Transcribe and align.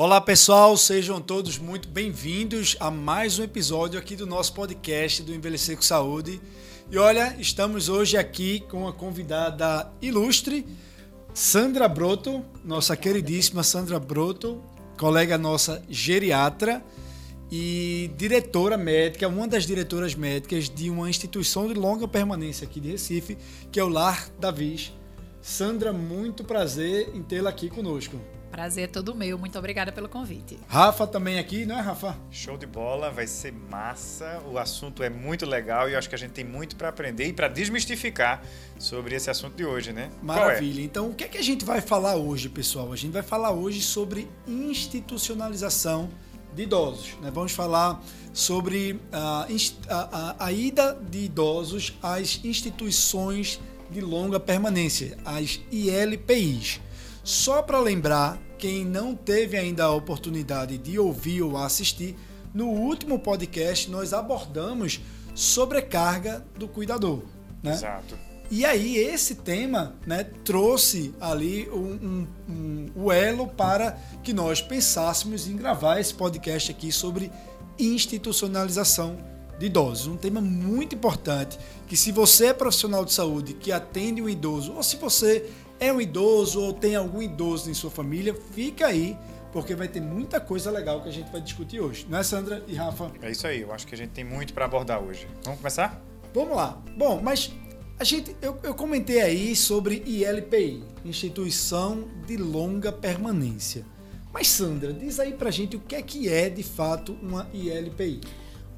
Olá 0.00 0.20
pessoal, 0.20 0.76
sejam 0.76 1.20
todos 1.20 1.58
muito 1.58 1.88
bem-vindos 1.88 2.76
a 2.78 2.88
mais 2.88 3.36
um 3.40 3.42
episódio 3.42 3.98
aqui 3.98 4.14
do 4.14 4.28
nosso 4.28 4.54
podcast 4.54 5.24
do 5.24 5.34
Envelhecer 5.34 5.74
com 5.74 5.82
Saúde. 5.82 6.40
E 6.88 6.96
olha, 6.96 7.34
estamos 7.40 7.88
hoje 7.88 8.16
aqui 8.16 8.60
com 8.70 8.82
uma 8.82 8.92
convidada 8.92 9.90
ilustre, 10.00 10.64
Sandra 11.34 11.88
Broto, 11.88 12.44
nossa 12.64 12.96
queridíssima 12.96 13.64
Sandra 13.64 13.98
Broto, 13.98 14.62
colega 14.96 15.36
nossa 15.36 15.82
geriatra 15.88 16.80
e 17.50 18.08
diretora 18.16 18.78
médica, 18.78 19.26
uma 19.26 19.48
das 19.48 19.66
diretoras 19.66 20.14
médicas 20.14 20.70
de 20.70 20.88
uma 20.90 21.10
instituição 21.10 21.66
de 21.66 21.74
longa 21.74 22.06
permanência 22.06 22.64
aqui 22.64 22.78
de 22.78 22.92
Recife, 22.92 23.36
que 23.72 23.80
é 23.80 23.82
o 23.82 23.88
Lar 23.88 24.28
Davis. 24.38 24.92
Sandra, 25.42 25.92
muito 25.92 26.44
prazer 26.44 27.10
em 27.16 27.22
tê-la 27.24 27.50
aqui 27.50 27.68
conosco. 27.68 28.16
Prazer 28.50 28.84
é 28.84 28.86
todo 28.86 29.14
meu. 29.14 29.38
Muito 29.38 29.58
obrigada 29.58 29.92
pelo 29.92 30.08
convite. 30.08 30.58
Rafa 30.66 31.06
também 31.06 31.38
aqui, 31.38 31.66
não 31.66 31.78
é, 31.78 31.80
Rafa? 31.80 32.16
Show 32.30 32.56
de 32.56 32.66
bola, 32.66 33.10
vai 33.10 33.26
ser 33.26 33.52
massa. 33.52 34.42
O 34.50 34.58
assunto 34.58 35.02
é 35.02 35.10
muito 35.10 35.46
legal 35.46 35.88
e 35.88 35.92
eu 35.92 35.98
acho 35.98 36.08
que 36.08 36.14
a 36.14 36.18
gente 36.18 36.32
tem 36.32 36.44
muito 36.44 36.76
para 36.76 36.88
aprender 36.88 37.26
e 37.26 37.32
para 37.32 37.48
desmistificar 37.48 38.42
sobre 38.78 39.14
esse 39.14 39.30
assunto 39.30 39.54
de 39.56 39.64
hoje, 39.64 39.92
né? 39.92 40.10
É? 40.10 40.24
Maravilha. 40.24 40.80
É? 40.80 40.84
Então, 40.84 41.10
o 41.10 41.14
que 41.14 41.24
é 41.24 41.28
que 41.28 41.38
a 41.38 41.42
gente 41.42 41.64
vai 41.64 41.80
falar 41.80 42.16
hoje, 42.16 42.48
pessoal? 42.48 42.92
A 42.92 42.96
gente 42.96 43.12
vai 43.12 43.22
falar 43.22 43.50
hoje 43.50 43.82
sobre 43.82 44.28
institucionalização 44.46 46.08
de 46.54 46.62
idosos. 46.62 47.16
Né? 47.20 47.30
Vamos 47.32 47.52
falar 47.52 48.02
sobre 48.32 49.00
a, 49.12 49.46
a, 49.88 50.46
a 50.46 50.52
ida 50.52 50.94
de 50.94 51.24
idosos 51.24 51.96
às 52.02 52.40
instituições 52.44 53.60
de 53.90 54.00
longa 54.00 54.38
permanência, 54.38 55.16
as 55.24 55.60
ILPIs. 55.70 56.80
Só 57.28 57.60
para 57.60 57.78
lembrar, 57.78 58.40
quem 58.56 58.86
não 58.86 59.14
teve 59.14 59.54
ainda 59.54 59.84
a 59.84 59.92
oportunidade 59.92 60.78
de 60.78 60.98
ouvir 60.98 61.42
ou 61.42 61.58
assistir, 61.58 62.16
no 62.54 62.68
último 62.68 63.18
podcast 63.18 63.90
nós 63.90 64.14
abordamos 64.14 65.02
sobrecarga 65.34 66.42
do 66.58 66.66
cuidador. 66.66 67.20
Né? 67.62 67.74
Exato. 67.74 68.16
E 68.50 68.64
aí 68.64 68.96
esse 68.96 69.34
tema 69.34 69.94
né, 70.06 70.24
trouxe 70.42 71.14
ali 71.20 71.68
um, 71.68 71.76
um, 72.02 72.26
um, 72.48 72.86
o 72.96 73.12
elo 73.12 73.46
para 73.46 73.98
que 74.24 74.32
nós 74.32 74.62
pensássemos 74.62 75.46
em 75.46 75.54
gravar 75.54 76.00
esse 76.00 76.14
podcast 76.14 76.70
aqui 76.70 76.90
sobre 76.90 77.30
institucionalização 77.78 79.18
de 79.58 79.66
idosos. 79.66 80.06
Um 80.06 80.16
tema 80.16 80.40
muito 80.40 80.94
importante 80.94 81.58
que 81.86 81.94
se 81.94 82.10
você 82.10 82.46
é 82.46 82.52
profissional 82.54 83.04
de 83.04 83.12
saúde 83.12 83.52
que 83.52 83.70
atende 83.70 84.22
um 84.22 84.30
idoso 84.30 84.72
ou 84.72 84.82
se 84.82 84.96
você 84.96 85.50
é 85.80 85.92
um 85.92 86.00
idoso 86.00 86.60
ou 86.60 86.72
tem 86.72 86.96
algum 86.96 87.22
idoso 87.22 87.70
em 87.70 87.74
sua 87.74 87.90
família, 87.90 88.34
fica 88.52 88.86
aí, 88.86 89.16
porque 89.52 89.74
vai 89.74 89.88
ter 89.88 90.00
muita 90.00 90.40
coisa 90.40 90.70
legal 90.70 91.02
que 91.02 91.08
a 91.08 91.12
gente 91.12 91.30
vai 91.30 91.40
discutir 91.40 91.80
hoje. 91.80 92.06
Não 92.08 92.18
é, 92.18 92.22
Sandra 92.22 92.62
e 92.66 92.74
Rafa? 92.74 93.10
É 93.22 93.30
isso 93.30 93.46
aí, 93.46 93.62
eu 93.62 93.72
acho 93.72 93.86
que 93.86 93.94
a 93.94 93.98
gente 93.98 94.10
tem 94.10 94.24
muito 94.24 94.52
para 94.52 94.64
abordar 94.64 95.02
hoje. 95.02 95.26
Vamos 95.44 95.60
começar? 95.60 96.02
Vamos 96.34 96.56
lá. 96.56 96.80
Bom, 96.96 97.20
mas 97.22 97.52
a 97.98 98.04
gente, 98.04 98.36
eu, 98.40 98.58
eu 98.62 98.74
comentei 98.74 99.20
aí 99.20 99.56
sobre 99.56 100.02
ILPI, 100.06 100.84
Instituição 101.04 102.08
de 102.26 102.36
Longa 102.36 102.92
Permanência. 102.92 103.84
Mas 104.32 104.48
Sandra, 104.48 104.92
diz 104.92 105.18
aí 105.18 105.32
pra 105.32 105.50
gente 105.50 105.76
o 105.76 105.80
que 105.80 105.96
é 105.96 106.02
que 106.02 106.28
é 106.28 106.48
de 106.48 106.62
fato 106.62 107.18
uma 107.22 107.48
ILPI. 107.52 108.20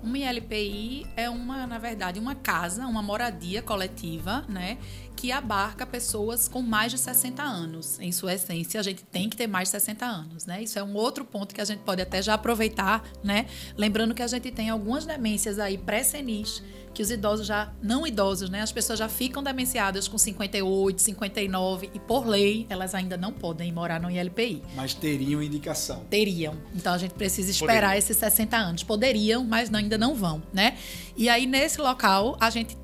Uma 0.03 0.17
ILPI 0.17 1.06
é 1.15 1.28
uma, 1.28 1.67
na 1.67 1.78
verdade, 1.78 2.19
uma 2.19 2.34
casa, 2.34 2.87
uma 2.87 3.03
moradia 3.03 3.61
coletiva, 3.61 4.43
né, 4.48 4.78
que 5.20 5.30
abarca 5.30 5.84
pessoas 5.84 6.48
com 6.48 6.62
mais 6.62 6.92
de 6.92 6.96
60 6.96 7.42
anos. 7.42 8.00
Em 8.00 8.10
sua 8.10 8.32
essência, 8.32 8.80
a 8.80 8.82
gente 8.82 9.04
tem 9.04 9.28
que 9.28 9.36
ter 9.36 9.46
mais 9.46 9.68
de 9.68 9.72
60 9.72 10.06
anos, 10.06 10.46
né? 10.46 10.62
Isso 10.62 10.78
é 10.78 10.82
um 10.82 10.94
outro 10.94 11.26
ponto 11.26 11.54
que 11.54 11.60
a 11.60 11.64
gente 11.64 11.80
pode 11.80 12.00
até 12.00 12.22
já 12.22 12.32
aproveitar, 12.32 13.04
né? 13.22 13.44
Lembrando 13.76 14.14
que 14.14 14.22
a 14.22 14.26
gente 14.26 14.50
tem 14.50 14.70
algumas 14.70 15.04
demências 15.04 15.58
aí 15.58 15.76
pré-senis, 15.76 16.62
que 16.94 17.02
os 17.02 17.10
idosos 17.10 17.46
já, 17.46 17.70
não 17.82 18.06
idosos, 18.06 18.48
né? 18.48 18.62
As 18.62 18.72
pessoas 18.72 18.98
já 18.98 19.10
ficam 19.10 19.42
demenciadas 19.42 20.09
com 20.09 20.16
58, 20.16 21.03
59 21.03 21.91
e 21.92 22.00
por 22.00 22.26
lei 22.26 22.66
elas 22.70 22.94
ainda 22.94 23.19
não 23.19 23.30
podem 23.30 23.70
morar 23.70 24.00
no 24.00 24.10
ILPI. 24.10 24.62
Mas 24.75 24.94
teriam 24.94 25.42
indicação. 25.42 26.03
Teriam. 26.09 26.56
Então 26.75 26.94
a 26.94 26.98
gente 26.98 27.12
precisa 27.12 27.50
esperar 27.50 27.75
Poderiam. 27.75 27.98
esses 27.98 28.16
60 28.16 28.56
anos. 28.56 28.82
Poderiam, 28.82 29.44
mas 29.44 29.72
ainda 29.72 29.98
não 29.98 30.14
vão, 30.14 30.42
né? 30.50 30.78
E 31.14 31.28
aí 31.28 31.47
nesse 31.47 31.78
local 31.78 32.38
a 32.41 32.48
gente 32.48 32.79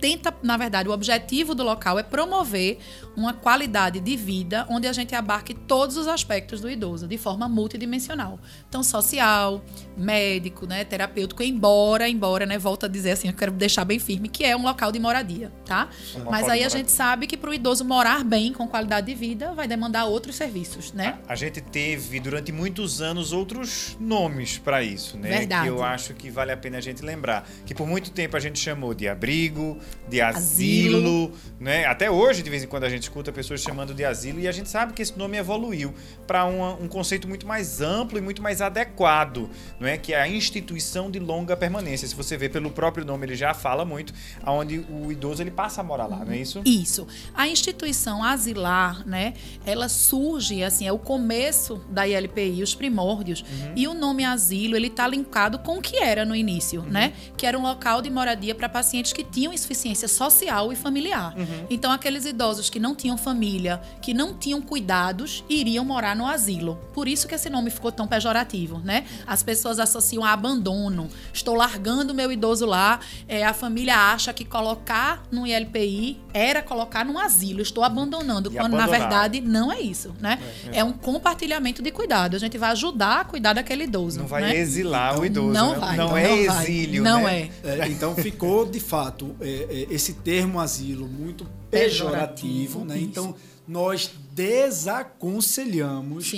tenta, 0.00 0.34
na 0.42 0.56
verdade, 0.56 0.88
o 0.88 0.92
objetivo 0.92 1.54
do 1.54 1.62
local 1.62 1.98
é 1.98 2.02
promover 2.02 2.78
uma 3.16 3.32
qualidade 3.32 4.00
de 4.00 4.16
vida 4.16 4.66
onde 4.68 4.86
a 4.86 4.92
gente 4.92 5.14
abarque 5.14 5.52
todos 5.54 5.96
os 5.96 6.06
aspectos 6.06 6.60
do 6.60 6.70
idoso 6.70 7.06
de 7.06 7.18
forma 7.18 7.48
multidimensional. 7.48 8.38
Então, 8.68 8.82
social, 8.82 9.62
médico, 9.96 10.66
né, 10.66 10.84
terapêutico, 10.84 11.42
embora, 11.42 12.08
embora, 12.08 12.46
né, 12.46 12.58
volto 12.58 12.86
a 12.86 12.88
dizer 12.88 13.12
assim, 13.12 13.28
eu 13.28 13.34
quero 13.34 13.52
deixar 13.52 13.84
bem 13.84 13.98
firme 13.98 14.28
que 14.28 14.44
é 14.44 14.56
um 14.56 14.62
local 14.62 14.90
de 14.90 14.98
moradia, 14.98 15.52
tá? 15.64 15.88
Mas 16.30 16.48
aí 16.48 16.64
a 16.64 16.68
gente 16.68 16.90
sabe 16.90 17.26
que 17.26 17.36
para 17.36 17.50
o 17.50 17.54
idoso 17.54 17.84
morar 17.84 18.24
bem, 18.24 18.52
com 18.52 18.66
qualidade 18.66 19.06
de 19.08 19.14
vida, 19.14 19.52
vai 19.52 19.68
demandar 19.68 20.04
outros 20.04 20.36
serviços, 20.36 20.92
né? 20.92 21.18
A, 21.28 21.32
a 21.32 21.36
gente 21.36 21.60
teve 21.60 22.20
durante 22.20 22.52
muitos 22.52 23.00
anos 23.00 23.32
outros 23.32 23.96
nomes 24.00 24.58
para 24.58 24.82
isso, 24.82 25.16
né? 25.16 25.40
Verdade. 25.40 25.64
Que 25.64 25.68
eu 25.68 25.82
acho 25.82 26.14
que 26.14 26.30
vale 26.30 26.52
a 26.52 26.56
pena 26.56 26.78
a 26.78 26.80
gente 26.80 27.02
lembrar. 27.02 27.48
Que 27.66 27.74
por 27.74 27.86
muito 27.86 28.10
tempo 28.10 28.36
a 28.36 28.40
gente 28.40 28.58
chamou 28.58 28.94
de 28.94 29.08
abrigo, 29.08 29.78
de 30.08 30.20
asilo, 30.20 30.98
asilo. 30.98 31.32
né? 31.58 31.84
Até 31.86 32.10
hoje, 32.10 32.42
de 32.42 32.50
vez 32.50 32.64
em 32.64 32.66
quando, 32.66 32.84
a 32.84 32.88
gente 32.88 33.04
escuta 33.04 33.32
pessoas 33.32 33.60
chamando 33.60 33.94
de 33.94 34.04
asilo 34.04 34.40
e 34.40 34.48
a 34.48 34.52
gente 34.52 34.68
sabe 34.68 34.92
que 34.92 35.00
esse 35.00 35.16
nome 35.16 35.36
evoluiu 35.36 35.94
para 36.26 36.44
um 36.44 36.88
conceito 36.88 37.28
muito 37.28 37.46
mais 37.46 37.80
amplo 37.80 38.18
e 38.18 38.20
muito 38.20 38.42
mais 38.42 38.60
adequado, 38.60 39.48
não 39.78 39.86
é? 39.86 39.96
Que 39.96 40.12
é 40.12 40.20
a 40.20 40.28
instituição 40.28 41.10
de 41.10 41.18
longa 41.18 41.56
permanência. 41.56 42.06
Se 42.08 42.14
você 42.14 42.36
vê 42.36 42.48
pelo 42.48 42.70
próprio 42.70 43.04
nome, 43.04 43.26
ele 43.26 43.36
já 43.36 43.54
fala 43.54 43.84
muito, 43.84 44.12
aonde 44.42 44.84
o 44.90 45.10
idoso 45.12 45.42
ele 45.42 45.50
passa 45.50 45.80
a 45.80 45.84
morar 45.84 46.06
lá, 46.06 46.24
não 46.24 46.32
é 46.32 46.38
isso? 46.38 46.60
Isso. 46.64 47.06
A 47.34 47.48
instituição 47.48 48.22
asilar, 48.24 49.06
né? 49.06 49.34
Ela 49.64 49.88
surge 49.88 50.62
assim, 50.64 50.86
é 50.86 50.92
o 50.92 50.98
começo 50.98 51.76
da 51.88 52.06
ILPI, 52.06 52.62
os 52.62 52.74
primórdios, 52.74 53.42
uhum. 53.42 53.72
e 53.76 53.86
o 53.86 53.94
nome 53.94 54.24
asilo 54.24 54.76
ele 54.76 54.88
está 54.88 55.06
linkado 55.06 55.58
com 55.60 55.78
o 55.78 55.82
que 55.82 55.98
era 55.98 56.24
no 56.24 56.34
início, 56.34 56.80
uhum. 56.80 56.90
né? 56.90 57.12
Que 57.36 57.46
era 57.46 57.58
um 57.58 57.62
local 57.62 58.02
de 58.02 58.10
moradia 58.10 58.54
para 58.54 58.68
pacientes 58.68 59.12
que 59.12 59.22
tinham 59.22 59.52
insuficiência 59.52 59.79
social 60.08 60.72
e 60.72 60.76
familiar. 60.76 61.34
Uhum. 61.36 61.66
Então 61.70 61.90
aqueles 61.92 62.24
idosos 62.24 62.70
que 62.70 62.78
não 62.78 62.94
tinham 62.94 63.16
família, 63.16 63.80
que 64.00 64.12
não 64.14 64.34
tinham 64.34 64.60
cuidados, 64.60 65.44
iriam 65.48 65.84
morar 65.84 66.14
no 66.14 66.26
asilo. 66.26 66.78
Por 66.92 67.08
isso 67.08 67.26
que 67.26 67.34
esse 67.34 67.48
nome 67.50 67.70
ficou 67.70 67.90
tão 67.90 68.06
pejorativo, 68.06 68.78
né? 68.78 69.04
As 69.26 69.42
pessoas 69.42 69.78
associam 69.78 70.24
a 70.24 70.32
abandono. 70.32 71.08
Estou 71.32 71.54
largando 71.54 72.14
meu 72.14 72.30
idoso 72.30 72.66
lá. 72.66 73.00
É, 73.28 73.44
a 73.44 73.52
família 73.52 73.96
acha 73.96 74.32
que 74.32 74.44
colocar 74.44 75.22
no 75.30 75.46
ILPI 75.46 76.18
era 76.32 76.62
colocar 76.62 77.04
num 77.04 77.18
asilo. 77.18 77.60
Estou 77.60 77.84
abandonando, 77.84 78.50
e 78.50 78.56
quando 78.56 78.74
abandonar. 78.74 78.86
na 78.86 78.98
verdade 78.98 79.40
não 79.40 79.72
é 79.72 79.80
isso, 79.80 80.14
né? 80.20 80.38
É, 80.72 80.76
é. 80.76 80.80
é, 80.80 80.84
um 80.84 80.92
compartilhamento 80.92 81.82
de 81.82 81.90
cuidado. 81.90 82.36
A 82.36 82.38
gente 82.38 82.56
vai 82.58 82.70
ajudar 82.70 83.20
a 83.20 83.24
cuidar 83.24 83.52
daquele 83.52 83.84
idoso. 83.84 84.20
Não 84.20 84.26
vai 84.26 84.42
né? 84.42 84.56
exilar 84.56 85.12
então, 85.12 85.22
o 85.22 85.26
idoso. 85.26 85.52
Não 85.52 85.72
né? 85.72 85.78
vai. 85.78 85.96
Não 85.96 86.04
então 86.04 86.16
é 86.18 86.28
não 86.28 86.36
exílio. 86.36 87.02
Não 87.02 87.22
né? 87.24 87.50
é. 87.64 87.78
é. 87.80 87.88
Então 87.88 88.14
ficou 88.14 88.66
de 88.66 88.80
fato 88.80 89.36
é, 89.70 89.86
esse 89.90 90.14
termo 90.14 90.58
asilo 90.60 91.06
muito 91.06 91.46
pejorativo, 91.70 92.80
pejorativo 92.80 92.84
né? 92.84 92.98
Então 93.00 93.34
nós 93.66 94.10
desaconselhamos 94.32 96.32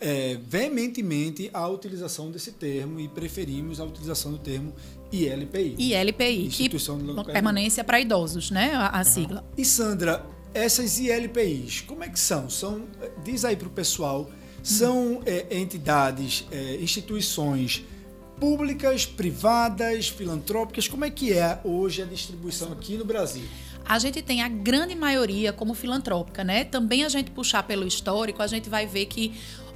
é, 0.00 0.38
veementemente 0.46 1.50
a 1.52 1.66
utilização 1.68 2.30
desse 2.30 2.52
termo 2.52 3.00
e 3.00 3.08
preferimos 3.08 3.80
a 3.80 3.84
utilização 3.84 4.32
do 4.32 4.38
termo 4.38 4.74
ILPI. 5.10 5.76
ILPI, 5.78 6.46
Instituição 6.46 6.98
que 6.98 7.32
permanência 7.32 7.82
para 7.82 8.00
idosos, 8.00 8.50
né? 8.50 8.72
A, 8.74 8.88
a 8.88 8.98
uhum. 8.98 9.04
sigla. 9.04 9.44
E 9.56 9.64
Sandra, 9.64 10.24
essas 10.52 10.98
ILPIs, 10.98 11.80
como 11.80 12.04
é 12.04 12.08
que 12.08 12.20
são? 12.20 12.50
São 12.50 12.84
diz 13.24 13.44
aí 13.44 13.56
para 13.56 13.68
o 13.68 13.70
pessoal, 13.70 14.30
são 14.62 15.22
é, 15.24 15.58
entidades, 15.58 16.46
é, 16.50 16.76
instituições 16.76 17.84
públicas, 18.38 19.06
privadas, 19.06 20.08
filantrópicas? 20.08 20.88
Como 20.88 21.04
é 21.04 21.10
que 21.10 21.32
é 21.32 21.60
hoje 21.64 22.02
a 22.02 22.04
distribuição 22.04 22.72
aqui 22.72 22.96
no 22.96 23.04
Brasil? 23.04 23.44
A 23.84 23.98
gente 23.98 24.20
tem 24.20 24.42
a 24.42 24.48
grande 24.48 24.94
maioria 24.94 25.52
como 25.52 25.72
filantrópica, 25.72 26.42
né? 26.42 26.64
Também 26.64 27.04
a 27.04 27.08
gente 27.08 27.30
puxar 27.30 27.62
pelo 27.62 27.86
histórico, 27.86 28.42
a 28.42 28.46
gente 28.46 28.68
vai 28.68 28.86
ver 28.86 29.06
que 29.06 29.32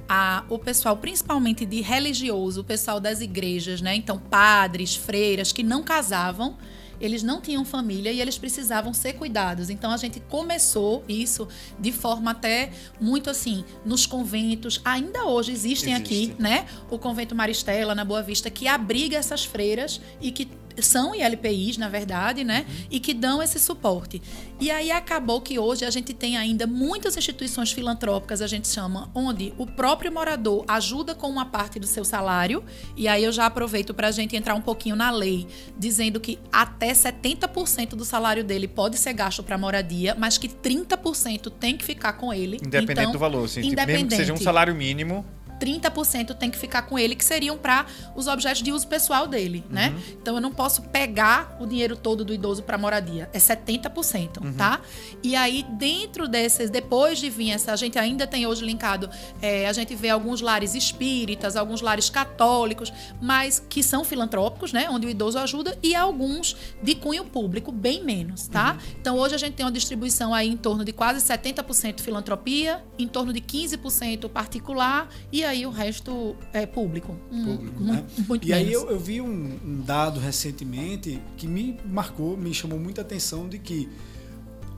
a, 0.07 0.43
o 0.49 0.59
pessoal, 0.59 0.97
principalmente 0.97 1.65
de 1.65 1.79
religioso, 1.79 2.61
o 2.61 2.63
pessoal 2.63 2.99
das 2.99 3.21
igrejas, 3.21 3.81
né? 3.81 3.95
Então, 3.95 4.19
padres, 4.19 4.95
freiras 4.95 5.53
que 5.53 5.63
não 5.63 5.81
casavam, 5.81 6.57
eles 7.01 7.23
não 7.23 7.41
tinham 7.41 7.65
família 7.65 8.11
e 8.11 8.21
eles 8.21 8.37
precisavam 8.37 8.93
ser 8.93 9.13
cuidados. 9.13 9.69
Então 9.69 9.91
a 9.91 9.97
gente 9.97 10.19
começou 10.21 11.03
isso 11.07 11.47
de 11.79 11.91
forma 11.91 12.31
até 12.31 12.71
muito 12.99 13.29
assim, 13.29 13.65
nos 13.83 14.05
conventos, 14.05 14.79
ainda 14.85 15.25
hoje 15.25 15.51
existem 15.51 15.93
Existe. 15.93 16.31
aqui, 16.31 16.41
né? 16.41 16.65
O 16.89 16.97
convento 16.97 17.35
Maristela 17.35 17.95
na 17.95 18.05
Boa 18.05 18.21
Vista 18.21 18.49
que 18.49 18.67
abriga 18.67 19.17
essas 19.17 19.43
freiras 19.43 19.99
e 20.21 20.31
que 20.31 20.60
são 20.79 21.13
ILPIs, 21.15 21.77
na 21.77 21.89
verdade, 21.89 22.43
né? 22.43 22.65
Uhum. 22.67 22.85
E 22.91 22.99
que 22.99 23.13
dão 23.13 23.41
esse 23.41 23.59
suporte. 23.59 24.21
E 24.59 24.69
aí 24.69 24.91
acabou 24.91 25.41
que 25.41 25.57
hoje 25.57 25.85
a 25.85 25.89
gente 25.89 26.13
tem 26.13 26.37
ainda 26.37 26.67
muitas 26.67 27.17
instituições 27.17 27.71
filantrópicas, 27.71 28.41
a 28.41 28.47
gente 28.47 28.67
chama, 28.67 29.09
onde 29.15 29.53
o 29.57 29.65
próprio 29.65 30.11
morador 30.11 30.63
ajuda 30.67 31.15
com 31.15 31.27
uma 31.27 31.45
parte 31.45 31.79
do 31.79 31.87
seu 31.87 32.05
salário. 32.05 32.63
E 32.95 33.07
aí 33.07 33.23
eu 33.23 33.31
já 33.31 33.45
aproveito 33.45 33.93
para 33.93 34.07
a 34.07 34.11
gente 34.11 34.35
entrar 34.35 34.55
um 34.55 34.61
pouquinho 34.61 34.95
na 34.95 35.11
lei, 35.11 35.47
dizendo 35.77 36.19
que 36.19 36.39
até 36.51 36.91
70% 36.91 37.89
do 37.89 38.05
salário 38.05 38.43
dele 38.43 38.67
pode 38.67 38.97
ser 38.97 39.13
gasto 39.13 39.41
para 39.43 39.57
moradia, 39.57 40.15
mas 40.17 40.37
que 40.37 40.47
30% 40.47 41.51
tem 41.59 41.75
que 41.75 41.83
ficar 41.83 42.13
com 42.13 42.33
ele. 42.33 42.57
Independente 42.57 42.99
então, 42.99 43.11
do 43.11 43.19
valor, 43.19 43.45
assim, 43.45 43.61
tipo, 43.61 43.75
mesmo 43.75 43.75
que 43.75 43.91
independente. 43.93 44.15
seja 44.15 44.33
um 44.33 44.37
salário 44.37 44.75
mínimo. 44.75 45.25
30% 45.61 46.35
tem 46.35 46.49
que 46.49 46.57
ficar 46.57 46.81
com 46.81 46.97
ele, 46.97 47.15
que 47.15 47.23
seriam 47.23 47.55
para 47.55 47.85
os 48.15 48.27
objetos 48.27 48.63
de 48.63 48.71
uso 48.71 48.87
pessoal 48.87 49.27
dele, 49.27 49.63
né? 49.69 49.93
Então 50.19 50.35
eu 50.35 50.41
não 50.41 50.51
posso 50.51 50.81
pegar 50.83 51.55
o 51.59 51.67
dinheiro 51.67 51.95
todo 51.95 52.25
do 52.25 52.33
idoso 52.33 52.63
para 52.63 52.77
moradia, 52.79 53.29
é 53.31 53.37
70%, 53.37 54.55
tá? 54.55 54.81
E 55.21 55.35
aí 55.35 55.63
dentro 55.77 56.27
desses, 56.27 56.71
depois 56.71 57.19
de 57.19 57.29
vir 57.29 57.51
essa, 57.51 57.71
a 57.71 57.75
gente 57.75 57.99
ainda 57.99 58.25
tem 58.25 58.47
hoje 58.47 58.65
linkado, 58.65 59.09
é, 59.39 59.67
a 59.67 59.73
gente 59.73 59.93
vê 59.93 60.09
alguns 60.09 60.41
lares 60.41 60.73
espíritas, 60.73 61.55
alguns 61.55 61.81
lares 61.81 62.09
católicos, 62.09 62.91
mas 63.21 63.63
que 63.69 63.83
são 63.83 64.03
filantrópicos, 64.03 64.73
né? 64.73 64.89
Onde 64.89 65.05
o 65.05 65.09
idoso 65.09 65.37
ajuda 65.37 65.77
e 65.83 65.93
alguns 65.93 66.55
de 66.81 66.95
cunho 66.95 67.23
público, 67.25 67.71
bem 67.71 68.03
menos, 68.03 68.47
tá? 68.47 68.77
Então 68.99 69.17
hoje 69.17 69.35
a 69.35 69.37
gente 69.37 69.53
tem 69.53 69.65
uma 69.65 69.71
distribuição 69.71 70.33
aí 70.33 70.47
em 70.47 70.57
torno 70.57 70.83
de 70.83 70.91
quase 70.91 71.23
70% 71.23 72.01
filantropia, 72.01 72.83
em 72.97 73.07
torno 73.07 73.31
de 73.31 73.41
15% 73.41 74.27
particular 74.29 75.07
e 75.31 75.43
aí 75.43 75.50
o 75.65 75.69
resto 75.69 76.35
é 76.53 76.65
público. 76.65 77.15
Hum, 77.31 77.45
público, 77.45 77.79
mu- 77.83 77.93
né? 77.93 78.05
Muito 78.27 78.47
E 78.47 78.53
aí 78.53 78.65
menos. 78.65 78.81
eu, 78.83 78.89
eu 78.91 78.99
vi 78.99 79.21
um, 79.21 79.59
um 79.65 79.81
dado 79.81 80.19
recentemente 80.19 81.21
que 81.37 81.47
me 81.47 81.77
marcou, 81.85 82.35
me 82.37 82.53
chamou 82.53 82.79
muita 82.79 83.01
atenção 83.01 83.47
de 83.49 83.59
que 83.59 83.89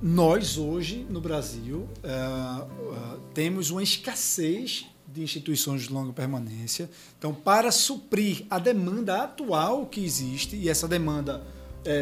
nós 0.01 0.57
hoje 0.57 1.05
no 1.09 1.21
Brasil 1.21 1.87
eh, 2.03 2.09
eh, 2.09 3.17
temos 3.33 3.69
uma 3.69 3.81
escassez 3.81 4.85
de 5.07 5.21
instituições 5.21 5.83
de 5.83 5.93
longa 5.93 6.11
permanência. 6.11 6.89
Então, 7.17 7.33
para 7.33 7.71
suprir 7.71 8.45
a 8.49 8.57
demanda 8.59 9.23
atual 9.23 9.85
que 9.85 10.03
existe 10.03 10.55
e 10.55 10.67
essa 10.67 10.87
demanda 10.87 11.45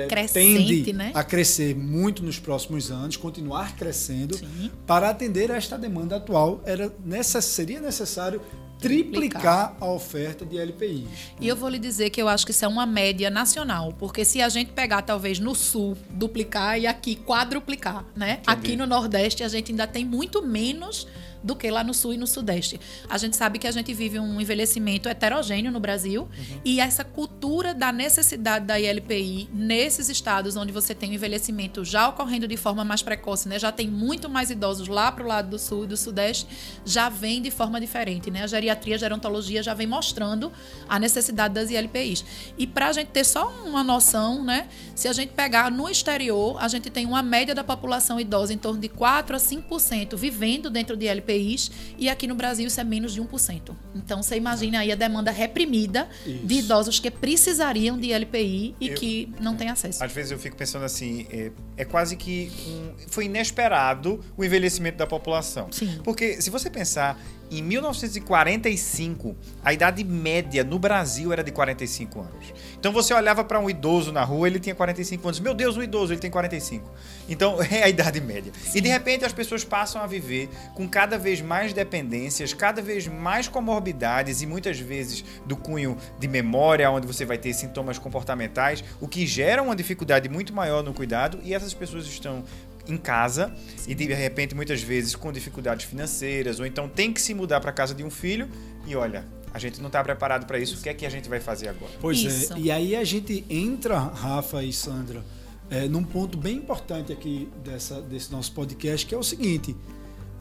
Crescente, 0.08 0.84
tende 0.84 0.94
né? 0.94 1.12
a 1.14 1.24
crescer 1.24 1.76
muito 1.76 2.24
nos 2.24 2.40
próximos 2.40 2.92
anos, 2.92 3.18
continuar 3.18 3.76
crescendo. 3.76 4.38
Sim. 4.38 4.72
Para 4.86 5.10
atender 5.10 5.52
a 5.52 5.56
esta 5.56 5.78
demanda 5.78 6.18
atual, 6.18 6.62
era 6.66 6.94
necess, 7.04 7.46
seria 7.46 7.82
necessário 7.82 8.42
triplicar 8.82 9.78
a 9.80 9.86
oferta 9.86 10.44
de 10.44 10.58
LPIs. 10.58 11.08
E 11.40 11.48
eu 11.48 11.56
vou 11.56 11.70
lhe 11.70 11.78
dizer 11.78 12.10
que 12.10 12.22
eu 12.22 12.28
acho 12.28 12.44
que 12.46 12.52
isso 12.52 12.66
é 12.66 12.68
uma 12.68 12.86
média 12.86 13.30
nacional, 13.30 13.94
porque 13.98 14.26
se 14.26 14.42
a 14.42 14.50
gente 14.50 14.72
pegar 14.72 15.04
talvez 15.04 15.40
no 15.40 15.54
sul, 15.54 15.96
duplicar 16.10 16.80
e 16.80 16.88
aqui 16.88 17.16
quadruplicar, 17.16 18.04
né? 18.16 18.42
Aqui 18.46 18.76
no 18.76 18.88
Nordeste 18.88 19.44
a 19.44 19.48
gente 19.48 19.72
ainda 19.72 19.86
tem 19.86 20.04
muito 20.04 20.42
menos 20.42 21.08
do 21.44 21.56
que 21.56 21.70
lá 21.70 21.84
no 21.84 21.94
sul 21.94 22.14
e 22.14 22.18
no 22.18 22.28
sudeste. 22.28 22.80
A 23.10 23.18
gente 23.18 23.36
sabe 23.36 23.60
que 23.60 23.68
a 23.68 23.72
gente 23.72 23.94
vive 23.94 24.20
um 24.20 24.40
envelhecimento 24.40 25.10
heterogêneo 25.10 25.72
no 25.72 25.80
Brasil 25.80 26.28
e 26.64 26.80
essa 26.80 27.04
cultura 27.04 27.74
da 27.74 27.92
necessidade 27.92 28.66
da 28.66 28.80
ILPI 28.80 29.50
nesses 29.54 30.10
estados 30.10 30.56
onde 30.56 30.72
você 30.72 30.94
tem 30.94 31.12
o 31.12 31.14
envelhecimento 31.14 31.84
já 31.84 32.10
ocorrendo 32.10 32.48
de 32.48 32.58
forma 32.58 32.84
mais 32.84 33.02
precoce, 33.02 33.48
né? 33.48 33.58
Já 33.58 33.72
tem 33.72 33.88
muito 33.88 34.30
mais 34.30 34.50
idosos 34.50 34.88
lá 34.88 35.12
para 35.12 35.24
o 35.24 35.28
lado 35.28 35.50
do 35.50 35.60
sul 35.60 35.84
e 35.84 35.88
do 35.88 35.98
sudeste, 35.98 36.48
já 36.86 37.10
vem 37.10 37.42
de 37.42 37.52
forma 37.52 37.80
diferente, 37.80 38.30
né? 38.30 38.44
A 38.44 38.48
geriatria, 38.48 38.96
a 38.96 39.00
gerontologia 39.00 39.64
já 39.64 39.74
vem 39.74 39.88
mostrando 39.88 40.52
a 40.88 41.00
necessidade 41.00 41.54
das 41.54 41.70
ILPIs. 41.70 42.24
E 42.58 42.68
para 42.68 42.88
a 42.88 42.94
gente 42.94 43.10
ter 43.10 43.24
só 43.24 43.50
uma 43.66 43.84
noção, 43.84 44.44
né? 44.44 44.68
Se 44.96 45.08
a 45.08 45.14
gente 45.14 45.34
pegar 45.34 45.72
no 45.72 45.90
exterior, 45.90 46.58
a 46.60 46.68
gente 46.68 46.90
tem 46.90 47.06
uma 47.06 47.24
média 47.24 47.56
da 47.56 47.64
população 47.64 48.20
idosa 48.20 48.54
em 48.54 48.58
torno 48.58 48.80
de 48.80 48.90
4 48.90 49.36
a 49.36 49.40
5% 49.40 50.16
vivendo 50.16 50.70
dentro 50.70 50.96
de 50.96 51.08
LPIs 51.32 51.72
e 51.98 52.10
aqui 52.10 52.28
no 52.28 52.36
Brasil 52.36 52.68
isso 52.68 52.80
é 52.80 52.84
menos 52.84 53.14
de 53.14 53.22
1%. 53.22 53.76
Então 53.96 54.22
você 54.22 54.36
imagina 54.36 54.80
aí 54.80 54.92
a 54.92 54.96
demanda 54.96 55.32
reprimida 55.32 56.08
de 56.26 56.56
Isso. 56.58 56.66
idosos 56.66 57.00
que 57.00 57.10
precisariam 57.10 57.98
de 57.98 58.12
LPI 58.12 58.76
e 58.80 58.90
Eu- 58.90 58.96
que 58.96 59.30
não 59.40 59.56
têm 59.56 59.70
acesso. 59.70 60.04
Às 60.04 60.12
vezes 60.12 60.32
eu 60.32 60.40
fico 60.40 60.56
pensando 60.56 60.84
assim, 60.86 61.26
é, 61.32 61.52
é 61.78 61.86
quase 61.86 62.16
que 62.16 62.52
um- 62.68 62.94
foi 63.08 63.26
inesperado 63.26 64.20
o 64.38 64.44
envelhecimento 64.44 64.98
da 64.98 65.08
população. 65.08 65.68
Sim. 65.72 66.00
Porque 66.04 66.42
se 66.42 66.50
você 66.50 66.70
pensar, 66.70 67.20
em 67.52 67.62
1945, 67.62 69.36
a 69.64 69.74
idade 69.74 70.04
média 70.06 70.64
no 70.64 70.80
Brasil 70.80 71.34
era 71.34 71.44
de 71.44 71.52
45 71.52 72.22
anos. 72.22 72.54
Então 72.80 72.94
você 72.94 73.14
olhava 73.14 73.44
para 73.44 73.60
um 73.60 73.70
idoso 73.70 74.12
na 74.12 74.24
rua, 74.24 74.48
ele 74.48 74.60
tinha 74.60 74.74
45 74.74 75.28
anos. 75.28 75.40
Meu 75.42 75.54
Deus, 75.54 75.76
um 75.76 75.84
idoso, 75.84 76.14
ele 76.14 76.22
tem 76.22 76.32
45. 76.32 76.90
Então 77.28 77.62
é 77.70 77.84
a 77.84 77.90
idade 77.90 78.22
média. 78.22 78.54
E 78.74 78.80
de 78.80 78.88
repente 78.88 79.26
as 79.26 79.34
pessoas 79.34 79.66
passam 79.66 80.02
a 80.02 80.08
viver 80.08 80.50
com 80.74 80.88
cada 80.88 81.18
vez 81.18 81.42
mais 81.42 81.74
dependências, 81.74 82.54
cada 82.54 82.82
vez 82.82 83.06
mais 83.06 83.50
comorbidades 83.50 84.42
e 84.42 84.48
muitas 84.48 84.80
vezes 84.80 85.26
do 85.46 85.58
cunho 85.58 85.98
de 86.18 86.30
memória, 86.30 86.90
onde 86.90 87.06
você 87.06 87.26
vai 87.26 87.38
ter 87.38 87.54
sintomas 87.54 88.00
comportamentais, 88.00 88.82
o 89.02 89.08
que 89.08 89.28
gera 89.28 89.62
uma 89.62 89.76
dificuldade 89.76 90.30
muito 90.30 90.54
maior 90.54 90.82
no 90.82 90.94
cuidado 90.94 91.40
e 91.44 91.54
essas 91.54 91.74
pessoas 91.74 92.06
estão 92.06 92.46
em 92.88 92.98
casa 92.98 93.54
e 93.88 93.94
de 93.94 94.06
repente 94.14 94.56
muitas 94.56 94.82
vezes 94.82 95.16
com 95.16 95.32
dificuldades 95.32 95.86
financeiras 95.86 96.60
ou 96.60 96.66
então 96.66 96.88
tem 96.88 97.14
que 97.14 97.22
se 97.22 97.34
mudar 97.34 97.60
para 97.60 97.72
casa 97.72 97.94
de 97.94 98.04
um 98.04 98.10
filho 98.10 98.50
e 98.86 98.96
olha, 98.96 99.26
a 99.54 99.60
gente 99.60 99.80
não 99.80 99.88
está 99.88 100.04
preparado 100.04 100.46
para 100.46 100.58
isso, 100.58 100.78
o 100.78 100.82
que 100.82 100.90
é 100.90 100.94
que 100.94 101.06
a 101.06 101.10
gente 101.10 101.28
vai 101.28 101.40
fazer 101.40 101.68
agora? 101.68 101.92
Pois 102.00 102.20
Isso. 102.20 102.54
é. 102.54 102.60
E 102.60 102.72
aí 102.72 102.96
a 102.96 103.04
gente 103.04 103.46
entra, 103.50 103.98
Rafa 104.00 104.64
e 104.64 104.72
Sandra, 104.72 105.24
é, 105.70 105.88
num 105.88 106.04
ponto 106.04 106.38
bem 106.38 106.58
importante 106.58 107.12
aqui 107.12 107.50
dessa, 107.64 108.02
desse 108.02 108.32
nosso 108.32 108.52
podcast, 108.54 109.06
que 109.06 109.14
é 109.14 109.18
o 109.18 109.24
seguinte: 109.24 109.76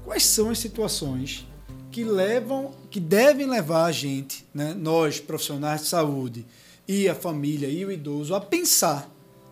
quais 0.04 0.24
são 0.24 0.50
as 0.50 0.58
situações 0.58 1.46
que 1.90 2.04
levam, 2.04 2.72
que 2.88 3.00
devem 3.00 3.46
levar 3.46 3.86
a 3.86 3.92
gente, 3.92 4.46
né, 4.54 4.74
nós 4.78 5.18
profissionais 5.18 5.82
de 5.82 5.88
saúde 5.88 6.46
e 6.86 7.08
a 7.08 7.14
família 7.14 7.68
e 7.68 7.84
o 7.84 7.90
idoso 7.90 8.34
a 8.34 8.40
pensar 8.40 9.10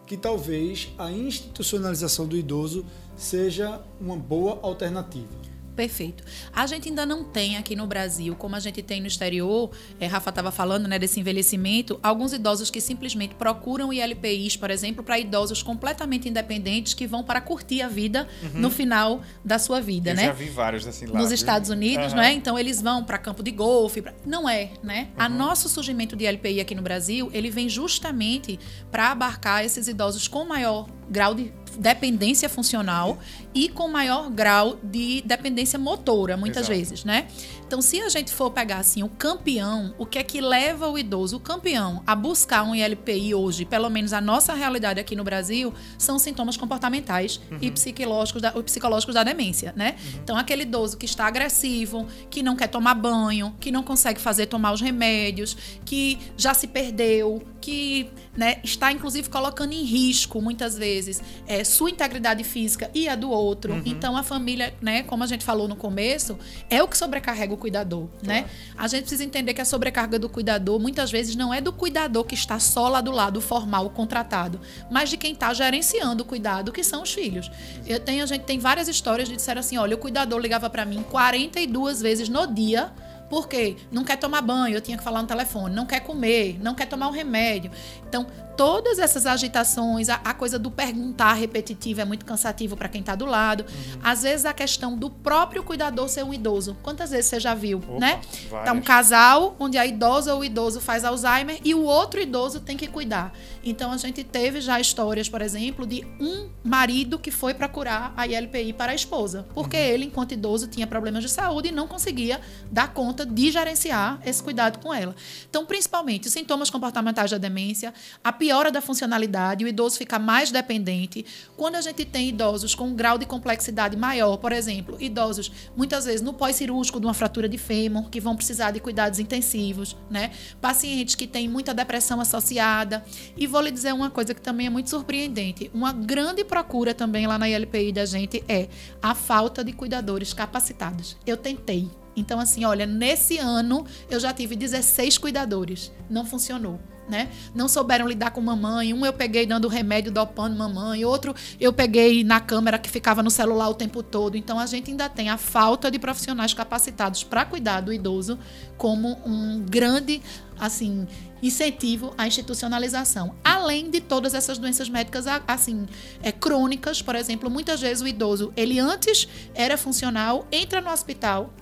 que 0.09 0.17
talvez 0.17 0.89
a 0.97 1.13
institucionalização 1.13 2.27
do 2.27 2.37
idoso 2.37 2.85
seja 3.15 3.81
uma 4.01 4.17
boa 4.17 4.59
alternativa. 4.63 5.48
Perfeito. 5.79 6.25
A 6.53 6.67
gente 6.67 6.89
ainda 6.89 7.07
não 7.07 7.23
tem 7.23 7.57
aqui 7.57 7.77
no 7.77 7.87
Brasil, 7.87 8.35
como 8.35 8.57
a 8.57 8.59
gente 8.59 8.83
tem 8.83 9.01
no 9.01 9.07
exterior, 9.07 9.71
é, 10.01 10.07
Rafa 10.09 10.31
estava 10.31 10.51
falando 10.51 10.89
né, 10.89 10.99
desse 10.99 11.21
envelhecimento, 11.21 12.01
alguns 12.03 12.33
idosos 12.33 12.69
que 12.69 12.81
simplesmente 12.81 13.37
procuram 13.37 13.93
ILPIs, 13.93 14.57
por 14.57 14.73
exemplo, 14.73 15.05
para 15.05 15.21
idosos 15.21 15.63
completamente 15.63 16.29
independentes 16.29 16.95
que 16.95 17.07
vão 17.07 17.23
para 17.23 17.41
curtir 17.41 17.81
a 17.81 17.87
vida 17.89 18.27
no 18.55 18.71
final 18.71 19.23
da 19.45 19.57
sua 19.57 19.81
vida, 19.81 20.11
Eu 20.11 20.17
né? 20.17 20.25
já 20.25 20.33
vi 20.33 20.47
vários 20.49 20.85
assim 20.85 21.07
lá. 21.07 21.17
nos 21.21 21.29
viu? 21.29 21.35
Estados 21.37 21.71
Unidos, 21.71 22.07
Aham. 22.07 22.17
não 22.17 22.23
é? 22.25 22.33
Então 22.33 22.59
eles 22.59 22.83
vão 22.83 23.05
para 23.05 23.17
campo 23.17 23.41
de 23.45 23.53
golfe, 23.53 24.03
pra- 24.03 24.15
não 24.27 24.49
é, 24.49 24.73
né? 24.83 25.11
A 25.17 25.29
nosso 25.29 25.69
surgimento 25.69 26.17
de 26.17 26.27
LPI 26.27 26.59
aqui 26.61 26.75
no 26.75 26.83
Brasil, 26.83 27.31
ele 27.33 27.51
vem 27.51 27.69
justamente 27.69 28.59
para 28.91 29.13
abarcar 29.13 29.65
esses 29.65 29.87
idosos 29.87 30.27
com 30.27 30.45
maior 30.45 30.89
grau 31.09 31.35
de 31.35 31.53
dependência 31.79 32.49
funcional 32.49 33.19
e 33.55 33.69
com 33.69 33.89
maior 33.89 34.31
grau 34.31 34.79
de 34.83 35.23
dependência 35.25 35.79
motora, 35.79 36.37
muitas 36.37 36.69
Exato. 36.69 36.79
vezes, 36.79 37.05
né? 37.05 37.29
Então, 37.69 37.83
se 37.83 38.01
a 38.01 38.09
gente 38.09 38.33
for 38.33 38.51
pegar 38.51 38.79
assim 38.79 39.03
o 39.03 39.11
campeão, 39.11 39.95
o 39.99 40.07
que 40.07 40.19
é 40.19 40.23
que 40.23 40.41
leva 40.41 40.89
o 40.89 40.99
idoso, 40.99 41.37
o 41.37 41.41
campeão, 41.41 42.03
a 42.07 42.15
buscar 42.15 42.63
um 42.63 42.75
ILPI 42.75 43.35
hoje, 43.35 43.67
pelo 43.67 43.91
menos 43.91 44.15
a 44.15 44.23
nossa 44.23 44.55
realidade 44.55 44.99
aqui 44.99 45.15
no 45.15 45.23
Brasil, 45.23 45.75
são 45.99 46.19
sintomas 46.19 46.57
comportamentais 46.57 47.39
e 47.61 47.71
psicológicos 47.71 48.41
da, 48.41 48.53
psicológicos 48.53 49.15
da 49.15 49.23
demência, 49.23 49.75
né? 49.77 49.97
Então, 50.15 50.39
aquele 50.39 50.63
idoso 50.63 50.97
que 50.97 51.05
está 51.05 51.27
agressivo, 51.27 52.07
que 52.31 52.43
não 52.43 52.57
quer 52.57 52.69
tomar 52.69 52.95
banho, 52.95 53.55
que 53.61 53.71
não 53.71 53.83
consegue 53.83 54.19
fazer 54.19 54.47
tomar 54.47 54.73
os 54.73 54.81
remédios, 54.81 55.55
que 55.85 56.19
já 56.39 56.55
se 56.55 56.69
perdeu, 56.69 57.43
que 57.61 58.09
né, 58.35 58.61
está 58.65 58.91
inclusive 58.91 59.29
colocando 59.29 59.73
em 59.73 59.83
risco 59.83 60.41
muitas 60.41 60.79
vezes 60.79 61.21
é, 61.47 61.65
sua 61.65 61.91
integridade 61.91 62.45
física 62.45 62.91
e 62.95 63.09
a 63.09 63.15
do 63.15 63.31
outro. 63.31 63.83
Então 63.85 64.17
a 64.17 64.23
família, 64.23 64.73
né, 64.81 65.03
como 65.03 65.23
a 65.25 65.27
gente 65.27 65.45
falou 65.45 65.69
no 65.69 65.77
começo, 65.77 66.39
é 66.71 66.83
o 66.83 66.89
que 66.89 66.97
sobrecarrega 66.97 67.53
o 67.53 67.58
cuidador, 67.59 68.09
né? 68.23 68.49
A 68.77 68.89
gente 68.89 69.03
precisa 69.03 69.25
entender 69.25 69.53
que 69.53 69.61
a 69.61 69.65
sobrecarga 69.65 70.19
do 70.19 70.29
cuidador 70.29 70.79
muitas 70.79 71.11
vezes 71.11 71.37
não 71.37 71.53
é 71.53 71.61
do 71.61 71.73
cuidador 71.73 72.25
que 72.25 72.35
está 72.35 72.59
só 72.59 72.89
lá 72.89 73.01
do 73.01 73.11
lado 73.11 73.41
formal, 73.41 73.91
contratado, 73.91 74.61
mas 74.91 75.11
de 75.11 75.17
quem 75.17 75.33
está 75.33 75.53
gerenciando 75.53 76.23
o 76.23 76.27
cuidado, 76.27 76.73
que 76.73 76.83
são 76.83 77.03
os 77.03 77.13
filhos. 77.13 77.51
Eu 77.87 78.01
tenho, 78.01 78.23
a 78.23 78.27
gente 78.27 78.43
tem 78.43 78.59
várias 78.59 78.89
histórias 78.89 79.29
de 79.29 79.37
disseram 79.37 79.61
assim, 79.61 79.77
olha, 79.77 79.95
o 79.95 79.99
cuidador 79.99 80.39
ligava 80.39 80.71
para 80.71 80.85
mim 80.85 81.03
42 81.03 82.01
vezes 82.01 82.29
no 82.29 82.47
dia 82.47 82.93
Por 83.29 83.49
quê? 83.49 83.77
Não 83.91 84.05
quer 84.05 84.17
tomar 84.17 84.41
banho, 84.43 84.75
eu 84.75 84.81
tinha 84.81 84.97
que 84.97 85.05
falar 85.05 85.21
no 85.23 85.29
telefone, 85.29 85.75
não 85.75 85.87
quer 85.87 86.01
comer, 86.01 86.59
não 86.61 86.75
quer 86.75 86.87
tomar 86.87 87.09
um 87.09 87.13
remédio. 87.13 87.71
Então, 88.09 88.27
todas 88.57 88.99
essas 88.99 89.25
agitações, 89.25 90.09
a, 90.09 90.17
a 90.17 90.35
coisa 90.35 90.59
do 90.59 90.69
perguntar 90.69 91.35
repetitivo 91.35 92.01
é 92.01 92.05
muito 92.05 92.25
cansativo 92.25 92.77
para 92.77 92.89
quem 92.89 93.01
está 93.01 93.15
do 93.15 93.25
lado. 93.25 93.65
Uhum. 93.69 94.01
Às 94.03 94.25
vezes 94.25 94.45
a 94.45 94.53
questão 94.53 94.97
do 94.97 95.09
próprio 95.09 95.63
cuidador 95.63 96.09
ser 96.09 96.25
um 96.25 96.35
idoso. 96.35 96.77
Quantas 96.83 97.11
vezes 97.11 97.27
você 97.27 97.39
já 97.39 97.55
viu, 97.55 97.79
Opa, 97.79 98.01
né? 98.01 98.21
Várias. 98.51 98.67
Tá 98.67 98.73
um 98.73 98.81
casal 98.81 99.55
onde 99.61 99.79
a 99.79 99.87
idosa 99.87 100.35
ou 100.35 100.41
o 100.41 100.45
idoso 100.45 100.81
faz 100.81 101.05
Alzheimer 101.05 101.61
e 101.65 101.73
o 101.73 101.83
outro 101.85 102.21
idoso 102.21 102.59
tem 102.59 102.77
que 102.77 102.89
cuidar. 102.89 103.33
Então 103.63 103.93
a 103.93 103.97
gente 103.97 104.25
teve 104.25 104.61
já 104.61 104.81
histórias, 104.81 105.29
por 105.29 105.43
exemplo, 105.43 105.87
de 105.87 106.07
um 106.21 106.49
marido 106.63 107.19
que 107.19 107.31
foi 107.31 107.55
para 107.55 107.69
curar 107.69 108.13
a 108.17 108.27
ILPI 108.27 108.73
para 108.73 108.93
a 108.93 108.95
esposa, 108.95 109.47
porque 109.55 109.77
uhum. 109.77 109.83
ele, 109.83 110.05
enquanto 110.07 110.33
idoso, 110.33 110.67
tinha 110.67 110.87
problemas 110.87 111.23
de 111.23 111.31
saúde 111.31 111.69
e 111.69 111.73
não 111.73 111.87
conseguia 111.87 112.41
dar 112.71 112.93
conta 112.93 113.25
de 113.25 113.51
gerenciar 113.51 114.21
esse 114.25 114.43
cuidado 114.43 114.79
com 114.79 114.93
ela. 114.93 115.15
Então, 115.49 115.67
principalmente, 115.67 116.31
sintomas 116.31 116.71
comportamentais 116.71 117.31
da 117.31 117.39
demência, 117.39 117.93
a 118.23 118.33
piora 118.33 118.71
da 118.71 118.81
funcionalidade, 118.81 119.65
o 119.65 119.69
idoso 119.69 119.99
fica 119.99 120.19
mais 120.19 120.51
dependente. 120.51 121.25
Quando 121.57 121.77
a 121.77 121.81
gente 121.81 122.05
tem 122.05 122.29
idosos 122.29 122.75
com 122.75 122.89
um 122.89 122.95
grau 122.95 123.19
de 123.19 123.27
complexidade 123.27 123.97
maior, 123.97 124.37
por 124.37 124.53
exemplo, 124.53 124.97
idosos 125.01 125.51
muitas 125.77 126.05
vezes 126.05 126.23
no 126.23 126.33
pós-cirúrgico 126.33 127.01
de 127.01 127.07
uma 127.07 127.15
fratura 127.15 127.49
de 127.49 127.59
fêmur, 127.59 128.09
que 128.11 128.21
vão 128.21 128.37
precisar 128.37 128.71
de 128.71 128.81
cuidados 128.81 129.19
intensivos, 129.19 129.97
né? 130.11 130.31
Pacientes 130.61 131.15
que 131.15 131.27
têm 131.27 131.49
muita 131.49 131.75
depressão 131.75 132.21
associada. 132.21 133.05
E 133.37 133.47
vou 133.59 133.65
lhe 133.65 133.73
dizer 133.73 133.93
uma 133.93 134.09
coisa 134.09 134.33
que 134.33 134.41
também 134.41 134.69
é 134.69 134.71
muito 134.71 134.89
surpreendente. 134.89 135.69
Uma 135.75 135.93
grande 135.93 136.45
procura 136.45 136.95
também 136.95 137.27
lá 137.27 137.37
na 137.37 137.49
ILPI 137.49 137.91
da 137.91 138.07
gente 138.07 138.45
é 138.49 138.69
a 139.03 139.17
falta 139.17 139.65
de 139.65 139.73
cuidadores 139.73 140.33
capacitados. 140.33 141.17
Eu 141.27 141.37
tentei. 141.37 141.91
Então, 142.15 142.39
assim, 142.39 142.65
olha, 142.65 142.87
nesse 142.87 143.37
ano 143.37 143.85
eu 144.09 144.21
já 144.21 144.33
tive 144.33 144.55
16 144.55 145.19
cuidadores. 145.19 145.91
Não 146.09 146.25
funcionou 146.25 146.79
né? 147.09 147.29
Não 147.55 147.69
souberam 147.69 148.07
lidar 148.07 148.31
com 148.31 148.41
mamãe. 148.41 148.93
Um 148.93 149.05
eu 149.05 149.13
peguei 149.13 149.47
dando 149.47 149.69
remédio 149.69 150.13
dopando 150.13 150.57
mamãe, 150.57 151.05
outro 151.05 151.35
eu 151.61 151.73
peguei 151.73 152.23
na 152.23 152.41
câmera 152.41 152.79
que 152.79 152.89
ficava 152.89 153.23
no 153.23 153.31
celular 153.31 153.69
o 153.69 153.75
tempo 153.75 154.03
todo. 154.03 154.37
Então 154.37 154.59
a 154.59 154.67
gente 154.67 154.91
ainda 154.91 155.09
tem 155.09 155.31
a 155.31 155.37
falta 155.37 155.91
de 155.91 155.99
profissionais 155.99 156.53
capacitados 156.55 157.25
para 157.25 157.45
cuidar 157.45 157.81
do 157.81 157.93
idoso 157.93 158.39
como 158.77 159.19
um 159.25 159.61
grande 159.61 160.23
assim 160.59 161.07
incentivo 161.43 162.13
à 162.19 162.27
institucionalização. 162.27 163.35
Além 163.45 163.91
de 163.91 164.01
todas 164.01 164.35
essas 164.35 164.59
doenças 164.59 164.89
médicas 164.89 165.27
assim, 165.47 165.87
é, 166.23 166.33
crônicas, 166.33 167.01
por 167.01 167.15
exemplo, 167.15 167.49
muitas 167.49 167.81
vezes 167.81 168.03
o 168.03 168.09
idoso, 168.09 168.53
ele 168.57 168.79
antes 168.79 169.29
era 169.55 169.77
funcional, 169.77 170.47
entra 170.51 170.81
no 170.81 170.91
hospital, 170.91 171.53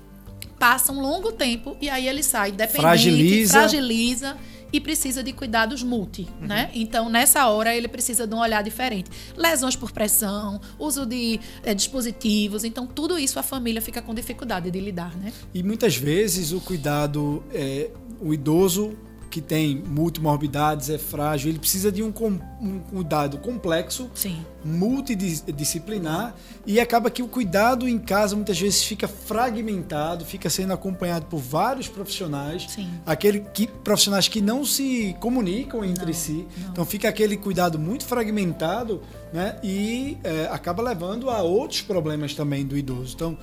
passa 0.59 0.93
um 0.93 1.01
longo 1.01 1.33
tempo 1.33 1.77
e 1.81 1.89
aí 1.91 2.09
ele 2.09 2.23
sai 2.23 2.53
dependente, 2.53 2.81
fragiliza, 2.81 3.53
fragiliza 3.53 4.37
e 4.77 4.81
precisa 4.81 5.23
de 5.23 5.33
cuidados 5.33 5.83
multi, 5.83 6.29
uhum. 6.39 6.49
né? 6.49 6.71
Então, 6.75 7.09
nessa 7.09 7.49
hora, 7.49 7.75
ele 7.75 7.89
precisa 7.89 8.27
de 8.27 8.35
um 8.35 8.39
olhar 8.39 8.63
diferente. 8.63 9.11
Lesões 9.35 9.75
por 9.75 9.91
pressão, 9.91 10.61
uso 10.79 11.07
de 11.07 11.41
é, 11.63 11.73
dispositivos. 11.73 12.63
Então, 12.63 12.87
tudo 12.87 13.19
isso 13.19 13.39
a 13.39 13.43
família 13.43 13.81
fica 13.81 14.03
com 14.03 14.15
dificuldade 14.15 14.71
de 14.71 14.79
lidar, 14.79 15.17
né? 15.17 15.33
E 15.55 15.63
muitas 15.63 15.97
vezes 15.97 16.53
o 16.53 16.61
cuidado, 16.61 17.43
é, 17.55 17.91
o 18.21 18.35
idoso 18.35 18.95
que 19.31 19.41
tem 19.41 19.77
multimorbidades, 19.77 20.91
é 20.91 20.99
frágil, 20.99 21.51
ele 21.51 21.59
precisa 21.59 21.91
de 21.91 22.03
um, 22.03 22.13
um 22.61 22.79
cuidado 22.79 23.39
complexo, 23.39 24.11
Sim. 24.15 24.45
multidisciplinar, 24.65 26.35
e 26.67 26.81
acaba 26.81 27.11
que 27.11 27.23
o 27.23 27.29
cuidado 27.29 27.89
em 27.89 27.99
casa 27.99 28.35
muitas 28.35 28.59
vezes 28.59 28.83
fica 28.83 29.07
fragmentado, 29.07 30.25
fica 30.25 30.49
sendo 30.49 30.73
acompanhado 30.73 31.27
por 31.27 31.39
vários 31.39 31.89
profissionais, 31.89 32.67
Sim. 32.69 32.89
aquele 33.05 33.41
que, 33.41 33.67
profissionais 33.67 34.29
que 34.29 34.41
não 34.41 34.65
se 34.65 35.17
comunicam 35.21 35.85
entre 35.85 36.07
não, 36.07 36.13
si, 36.15 36.47
não. 36.59 36.71
então 36.71 36.85
fica 36.85 37.09
aquele 37.09 37.37
cuidado 37.37 37.79
muito 37.79 38.05
fragmentado, 38.05 39.03
né, 39.33 39.59
e 39.63 40.17
é, 40.25 40.49
acaba 40.51 40.83
levando 40.83 41.29
a 41.31 41.43
outros 41.43 41.83
problemas 41.83 42.35
também 42.35 42.65
do 42.65 42.77
idoso. 42.77 43.15
Então, 43.15 43.39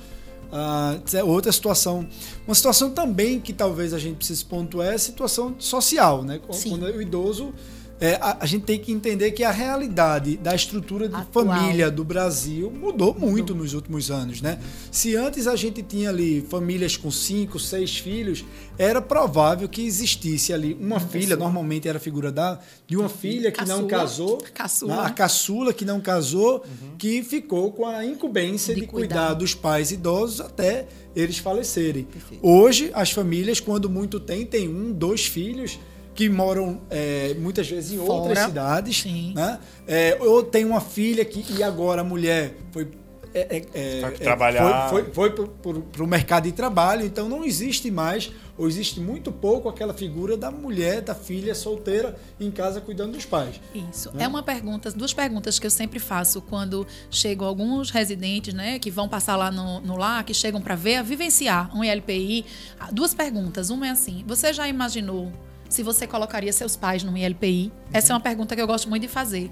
Uh, 0.54 1.26
outra 1.26 1.50
situação. 1.50 2.06
Uma 2.46 2.54
situação 2.54 2.90
também 2.90 3.40
que 3.40 3.52
talvez 3.52 3.92
a 3.92 3.98
gente 3.98 4.18
precise 4.18 4.44
pontuar 4.44 4.86
é 4.86 4.94
a 4.94 4.98
situação 4.98 5.56
social, 5.58 6.22
né? 6.22 6.40
Sim. 6.52 6.70
Quando 6.70 6.84
o 6.84 7.02
idoso. 7.02 7.52
É, 8.00 8.14
a, 8.20 8.38
a, 8.40 8.46
gente 8.46 8.64
tem 8.64 8.78
que 8.78 8.90
entender 8.90 9.30
que 9.30 9.44
a 9.44 9.52
realidade 9.52 10.36
da 10.36 10.54
estrutura 10.54 11.08
de 11.08 11.14
Atual. 11.14 11.46
família 11.46 11.90
do 11.90 12.02
Brasil 12.04 12.68
mudou 12.70 13.14
muito 13.14 13.52
mudou. 13.52 13.56
nos 13.56 13.72
últimos 13.72 14.10
anos, 14.10 14.42
né? 14.42 14.58
Se 14.90 15.14
antes 15.14 15.46
a 15.46 15.54
gente 15.54 15.80
tinha 15.80 16.08
ali 16.08 16.40
famílias 16.42 16.96
com 16.96 17.10
cinco, 17.10 17.58
seis 17.58 17.96
filhos, 17.96 18.44
era 18.76 19.00
provável 19.00 19.68
que 19.68 19.86
existisse 19.86 20.52
ali 20.52 20.74
uma, 20.74 20.96
uma 20.96 21.00
filha, 21.00 21.28
pessoa. 21.28 21.38
normalmente 21.38 21.88
era 21.88 21.98
a 21.98 22.00
figura 22.00 22.32
da, 22.32 22.58
de 22.84 22.96
uma 22.96 23.08
filha 23.08 23.52
que 23.52 23.58
caçula, 23.58 23.80
não 23.80 23.86
casou, 23.86 24.38
caçula. 24.52 24.96
Né? 24.96 25.02
a 25.02 25.10
caçula 25.10 25.72
que 25.72 25.84
não 25.84 26.00
casou, 26.00 26.64
uhum. 26.64 26.96
que 26.98 27.22
ficou 27.22 27.70
com 27.70 27.86
a 27.86 28.04
incumbência 28.04 28.74
de, 28.74 28.80
de 28.80 28.86
cuidar. 28.88 29.14
cuidar 29.14 29.34
dos 29.34 29.54
pais 29.54 29.92
idosos 29.92 30.40
até 30.40 30.88
eles 31.14 31.38
falecerem. 31.38 32.04
Perfeito. 32.04 32.44
Hoje, 32.44 32.90
as 32.92 33.12
famílias, 33.12 33.60
quando 33.60 33.88
muito 33.88 34.18
tem, 34.18 34.44
tem 34.44 34.68
um, 34.68 34.92
dois 34.92 35.26
filhos 35.26 35.78
que 36.14 36.28
moram 36.28 36.80
é, 36.90 37.34
muitas 37.34 37.68
vezes 37.68 37.92
em 37.92 37.98
Fora. 37.98 38.12
outras 38.12 38.38
cidades, 38.38 39.02
Sim. 39.02 39.32
né? 39.34 39.58
É, 39.86 40.16
ou 40.20 40.42
tem 40.42 40.64
uma 40.64 40.80
filha 40.80 41.24
que 41.24 41.44
e 41.52 41.62
agora 41.62 42.02
a 42.02 42.04
mulher 42.04 42.54
foi 42.70 42.88
é, 43.34 43.64
é, 43.74 44.00
é 44.02 44.10
trabalhar. 44.12 44.88
foi, 44.88 45.04
foi, 45.12 45.34
foi 45.60 45.80
para 45.82 46.04
o 46.04 46.06
mercado 46.06 46.44
de 46.44 46.52
trabalho, 46.52 47.04
então 47.04 47.28
não 47.28 47.44
existe 47.44 47.90
mais, 47.90 48.30
ou 48.56 48.68
existe 48.68 49.00
muito 49.00 49.32
pouco 49.32 49.68
aquela 49.68 49.92
figura 49.92 50.36
da 50.36 50.52
mulher, 50.52 51.00
da 51.00 51.16
filha 51.16 51.52
solteira 51.52 52.16
em 52.38 52.48
casa 52.48 52.80
cuidando 52.80 53.14
dos 53.14 53.26
pais. 53.26 53.60
Isso. 53.74 54.12
Né? 54.14 54.22
É 54.22 54.28
uma 54.28 54.42
pergunta, 54.42 54.88
duas 54.92 55.12
perguntas 55.12 55.58
que 55.58 55.66
eu 55.66 55.70
sempre 55.70 55.98
faço 55.98 56.40
quando 56.42 56.86
chegam 57.10 57.44
alguns 57.44 57.90
residentes, 57.90 58.54
né, 58.54 58.78
que 58.78 58.90
vão 58.90 59.08
passar 59.08 59.34
lá 59.34 59.50
no, 59.50 59.80
no 59.80 59.96
lar, 59.96 60.22
que 60.22 60.32
chegam 60.32 60.60
para 60.60 60.76
ver, 60.76 60.96
a 60.96 61.02
vivenciar 61.02 61.76
um 61.76 61.82
ILPI. 61.82 62.46
Duas 62.92 63.12
perguntas. 63.12 63.68
Uma 63.68 63.88
é 63.88 63.90
assim: 63.90 64.22
você 64.28 64.52
já 64.52 64.68
imaginou 64.68 65.32
se 65.74 65.82
você 65.82 66.06
colocaria 66.06 66.52
seus 66.52 66.76
pais 66.76 67.02
no 67.02 67.18
ILPI? 67.18 67.72
Essa 67.92 68.12
é 68.12 68.14
uma 68.14 68.20
pergunta 68.20 68.54
que 68.54 68.62
eu 68.62 68.66
gosto 68.66 68.88
muito 68.88 69.02
de 69.02 69.08
fazer, 69.08 69.50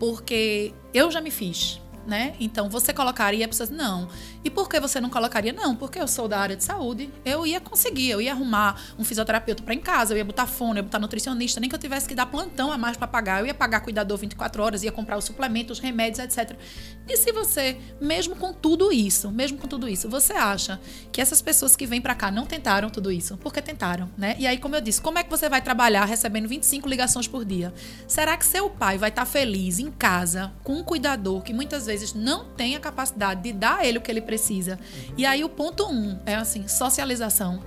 porque 0.00 0.74
eu 0.92 1.12
já 1.12 1.20
me 1.20 1.30
fiz 1.30 1.80
né? 2.06 2.34
Então 2.40 2.68
você 2.68 2.92
colocaria 2.92 3.46
pessoas 3.46 3.70
não. 3.70 4.08
E 4.44 4.50
por 4.50 4.68
que 4.68 4.80
você 4.80 5.00
não 5.00 5.10
colocaria 5.10 5.52
não? 5.52 5.76
Porque 5.76 5.98
eu 5.98 6.08
sou 6.08 6.26
da 6.26 6.38
área 6.38 6.56
de 6.56 6.64
saúde. 6.64 7.10
Eu 7.24 7.46
ia 7.46 7.60
conseguir, 7.60 8.10
eu 8.10 8.20
ia 8.20 8.32
arrumar 8.32 8.80
um 8.98 9.04
fisioterapeuta 9.04 9.62
para 9.62 9.74
em 9.74 9.80
casa, 9.80 10.14
eu 10.14 10.18
ia 10.18 10.24
botar 10.24 10.46
fone, 10.46 10.72
eu 10.72 10.76
ia 10.76 10.82
botar 10.82 10.98
nutricionista, 10.98 11.60
nem 11.60 11.68
que 11.68 11.74
eu 11.74 11.78
tivesse 11.78 12.08
que 12.08 12.14
dar 12.14 12.26
plantão 12.26 12.72
a 12.72 12.78
mais 12.78 12.96
para 12.96 13.06
pagar, 13.06 13.40
eu 13.40 13.46
ia 13.46 13.54
pagar 13.54 13.80
cuidador 13.80 14.16
24 14.18 14.62
horas, 14.62 14.82
ia 14.82 14.92
comprar 14.92 15.18
os 15.18 15.24
suplementos, 15.24 15.78
os 15.78 15.82
remédios, 15.82 16.18
etc. 16.18 16.56
E 17.08 17.16
se 17.16 17.32
você, 17.32 17.76
mesmo 18.00 18.36
com 18.36 18.52
tudo 18.52 18.92
isso, 18.92 19.30
mesmo 19.30 19.58
com 19.58 19.68
tudo 19.68 19.88
isso, 19.88 20.08
você 20.08 20.32
acha 20.32 20.80
que 21.12 21.20
essas 21.20 21.42
pessoas 21.42 21.76
que 21.76 21.86
vêm 21.86 22.00
para 22.00 22.14
cá 22.14 22.30
não 22.30 22.46
tentaram 22.46 22.88
tudo 22.88 23.10
isso? 23.10 23.36
Porque 23.36 23.60
tentaram, 23.60 24.10
né? 24.16 24.36
E 24.38 24.46
aí, 24.46 24.58
como 24.58 24.76
eu 24.76 24.80
disse, 24.80 25.00
como 25.00 25.18
é 25.18 25.22
que 25.22 25.30
você 25.30 25.48
vai 25.48 25.60
trabalhar 25.60 26.04
recebendo 26.04 26.48
25 26.48 26.88
ligações 26.88 27.26
por 27.26 27.44
dia? 27.44 27.72
Será 28.06 28.36
que 28.36 28.46
seu 28.46 28.70
pai 28.70 28.96
vai 28.96 29.10
estar 29.10 29.22
tá 29.22 29.26
feliz 29.26 29.78
em 29.78 29.90
casa 29.90 30.52
com 30.62 30.74
um 30.74 30.84
cuidador 30.84 31.42
que 31.42 31.52
muitas 31.52 31.86
vezes 31.86 31.89
não 32.14 32.44
tem 32.44 32.76
a 32.76 32.80
capacidade 32.80 33.42
de 33.42 33.52
dar 33.52 33.78
a 33.78 33.86
ele 33.86 33.98
o 33.98 34.00
que 34.00 34.10
ele 34.10 34.20
precisa. 34.20 34.72
Uhum. 34.72 35.14
E 35.18 35.26
aí 35.26 35.44
o 35.44 35.48
ponto 35.48 35.86
um 35.86 36.18
é 36.26 36.34
assim, 36.34 36.66
socialização. 36.68 37.62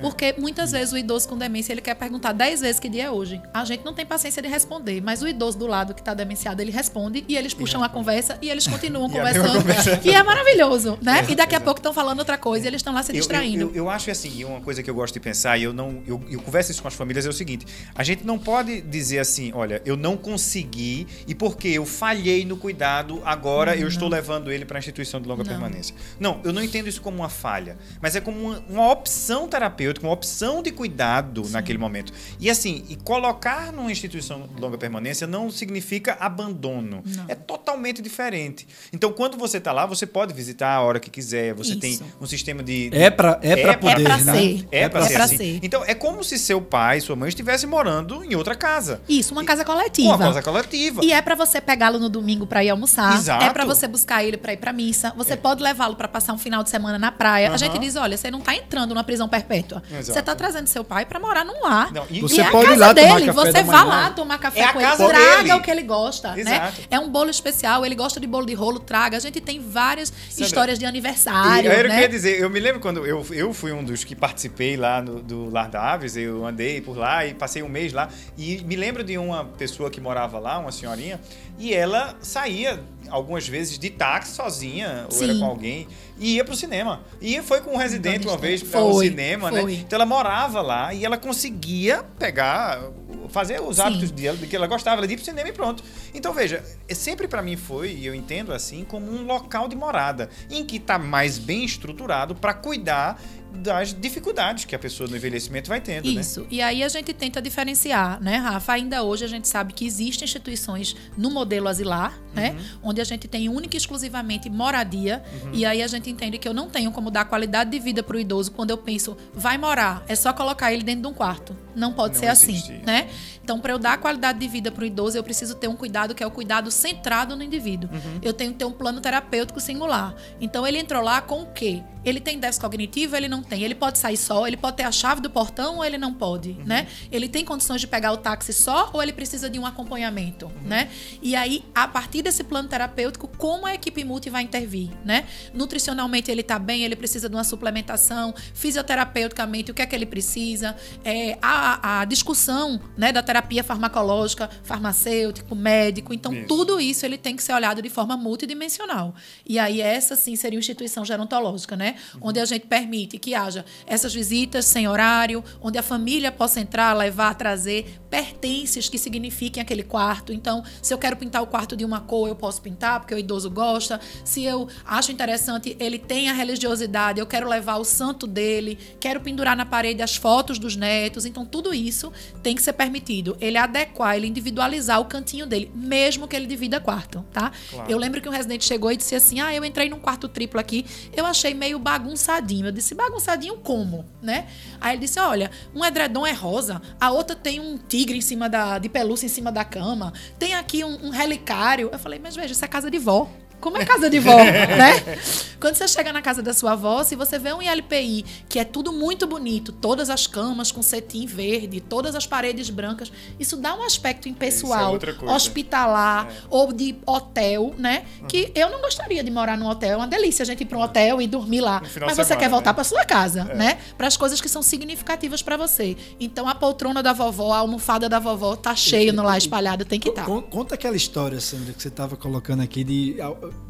Porque 0.00 0.34
muitas 0.38 0.72
vezes 0.72 0.92
o 0.92 0.98
idoso 0.98 1.28
com 1.28 1.36
demência 1.36 1.72
ele 1.72 1.80
quer 1.80 1.94
perguntar 1.94 2.32
dez 2.32 2.60
vezes 2.60 2.78
que 2.78 2.88
dia 2.88 3.04
é 3.04 3.10
hoje. 3.10 3.40
A 3.52 3.64
gente 3.64 3.84
não 3.84 3.94
tem 3.94 4.04
paciência 4.04 4.42
de 4.42 4.48
responder, 4.48 5.00
mas 5.00 5.22
o 5.22 5.28
idoso 5.28 5.58
do 5.58 5.66
lado 5.66 5.94
que 5.94 6.00
está 6.00 6.14
demenciado 6.14 6.60
ele 6.60 6.70
responde 6.70 7.24
e 7.28 7.36
eles 7.36 7.54
puxam 7.54 7.82
a 7.82 7.88
conversa 7.88 8.38
e 8.42 8.50
eles 8.50 8.66
continuam 8.66 9.08
conversando. 9.10 9.64
E 10.04 10.10
é 10.10 10.22
maravilhoso, 10.22 10.98
né? 11.02 11.24
É, 11.26 11.32
e 11.32 11.34
daqui 11.34 11.54
a 11.54 11.60
pouco 11.60 11.78
estão 11.78 11.94
falando 11.94 12.18
outra 12.18 12.36
coisa 12.36 12.66
e 12.66 12.68
eles 12.68 12.80
estão 12.80 12.92
lá 12.92 13.02
se 13.02 13.12
distraindo. 13.12 13.62
Eu, 13.62 13.68
eu, 13.68 13.74
eu, 13.76 13.90
acho 13.90 14.10
assim, 14.10 14.44
uma 14.44 14.60
coisa 14.60 14.82
que 14.82 14.90
eu 14.90 14.94
gosto 14.94 15.14
de 15.14 15.20
pensar 15.20 15.56
e 15.58 15.62
eu 15.62 15.72
não, 15.72 16.02
eu, 16.06 16.22
eu 16.28 16.40
converso 16.40 16.70
isso 16.70 16.82
com 16.82 16.88
as 16.88 16.94
famílias 16.94 17.26
é 17.26 17.28
o 17.28 17.32
seguinte: 17.32 17.66
a 17.94 18.02
gente 18.02 18.24
não 18.24 18.38
pode 18.38 18.80
dizer 18.82 19.18
assim, 19.18 19.52
olha, 19.54 19.80
eu 19.84 19.96
não 19.96 20.16
consegui 20.16 21.06
e 21.26 21.34
porque 21.34 21.68
eu 21.68 21.86
falhei 21.86 22.44
no 22.44 22.56
cuidado 22.56 23.22
agora 23.24 23.74
não. 23.74 23.82
eu 23.82 23.88
estou 23.88 24.08
levando 24.08 24.50
ele 24.52 24.64
para 24.64 24.78
a 24.78 24.80
instituição 24.80 25.20
de 25.20 25.28
longa 25.28 25.42
não. 25.42 25.50
permanência. 25.50 25.94
Não, 26.20 26.40
eu 26.44 26.52
não 26.52 26.62
entendo 26.62 26.88
isso 26.88 27.00
como 27.00 27.18
uma 27.18 27.28
falha, 27.28 27.76
mas 28.00 28.14
é 28.14 28.20
como 28.20 28.38
uma, 28.38 28.64
uma 28.68 28.92
opção 28.92 29.48
terapêutica 29.48 29.85
terapêutica, 29.86 30.06
uma 30.06 30.12
opção 30.12 30.62
de 30.62 30.70
cuidado 30.70 31.44
Sim. 31.44 31.52
naquele 31.52 31.78
momento. 31.78 32.12
E 32.40 32.50
assim, 32.50 32.84
e 32.88 32.96
colocar 32.96 33.72
numa 33.72 33.90
instituição 33.90 34.48
de 34.54 34.60
longa 34.60 34.76
permanência 34.76 35.26
não 35.26 35.50
significa 35.50 36.16
abandono. 36.18 37.02
Não. 37.04 37.24
É 37.28 37.34
totalmente 37.34 38.02
diferente. 38.02 38.66
Então, 38.92 39.12
quando 39.12 39.36
você 39.36 39.58
está 39.58 39.72
lá, 39.72 39.86
você 39.86 40.06
pode 40.06 40.34
visitar 40.34 40.74
a 40.74 40.80
hora 40.80 40.98
que 40.98 41.10
quiser. 41.10 41.54
Você 41.54 41.72
Isso. 41.72 41.80
tem 41.80 42.00
um 42.20 42.26
sistema 42.26 42.62
de. 42.62 42.90
É 42.92 43.10
para 43.10 43.38
é, 43.42 43.52
é 43.52 43.76
poder. 43.76 44.00
É 44.00 44.04
para 44.04 44.16
né? 44.18 44.32
ser. 44.32 44.68
É, 44.70 44.80
é 44.82 44.88
para 44.88 45.06
ser, 45.06 45.20
assim. 45.20 45.36
ser. 45.36 45.60
Então, 45.62 45.84
é 45.84 45.94
como 45.94 46.24
se 46.24 46.38
seu 46.38 46.60
pai, 46.60 47.00
sua 47.00 47.16
mãe 47.16 47.28
estivessem 47.28 47.68
morando 47.68 48.24
em 48.24 48.34
outra 48.34 48.54
casa. 48.54 49.00
Isso, 49.08 49.32
uma 49.32 49.44
casa 49.44 49.64
coletiva. 49.64 50.08
Uma 50.08 50.18
casa 50.18 50.42
coletiva. 50.42 51.04
E 51.04 51.12
é 51.12 51.22
para 51.22 51.34
você 51.34 51.60
pegá-lo 51.60 51.98
no 51.98 52.08
domingo 52.08 52.46
para 52.46 52.64
ir 52.64 52.70
almoçar. 52.70 53.14
Exato. 53.14 53.44
É 53.44 53.50
para 53.50 53.64
você 53.64 53.86
buscar 53.86 54.24
ele 54.24 54.36
para 54.36 54.52
ir 54.52 54.56
para 54.56 54.72
missa. 54.72 55.12
Você 55.16 55.34
é. 55.34 55.36
pode 55.36 55.62
levá-lo 55.62 55.96
para 55.96 56.08
passar 56.08 56.32
um 56.32 56.38
final 56.38 56.62
de 56.62 56.70
semana 56.70 56.98
na 56.98 57.12
praia. 57.12 57.52
A 57.52 57.56
gente 57.56 57.78
diz, 57.78 57.96
olha, 57.96 58.16
você 58.16 58.30
não 58.30 58.38
está 58.40 58.54
entrando 58.54 58.94
numa 58.94 59.04
prisão 59.04 59.28
perpétua. 59.28 59.75
Exato. 59.90 60.04
Você 60.04 60.18
está 60.18 60.34
trazendo 60.34 60.66
seu 60.66 60.82
pai 60.84 61.04
para 61.06 61.18
morar 61.20 61.44
num 61.44 61.62
lar. 61.62 61.92
Não, 61.92 62.06
e- 62.10 62.20
Você 62.20 62.36
e 62.36 62.40
é 62.40 62.46
a 62.46 62.50
pode 62.50 62.66
ir 62.66 62.68
casa 62.70 62.86
lá 62.86 62.94
tomar 62.94 63.14
dele, 63.14 63.26
café 63.32 63.52
você 63.52 63.62
vá 63.62 63.72
manhã. 63.72 63.84
lá 63.84 64.10
tomar 64.10 64.38
café 64.38 64.60
É 64.60 64.64
a 64.64 64.72
com 64.72 64.80
ele, 64.80 64.88
casa 64.88 65.08
traga 65.08 65.36
dele. 65.42 65.52
o 65.54 65.60
que 65.62 65.70
ele 65.70 65.82
gosta, 65.82 66.32
né? 66.32 66.40
Exato. 66.40 66.80
É 66.90 66.98
um 66.98 67.08
bolo 67.08 67.30
especial, 67.30 67.84
ele 67.84 67.94
gosta 67.94 68.18
de 68.20 68.26
bolo 68.26 68.46
de 68.46 68.54
rolo, 68.54 68.78
traga. 68.80 69.16
A 69.16 69.20
gente 69.20 69.40
tem 69.40 69.60
várias 69.60 70.12
Sandra, 70.30 70.44
histórias 70.46 70.78
de 70.78 70.86
aniversário, 70.86 71.70
era 71.70 71.80
o 71.88 71.90
que 71.90 71.96
eu 71.96 71.96
né? 71.96 72.02
ia 72.02 72.08
dizer, 72.08 72.40
eu 72.40 72.50
me 72.50 72.60
lembro 72.60 72.80
quando 72.80 73.06
eu, 73.06 73.24
eu 73.30 73.52
fui 73.52 73.72
um 73.72 73.82
dos 73.84 74.04
que 74.04 74.14
participei 74.14 74.76
lá 74.76 75.00
no, 75.02 75.20
do 75.22 75.50
Lar 75.50 75.68
da 75.68 75.92
Aves, 75.92 76.16
eu 76.16 76.44
andei 76.46 76.80
por 76.80 76.96
lá 76.96 77.24
e 77.26 77.34
passei 77.34 77.62
um 77.62 77.68
mês 77.68 77.92
lá. 77.92 78.08
E 78.36 78.62
me 78.64 78.76
lembro 78.76 79.02
de 79.04 79.16
uma 79.18 79.44
pessoa 79.44 79.90
que 79.90 80.00
morava 80.00 80.38
lá, 80.38 80.58
uma 80.58 80.72
senhorinha, 80.72 81.20
e 81.58 81.72
ela 81.72 82.16
saía 82.20 82.82
algumas 83.08 83.46
vezes 83.48 83.78
de 83.78 83.90
táxi 83.90 84.34
sozinha, 84.34 85.06
ou 85.10 85.22
era 85.22 85.32
Sim. 85.32 85.40
com 85.40 85.46
alguém, 85.46 85.88
e 86.18 86.34
ia 86.34 86.44
pro 86.44 86.56
cinema. 86.56 87.02
E 87.20 87.40
foi 87.42 87.60
com 87.60 87.72
um 87.72 87.76
residente 87.76 88.26
uma 88.26 88.36
vez 88.36 88.62
para 88.62 88.80
o 88.80 88.94
Foi, 88.94 89.08
cinema, 89.08 89.50
né? 89.50 89.60
foi. 89.60 89.74
Então 89.74 89.96
ela 89.96 90.06
morava 90.06 90.60
lá 90.60 90.92
e 90.92 91.04
ela 91.04 91.16
conseguia 91.16 92.02
pegar, 92.18 92.82
fazer 93.28 93.60
os 93.60 93.76
Sim. 93.76 93.82
hábitos 93.82 94.10
dela, 94.10 94.36
de 94.36 94.46
que 94.46 94.56
ela 94.56 94.66
gostava, 94.66 95.00
ela 95.00 95.10
ia 95.10 95.16
pro 95.16 95.24
cinema 95.24 95.48
e 95.48 95.52
pronto. 95.52 95.82
Então 96.14 96.32
veja, 96.32 96.64
é 96.88 96.94
sempre 96.94 97.28
para 97.28 97.42
mim 97.42 97.56
foi, 97.56 97.92
e 97.92 98.06
eu 98.06 98.14
entendo 98.14 98.52
assim, 98.52 98.84
como 98.84 99.10
um 99.10 99.24
local 99.24 99.68
de 99.68 99.76
morada, 99.76 100.28
em 100.50 100.64
que 100.64 100.76
está 100.76 100.98
mais 100.98 101.38
bem 101.38 101.64
estruturado 101.64 102.34
para 102.34 102.54
cuidar 102.54 103.20
das 103.56 103.92
dificuldades 103.92 104.64
que 104.64 104.74
a 104.74 104.78
pessoa 104.78 105.08
no 105.08 105.16
envelhecimento 105.16 105.68
vai 105.68 105.80
tendo, 105.80 106.12
né? 106.12 106.20
Isso. 106.20 106.46
E 106.50 106.60
aí 106.62 106.82
a 106.82 106.88
gente 106.88 107.12
tenta 107.12 107.40
diferenciar, 107.42 108.22
né, 108.22 108.36
Rafa? 108.36 108.72
Ainda 108.72 109.02
hoje 109.02 109.24
a 109.24 109.28
gente 109.28 109.48
sabe 109.48 109.72
que 109.72 109.86
existem 109.86 110.24
instituições 110.24 110.94
no 111.16 111.30
modelo 111.30 111.68
asilar, 111.68 112.18
né? 112.34 112.50
Uhum. 112.50 112.90
Onde 112.90 113.00
a 113.00 113.04
gente 113.04 113.26
tem 113.26 113.48
única 113.48 113.76
e 113.76 113.78
exclusivamente 113.78 114.48
moradia. 114.50 115.22
E 115.52 115.64
aí 115.64 115.82
a 115.82 115.86
gente 115.86 116.10
entende 116.10 116.38
que 116.38 116.48
eu 116.48 116.54
não 116.54 116.68
tenho 116.68 116.92
como 116.92 117.10
dar 117.10 117.24
qualidade 117.24 117.70
de 117.70 117.78
vida 117.78 118.02
para 118.02 118.16
o 118.16 118.20
idoso 118.20 118.52
quando 118.52 118.70
eu 118.70 118.78
penso, 118.78 119.16
vai 119.34 119.58
morar, 119.58 120.04
é 120.08 120.14
só 120.14 120.32
colocar 120.32 120.72
ele 120.72 120.82
dentro 120.82 121.02
de 121.02 121.08
um 121.08 121.14
quarto. 121.14 121.56
Não 121.74 121.92
pode 121.92 122.14
Não 122.14 122.20
ser 122.20 122.30
existe. 122.30 122.72
assim, 122.72 122.82
né? 122.84 123.08
Então, 123.44 123.60
para 123.60 123.72
eu 123.72 123.78
dar 123.78 123.98
qualidade 123.98 124.38
de 124.38 124.48
vida 124.48 124.72
para 124.72 124.82
o 124.82 124.86
idoso, 124.86 125.16
eu 125.16 125.22
preciso 125.22 125.54
ter 125.54 125.68
um 125.68 125.76
cuidado 125.76 126.14
que 126.14 126.22
é 126.22 126.26
o 126.26 126.30
cuidado 126.30 126.70
centrado 126.70 127.36
no 127.36 127.42
indivíduo. 127.42 127.90
Uhum. 127.92 128.18
Eu 128.22 128.32
tenho 128.32 128.52
que 128.52 128.58
ter 128.58 128.64
um 128.64 128.72
plano 128.72 129.00
terapêutico 129.00 129.60
singular. 129.60 130.14
Então, 130.40 130.66
ele 130.66 130.78
entrou 130.78 131.02
lá 131.02 131.20
com 131.20 131.42
o 131.42 131.46
quê? 131.46 131.82
Ele 132.04 132.18
tem 132.18 132.38
déficit 132.38 132.62
cognitivo, 132.62 133.14
ele 133.14 133.28
não 133.28 133.42
tem. 133.46 133.62
Ele 133.62 133.74
pode 133.74 133.98
sair 133.98 134.16
só, 134.16 134.46
ele 134.46 134.56
pode 134.56 134.76
ter 134.76 134.82
a 134.82 134.92
chave 134.92 135.20
do 135.20 135.30
portão 135.30 135.76
ou 135.76 135.84
ele 135.84 135.96
não 135.98 136.12
pode, 136.12 136.50
Uhum. 136.50 136.64
né? 136.64 136.86
Ele 137.10 137.28
tem 137.28 137.44
condições 137.44 137.80
de 137.80 137.86
pegar 137.86 138.12
o 138.12 138.16
táxi 138.18 138.52
só 138.52 138.90
ou 138.92 139.02
ele 139.02 139.12
precisa 139.12 139.48
de 139.48 139.58
um 139.58 139.64
acompanhamento, 139.66 140.50
né? 140.64 140.88
E 141.22 141.34
aí, 141.36 141.64
a 141.74 141.86
partir 141.88 142.22
desse 142.22 142.44
plano 142.44 142.68
terapêutico, 142.68 143.28
como 143.38 143.66
a 143.66 143.74
equipe 143.74 144.04
multi 144.04 144.28
vai 144.30 144.42
intervir, 144.42 144.90
né? 145.04 145.26
Nutricionalmente 145.54 146.30
ele 146.30 146.42
tá 146.42 146.58
bem, 146.58 146.82
ele 146.84 146.96
precisa 146.96 147.28
de 147.28 147.34
uma 147.34 147.44
suplementação, 147.44 148.34
fisioterapeuticamente 148.54 149.70
o 149.70 149.74
que 149.74 149.82
é 149.82 149.86
que 149.86 149.94
ele 149.94 150.06
precisa, 150.06 150.76
é, 151.04 151.38
a, 151.40 152.00
a 152.00 152.04
discussão, 152.04 152.80
né, 152.96 153.12
da 153.12 153.22
terapia 153.22 153.64
farmacológica, 153.64 154.48
farmacêutico, 154.62 155.54
médico, 155.54 156.12
então 156.12 156.32
Isso. 156.34 156.46
tudo 156.46 156.80
isso 156.80 157.04
ele 157.06 157.16
tem 157.18 157.34
que 157.36 157.42
ser 157.42 157.52
olhado 157.52 157.80
de 157.82 157.88
forma 157.88 158.16
multidimensional. 158.16 159.14
E 159.44 159.58
aí 159.58 159.80
essa 159.80 160.14
sim 160.16 160.36
seria 160.36 160.56
uma 160.56 160.60
instituição 160.60 161.04
gerontológica, 161.04 161.76
né? 161.76 161.96
Onde 162.20 162.38
a 162.40 162.44
gente 162.44 162.66
permite 162.66 163.18
que 163.18 163.25
haja 163.34 163.64
essas 163.86 164.14
visitas 164.14 164.64
sem 164.64 164.88
horário, 164.88 165.42
onde 165.60 165.78
a 165.78 165.82
família 165.82 166.30
possa 166.30 166.60
entrar, 166.60 166.94
levar, 166.94 167.34
trazer 167.34 167.98
pertences 168.10 168.88
que 168.88 168.98
signifiquem 168.98 169.62
aquele 169.62 169.82
quarto. 169.82 170.32
Então, 170.32 170.64
se 170.80 170.92
eu 170.92 170.98
quero 170.98 171.16
pintar 171.16 171.42
o 171.42 171.46
quarto 171.46 171.76
de 171.76 171.84
uma 171.84 172.00
cor, 172.00 172.28
eu 172.28 172.36
posso 172.36 172.62
pintar, 172.62 173.00
porque 173.00 173.14
o 173.14 173.18
idoso 173.18 173.50
gosta. 173.50 174.00
Se 174.24 174.42
eu 174.44 174.68
acho 174.84 175.12
interessante, 175.12 175.76
ele 175.78 175.98
tem 175.98 176.28
a 176.28 176.32
religiosidade, 176.32 177.20
eu 177.20 177.26
quero 177.26 177.48
levar 177.48 177.76
o 177.76 177.84
santo 177.84 178.26
dele, 178.26 178.78
quero 179.00 179.20
pendurar 179.20 179.56
na 179.56 179.66
parede 179.66 180.02
as 180.02 180.16
fotos 180.16 180.58
dos 180.58 180.76
netos. 180.76 181.26
Então, 181.26 181.44
tudo 181.44 181.74
isso 181.74 182.12
tem 182.42 182.54
que 182.54 182.62
ser 182.62 182.72
permitido. 182.72 183.36
Ele 183.40 183.58
adequar, 183.58 184.16
ele 184.16 184.26
individualizar 184.26 185.00
o 185.00 185.04
cantinho 185.04 185.46
dele, 185.46 185.70
mesmo 185.74 186.28
que 186.28 186.36
ele 186.36 186.46
divida 186.46 186.80
quarto, 186.80 187.24
tá? 187.32 187.52
Claro. 187.70 187.90
Eu 187.90 187.98
lembro 187.98 188.20
que 188.20 188.28
um 188.28 188.32
residente 188.32 188.64
chegou 188.64 188.92
e 188.92 188.96
disse 188.96 189.14
assim: 189.14 189.40
Ah, 189.40 189.54
eu 189.54 189.64
entrei 189.64 189.88
num 189.88 189.98
quarto 189.98 190.28
triplo 190.28 190.60
aqui, 190.60 190.86
eu 191.14 191.26
achei 191.26 191.54
meio 191.54 191.78
bagunçadinho. 191.78 192.66
Eu 192.66 192.72
disse: 192.72 192.94
Bagunçadinho 192.94 193.15
como? 193.62 194.04
Né? 194.22 194.46
Aí 194.80 194.94
ele 194.94 195.00
disse: 195.00 195.18
Olha, 195.18 195.50
um 195.74 195.84
edredom 195.84 196.26
é 196.26 196.32
rosa, 196.32 196.80
a 197.00 197.10
outra 197.10 197.34
tem 197.36 197.60
um 197.60 197.76
tigre 197.76 198.16
em 198.16 198.20
cima 198.20 198.48
da, 198.48 198.78
de 198.78 198.88
pelúcia 198.88 199.26
em 199.26 199.30
cima 199.30 199.50
da 199.50 199.64
cama, 199.64 200.12
tem 200.38 200.54
aqui 200.54 200.84
um, 200.84 201.06
um 201.06 201.10
relicário. 201.10 201.90
Eu 201.92 201.98
falei: 201.98 202.18
Mas 202.18 202.34
veja, 202.36 202.52
isso 202.52 202.64
é 202.64 202.68
casa 202.68 202.90
de 202.90 202.98
vó. 202.98 203.28
Como 203.60 203.78
é 203.78 203.84
casa 203.84 204.08
de 204.10 204.18
vó, 204.18 204.36
né? 204.44 205.18
Quando 205.58 205.74
você 205.74 205.88
chega 205.88 206.12
na 206.12 206.20
casa 206.22 206.42
da 206.42 206.52
sua 206.52 206.72
avó, 206.72 207.02
se 207.02 207.16
você 207.16 207.38
vê 207.38 207.52
um 207.52 207.60
ILPI 207.62 208.24
que 208.48 208.58
é 208.58 208.64
tudo 208.64 208.92
muito 208.92 209.26
bonito, 209.26 209.72
todas 209.72 210.10
as 210.10 210.26
camas 210.26 210.70
com 210.70 210.82
cetim 210.82 211.26
verde, 211.26 211.80
todas 211.80 212.14
as 212.14 212.26
paredes 212.26 212.68
brancas, 212.70 213.10
isso 213.40 213.56
dá 213.56 213.74
um 213.74 213.82
aspecto 213.82 214.28
impessoal, 214.28 214.92
outra 214.92 215.14
coisa. 215.14 215.34
hospitalar 215.34 216.28
ou 216.50 216.72
de 216.72 216.94
hotel, 217.06 217.74
né? 217.78 218.04
Que 218.28 218.52
eu 218.54 218.70
não 218.70 218.80
gostaria 218.80 219.24
de 219.24 219.30
morar 219.30 219.56
num 219.56 219.66
hotel, 219.66 219.92
é 219.94 219.96
uma 219.96 220.06
delícia 220.06 220.42
a 220.42 220.46
gente 220.46 220.60
ir 220.62 220.66
para 220.66 220.78
um 220.78 220.82
hotel 220.82 221.20
e 221.22 221.26
dormir 221.26 221.60
lá. 221.62 221.80
Mas 221.82 221.92
você 222.16 222.24
semana, 222.24 222.36
quer 222.36 222.48
voltar 222.50 222.70
né? 222.70 222.74
para 222.74 222.84
sua 222.84 223.04
casa, 223.04 223.44
né? 223.44 223.78
Para 223.96 224.06
as 224.06 224.16
coisas 224.16 224.40
que 224.40 224.48
são 224.48 224.62
significativas 224.62 225.42
para 225.42 225.56
você. 225.56 225.96
Então 226.20 226.48
a 226.48 226.54
poltrona 226.54 227.02
da 227.02 227.12
vovó, 227.12 227.52
a 227.52 227.58
almofada 227.58 228.08
da 228.08 228.18
vovó 228.18 228.54
tá 228.56 228.74
cheio 228.76 229.12
no 229.12 229.22
lá 229.22 229.36
espalhado, 229.38 229.84
tem 229.84 229.98
que 229.98 230.10
estar. 230.10 230.24
Con- 230.24 230.42
Conta 230.42 230.74
aquela 230.74 230.96
história, 230.96 231.40
Sandra, 231.40 231.72
que 231.72 231.82
você 231.82 231.88
estava 231.88 232.16
colocando 232.16 232.62
aqui 232.62 232.84
de 232.84 233.16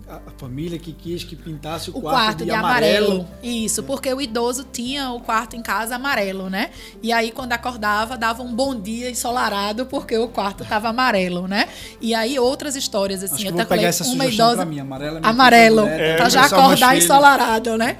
a, 0.09 0.15
a- 0.15 0.17
a 0.27 0.31
família 0.39 0.79
que 0.79 0.93
quis 0.93 1.25
que 1.25 1.35
pintasse 1.35 1.91
o, 1.91 1.99
O 1.99 2.01
quarto, 2.03 2.45
de, 2.45 2.51
amarelo. 2.51 3.07
amarelo. 3.13 3.29
Isso, 3.43 3.83
porque 3.83 4.13
o 4.13 4.21
idoso 4.21 4.65
tinha 4.73 5.11
o 5.11 5.21
quarto 5.21 5.57
em 5.57 5.63
casa 5.63 5.97
amarelo, 5.97 6.49
né? 6.49 6.71
E 7.03 7.13
aí, 7.13 7.31
quando 7.33 7.53
acordava, 7.53 8.17
dava 8.17 8.43
um 8.43 8.55
bom 8.55 8.79
dia 8.79 9.11
ensolarado, 9.11 9.87
porque 9.87 10.17
o 10.17 10.29
quarto 10.29 10.65
tava 10.65 10.89
amarelo, 10.89 11.49
né? 11.49 11.69
E 12.01 12.15
aí, 12.15 12.39
outras 12.39 12.77
histórias, 12.77 13.23
assim. 13.23 13.35
Acho 13.35 13.43
que 13.43 13.49
eu 13.49 13.53
vou 13.53 13.61
até 13.63 13.69
falei, 13.69 13.81
pegar 13.81 13.89
essa 13.89 14.05
uma 14.05 14.27
idosa. 14.27 14.57
pra 14.57 14.65
mim. 14.65 14.79
Amarelo 14.81 15.17
é 15.17 15.21
minha 15.21 15.31
amarelo, 15.33 15.83
pra 15.83 15.93
é, 15.93 16.17
já 16.17 16.17
começar 16.19 16.39
umas 16.39 16.53
acordar 16.53 16.97
ensolarado, 16.97 17.77
né? 17.77 17.97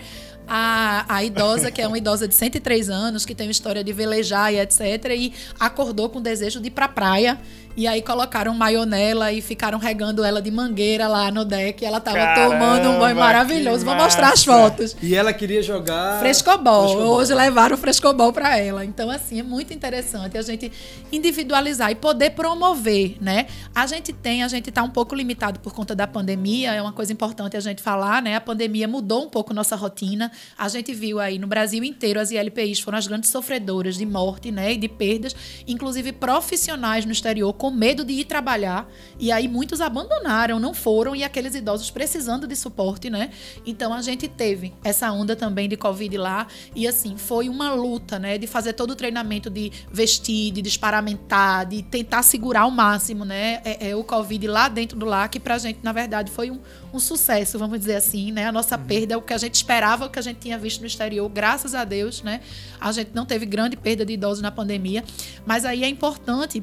A, 0.49 1.05
a 1.09 1.25
idosa, 1.25 1.73
que 1.73 1.83
é 1.83 1.89
uma 1.89 1.99
idosa 1.99 2.29
de 2.29 2.35
103 2.37 2.89
anos, 2.89 3.27
que 3.27 3.35
tem 3.35 3.49
uma 3.49 3.51
história 3.51 3.83
de 3.83 3.93
velejar 3.93 4.53
e 4.55 4.61
etc., 4.61 4.81
e 5.11 5.33
acordou 5.59 6.09
com 6.09 6.21
o 6.21 6.23
desejo 6.23 6.61
de 6.61 6.69
ir 6.69 6.71
pra 6.71 6.87
praia. 6.87 7.37
E 7.77 7.87
aí 7.87 8.01
colocaram 8.01 8.55
maionela 8.55 9.31
e 9.33 9.43
ficaram 9.43 9.79
regando 9.79 10.25
ela 10.25 10.41
de 10.41 10.51
mangueira 10.51 11.07
lá 11.07 11.31
no 11.31 11.45
deck. 11.45 11.83
E 11.83 11.87
ela 11.87 12.01
tava 12.01 12.17
Caramba, 12.17 12.51
tomando 12.51 12.89
um 12.89 12.99
banho 12.99 13.17
maravilhoso. 13.17 13.85
Vou 13.85 13.95
mostrar 13.95 14.33
as 14.33 14.43
fotos. 14.43 14.97
E 15.03 15.15
ela 15.15 15.33
queria 15.33 15.63
jogar. 15.63 16.19
Frescobol. 16.19 16.85
Frescobol. 16.85 17.17
Hoje 17.17 17.35
levaram 17.35 17.75
o 17.75 17.79
frescobol 17.79 18.33
para 18.33 18.57
ela. 18.57 18.83
Então, 18.83 19.11
assim, 19.11 19.41
é 19.41 19.43
muito 19.43 19.75
interessante 19.75 20.39
a 20.39 20.43
gente 20.43 20.73
individualizar 21.13 21.91
e 21.91 21.95
poder 21.95 22.31
promover, 22.31 23.19
né? 23.21 23.47
A 23.75 23.87
gente 23.87 24.11
tem, 24.13 24.43
a 24.43 24.49
gente 24.49 24.71
está 24.71 24.83
um 24.83 24.91
pouco 24.91 25.15
limitado 25.15 25.61
por 25.61 25.75
conta 25.75 25.95
da 25.95 26.07
pandemia, 26.07 26.73
é 26.73 26.81
uma 26.81 26.93
coisa 26.93 27.13
importante 27.13 27.59
a 27.59 27.61
gente 27.61 27.83
falar, 27.83 28.23
né? 28.23 28.37
A 28.37 28.41
pandemia 28.41 28.89
mudou 28.89 29.25
um 29.25 29.29
pouco 29.29 29.53
nossa 29.53 29.77
rotina. 29.77 30.33
A 30.57 30.69
gente 30.69 30.95
viu 30.95 31.21
aí 31.21 31.39
no 31.39 31.47
Brasil 31.47 31.85
inteiro 31.85 32.19
as 32.19 32.31
ILPIs 32.31 32.81
foram 32.81 32.97
as 32.97 33.07
grandes 33.07 33.29
sofredoras 33.29 33.97
de 33.99 34.07
morte, 34.07 34.51
né? 34.51 34.73
E 34.73 34.77
de 34.79 34.89
perdas, 34.89 35.37
inclusive 35.69 36.13
profissionais 36.13 37.05
no 37.05 37.13
exterior 37.13 37.53
com 37.67 37.71
medo 37.73 38.05
de 38.05 38.13
ir 38.13 38.25
trabalhar. 38.27 38.89
E 39.19 39.33
aí 39.33 39.49
muitos 39.49 39.81
abandonaram, 39.81 40.61
não 40.61 40.73
foram, 40.73 41.17
e 41.17 41.25
aqueles 41.25 41.57
idosos 41.57 41.91
precisando 41.91 42.47
de 42.47 42.55
suporte, 42.55 43.11
né? 43.11 43.31
Então 43.67 43.93
a 43.93 44.01
gente 44.01 44.29
teve 44.29 44.73
essa 44.85 45.11
onda 45.11 45.35
também 45.35 45.69
de 45.69 45.77
Covid 45.77 46.17
lá. 46.17 46.47
E 46.77 46.87
assim, 46.87 47.17
foi 47.17 47.49
uma 47.49 47.75
luta, 47.75 48.21
né? 48.21 48.39
De 48.39 48.47
fazer 48.47 48.75
todo 48.75 48.93
o 48.93 48.95
treinamento 48.95 49.51
de 49.51 49.73
vestir, 49.91 50.53
de 50.53 50.63
desparamentar, 50.63 51.67
de 51.67 51.83
tentar 51.83 52.23
segurar 52.23 52.61
ao 52.61 52.71
máximo, 52.71 53.25
né? 53.25 53.61
É, 53.65 53.89
é 53.91 53.97
o 53.97 54.05
Covid 54.05 54.47
lá 54.47 54.69
dentro 54.69 54.97
do 54.97 55.05
lar, 55.05 55.29
que 55.29 55.41
pra 55.41 55.59
gente, 55.59 55.81
na 55.83 55.91
verdade, 55.91 56.31
foi 56.31 56.53
um, 56.53 56.61
um 56.95 57.01
sucesso, 57.01 57.59
vamos 57.59 57.81
dizer 57.81 57.97
assim, 57.97 58.31
né? 58.31 58.47
A 58.47 58.53
nossa 58.53 58.79
perda 58.79 59.15
é 59.15 59.17
o 59.17 59.23
que 59.23 59.33
a 59.33 59.39
gente 59.39 59.57
esperava, 59.57 60.07
o 60.07 60.11
que 60.11 60.21
a 60.21 60.23
gente 60.23 60.39
tinha 60.39 60.57
visto 60.57 60.83
no 60.83 60.87
exterior, 60.87 61.29
graças 61.29 61.75
a 61.75 61.85
Deus, 61.85 62.23
né? 62.23 62.43
A 62.81 62.93
gente 62.93 63.11
não 63.13 63.27
teve 63.27 63.45
grande 63.45 63.77
perda 63.77 64.07
de 64.07 64.13
idosos 64.13 64.41
na 64.41 64.53
pandemia. 64.53 65.03
Mas 65.45 65.65
aí 65.65 65.83
é 65.83 65.89
importante 65.89 66.63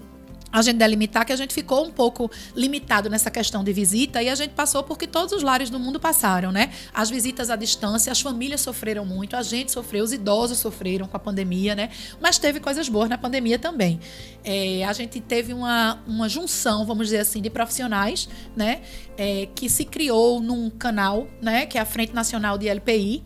a 0.53 0.61
gente 0.61 0.77
delimitar 0.77 1.25
que 1.25 1.33
a 1.33 1.35
gente 1.35 1.51
ficou 1.51 1.83
um 1.83 1.91
pouco 1.91 2.29
limitado 2.55 3.09
nessa 3.09 3.31
questão 3.31 3.63
de 3.63 3.73
visita 3.73 4.21
e 4.21 4.29
a 4.29 4.35
gente 4.35 4.51
passou 4.51 4.83
porque 4.83 5.07
todos 5.07 5.33
os 5.33 5.41
lares 5.41 5.71
do 5.71 5.79
mundo 5.79 5.99
passaram, 5.99 6.51
né? 6.51 6.71
As 6.93 7.09
visitas 7.09 7.49
à 7.49 7.55
distância, 7.55 8.11
as 8.11 8.21
famílias 8.21 8.61
sofreram 8.61 9.03
muito, 9.03 9.35
a 9.35 9.41
gente 9.41 9.71
sofreu, 9.71 10.03
os 10.03 10.13
idosos 10.13 10.59
sofreram 10.59 11.07
com 11.07 11.17
a 11.17 11.19
pandemia, 11.19 11.73
né? 11.73 11.89
Mas 12.21 12.37
teve 12.37 12.59
coisas 12.59 12.87
boas 12.87 13.09
na 13.09 13.17
pandemia 13.17 13.57
também. 13.57 13.99
É, 14.43 14.83
a 14.85 14.93
gente 14.93 15.19
teve 15.19 15.53
uma, 15.53 15.99
uma 16.05 16.29
junção, 16.29 16.85
vamos 16.85 17.07
dizer 17.07 17.21
assim, 17.21 17.41
de 17.41 17.49
profissionais, 17.49 18.29
né? 18.55 18.81
É, 19.17 19.47
que 19.55 19.67
se 19.67 19.85
criou 19.85 20.39
num 20.39 20.69
canal, 20.69 21.27
né? 21.41 21.65
Que 21.65 21.79
é 21.79 21.81
a 21.81 21.85
Frente 21.85 22.13
Nacional 22.13 22.59
de 22.59 22.67
LPI 22.67 23.23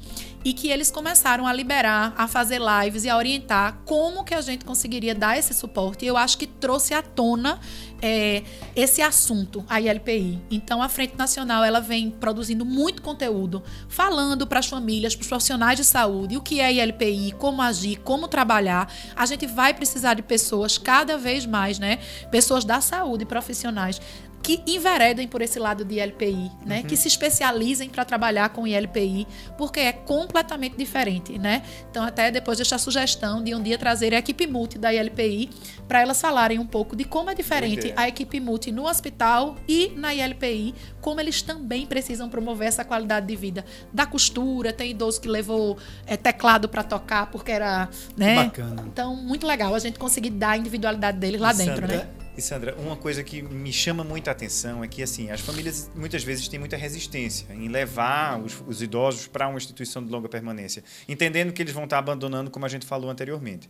e 0.47 0.53
que 0.53 0.69
eles 0.69 0.89
começaram 0.89 1.45
a 1.45 1.51
liberar, 1.51 2.13
a 2.17 2.25
fazer 2.25 2.61
lives 2.61 3.03
e 3.03 3.09
a 3.09 3.17
orientar 3.17 3.79
como 3.83 4.23
que 4.23 4.33
a 4.33 4.39
gente 4.39 4.63
conseguiria 4.63 5.13
dar 5.13 5.37
esse 5.37 5.53
suporte. 5.53 6.05
E 6.05 6.07
eu 6.07 6.15
acho 6.15 6.37
que 6.37 6.47
trouxe 6.47 6.93
à 6.93 7.01
tona 7.01 7.59
é, 8.01 8.43
esse 8.73 9.01
assunto, 9.01 9.65
a 9.67 9.81
ILPI. 9.81 10.39
Então, 10.49 10.81
a 10.81 10.87
Frente 10.87 11.17
Nacional 11.17 11.65
ela 11.65 11.81
vem 11.81 12.09
produzindo 12.09 12.63
muito 12.63 13.01
conteúdo, 13.01 13.61
falando 13.89 14.47
para 14.47 14.59
as 14.59 14.67
famílias, 14.67 15.15
para 15.15 15.23
os 15.23 15.27
profissionais 15.27 15.77
de 15.77 15.83
saúde, 15.83 16.37
o 16.37 16.41
que 16.41 16.61
é 16.61 16.71
ILPI, 16.75 17.33
como 17.37 17.61
agir, 17.61 17.97
como 17.97 18.29
trabalhar. 18.29 18.89
A 19.17 19.25
gente 19.25 19.45
vai 19.45 19.73
precisar 19.73 20.13
de 20.13 20.21
pessoas 20.21 20.77
cada 20.77 21.17
vez 21.17 21.45
mais, 21.45 21.77
né? 21.77 21.99
Pessoas 22.31 22.63
da 22.63 22.79
saúde, 22.79 23.25
profissionais 23.25 23.99
que 24.47 24.63
enveredem 24.65 25.27
por 25.27 25.41
esse 25.41 25.59
lado 25.59 25.83
de 25.83 25.99
ILPI, 25.99 26.49
né? 26.65 26.77
Uhum. 26.79 26.83
Que 26.83 26.95
se 26.95 27.09
especializem 27.09 27.89
para 27.89 28.05
trabalhar 28.05 28.47
com 28.47 28.65
ILPI, 28.65 29.27
porque 29.57 29.81
é 29.81 29.91
completamente 29.91 30.77
diferente, 30.77 31.37
né? 31.37 31.63
Então, 31.91 32.01
até 32.05 32.31
depois 32.31 32.57
deixar 32.57 32.77
a 32.77 32.79
sugestão 32.79 33.43
de 33.43 33.53
um 33.53 33.61
dia 33.61 33.77
trazer 33.77 34.13
a 34.13 34.19
equipe 34.19 34.47
multi 34.47 34.77
da 34.77 34.93
ILPI 34.93 35.49
para 35.85 35.99
elas 35.99 36.21
falarem 36.21 36.59
um 36.59 36.65
pouco 36.65 36.95
de 36.95 37.03
como 37.03 37.29
é 37.29 37.35
diferente 37.35 37.91
a 37.97 38.07
equipe 38.07 38.39
multi 38.39 38.71
no 38.71 38.87
hospital 38.87 39.57
e 39.67 39.91
na 39.97 40.15
ILPI, 40.15 40.73
como 41.01 41.19
eles 41.19 41.41
também 41.41 41.85
precisam 41.85 42.29
promover 42.29 42.69
essa 42.69 42.85
qualidade 42.85 43.27
de 43.27 43.35
vida 43.35 43.65
da 43.91 44.05
costura. 44.05 44.71
Tem 44.71 44.91
idoso 44.91 45.19
que 45.19 45.27
levou 45.27 45.77
é, 46.05 46.15
teclado 46.15 46.69
para 46.69 46.83
tocar 46.83 47.29
porque 47.29 47.51
era, 47.51 47.89
né? 48.15 48.45
Bacana. 48.45 48.85
Então, 48.87 49.13
muito 49.13 49.45
legal 49.45 49.75
a 49.75 49.79
gente 49.79 49.99
conseguir 49.99 50.29
dar 50.29 50.51
a 50.51 50.57
individualidade 50.57 51.17
deles 51.17 51.41
lá 51.41 51.51
dentro, 51.51 51.85
né? 51.85 52.07
E 52.37 52.41
Sandra, 52.41 52.75
uma 52.75 52.95
coisa 52.95 53.23
que 53.23 53.41
me 53.41 53.73
chama 53.73 54.03
muita 54.03 54.29
atenção 54.29 54.83
é 54.83 54.87
que 54.87 55.01
assim 55.01 55.31
as 55.31 55.41
famílias 55.41 55.89
muitas 55.95 56.23
vezes 56.23 56.47
têm 56.47 56.59
muita 56.59 56.77
resistência 56.77 57.47
em 57.51 57.67
levar 57.67 58.39
os, 58.39 58.61
os 58.67 58.79
idosos 58.79 59.25
para 59.25 59.47
uma 59.47 59.57
instituição 59.57 60.05
de 60.05 60.11
longa 60.11 60.29
permanência, 60.29 60.83
entendendo 61.09 61.51
que 61.51 61.63
eles 61.63 61.73
vão 61.73 61.85
estar 61.85 61.97
abandonando, 61.97 62.51
como 62.51 62.63
a 62.63 62.69
gente 62.69 62.85
falou 62.85 63.09
anteriormente 63.09 63.67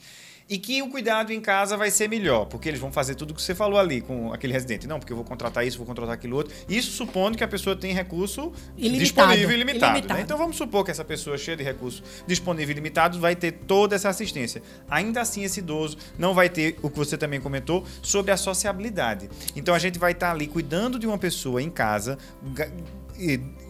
e 0.50 0.58
que 0.58 0.82
o 0.82 0.90
cuidado 0.90 1.34
em 1.34 1.42
casa 1.42 1.76
vai 1.76 1.92
ser 1.92 2.08
melhor, 2.08 2.46
porque 2.46 2.70
eles 2.70 2.80
vão 2.80 2.92
fazer 2.92 3.16
tudo 3.16 3.32
o 3.32 3.34
que 3.34 3.42
você 3.42 3.54
falou 3.54 3.80
ali 3.80 4.02
com 4.02 4.32
aquele 4.32 4.54
residente. 4.54 4.88
Não, 4.88 5.00
porque 5.00 5.12
eu 5.12 5.18
vou 5.18 5.26
contratar 5.26 5.66
isso, 5.66 5.78
vou 5.78 5.86
contratar 5.86 6.14
aquilo 6.14 6.38
outro. 6.38 6.54
Isso 6.70 6.92
supondo 6.92 7.38
que 7.38 7.44
a 7.44 7.48
pessoa 7.48 7.76
tem 7.76 7.94
recurso 7.94 8.52
ilimitado, 8.78 9.00
disponível 9.04 9.52
e 9.52 9.58
limitado. 9.58 9.94
Né? 9.94 9.98
ilimitado. 10.00 10.18
Né? 10.18 10.24
Então 10.24 10.38
vamos 10.38 10.56
supor 10.56 10.86
que 10.86 10.92
essa 10.92 11.04
pessoa 11.04 11.38
cheia 11.38 11.58
de 11.58 11.64
recurso 11.64 12.04
disponível 12.26 12.72
e 12.72 12.76
limitado 12.76 13.20
vai 13.20 13.36
ter 13.36 13.52
toda 13.52 13.96
essa 13.96 14.10
assistência. 14.10 14.62
Ainda 14.90 15.22
assim, 15.22 15.44
esse 15.44 15.60
idoso 15.60 15.98
não 16.18 16.34
vai 16.34 16.50
ter 16.50 16.78
o 16.82 16.90
que 16.90 16.98
você 16.98 17.18
também 17.18 17.42
comentou 17.42 17.86
sobre 18.02 18.32
a 18.32 18.38
sociabilidade. 18.38 19.30
Então 19.56 19.76
a 19.76 19.80
gente 19.80 20.00
vai 20.00 20.14
estar 20.14 20.32
ali 20.32 20.48
cuidando 20.48 20.98
de 20.98 21.06
uma 21.06 21.18
pessoa 21.18 21.62
em 21.62 21.70
casa 21.70 22.18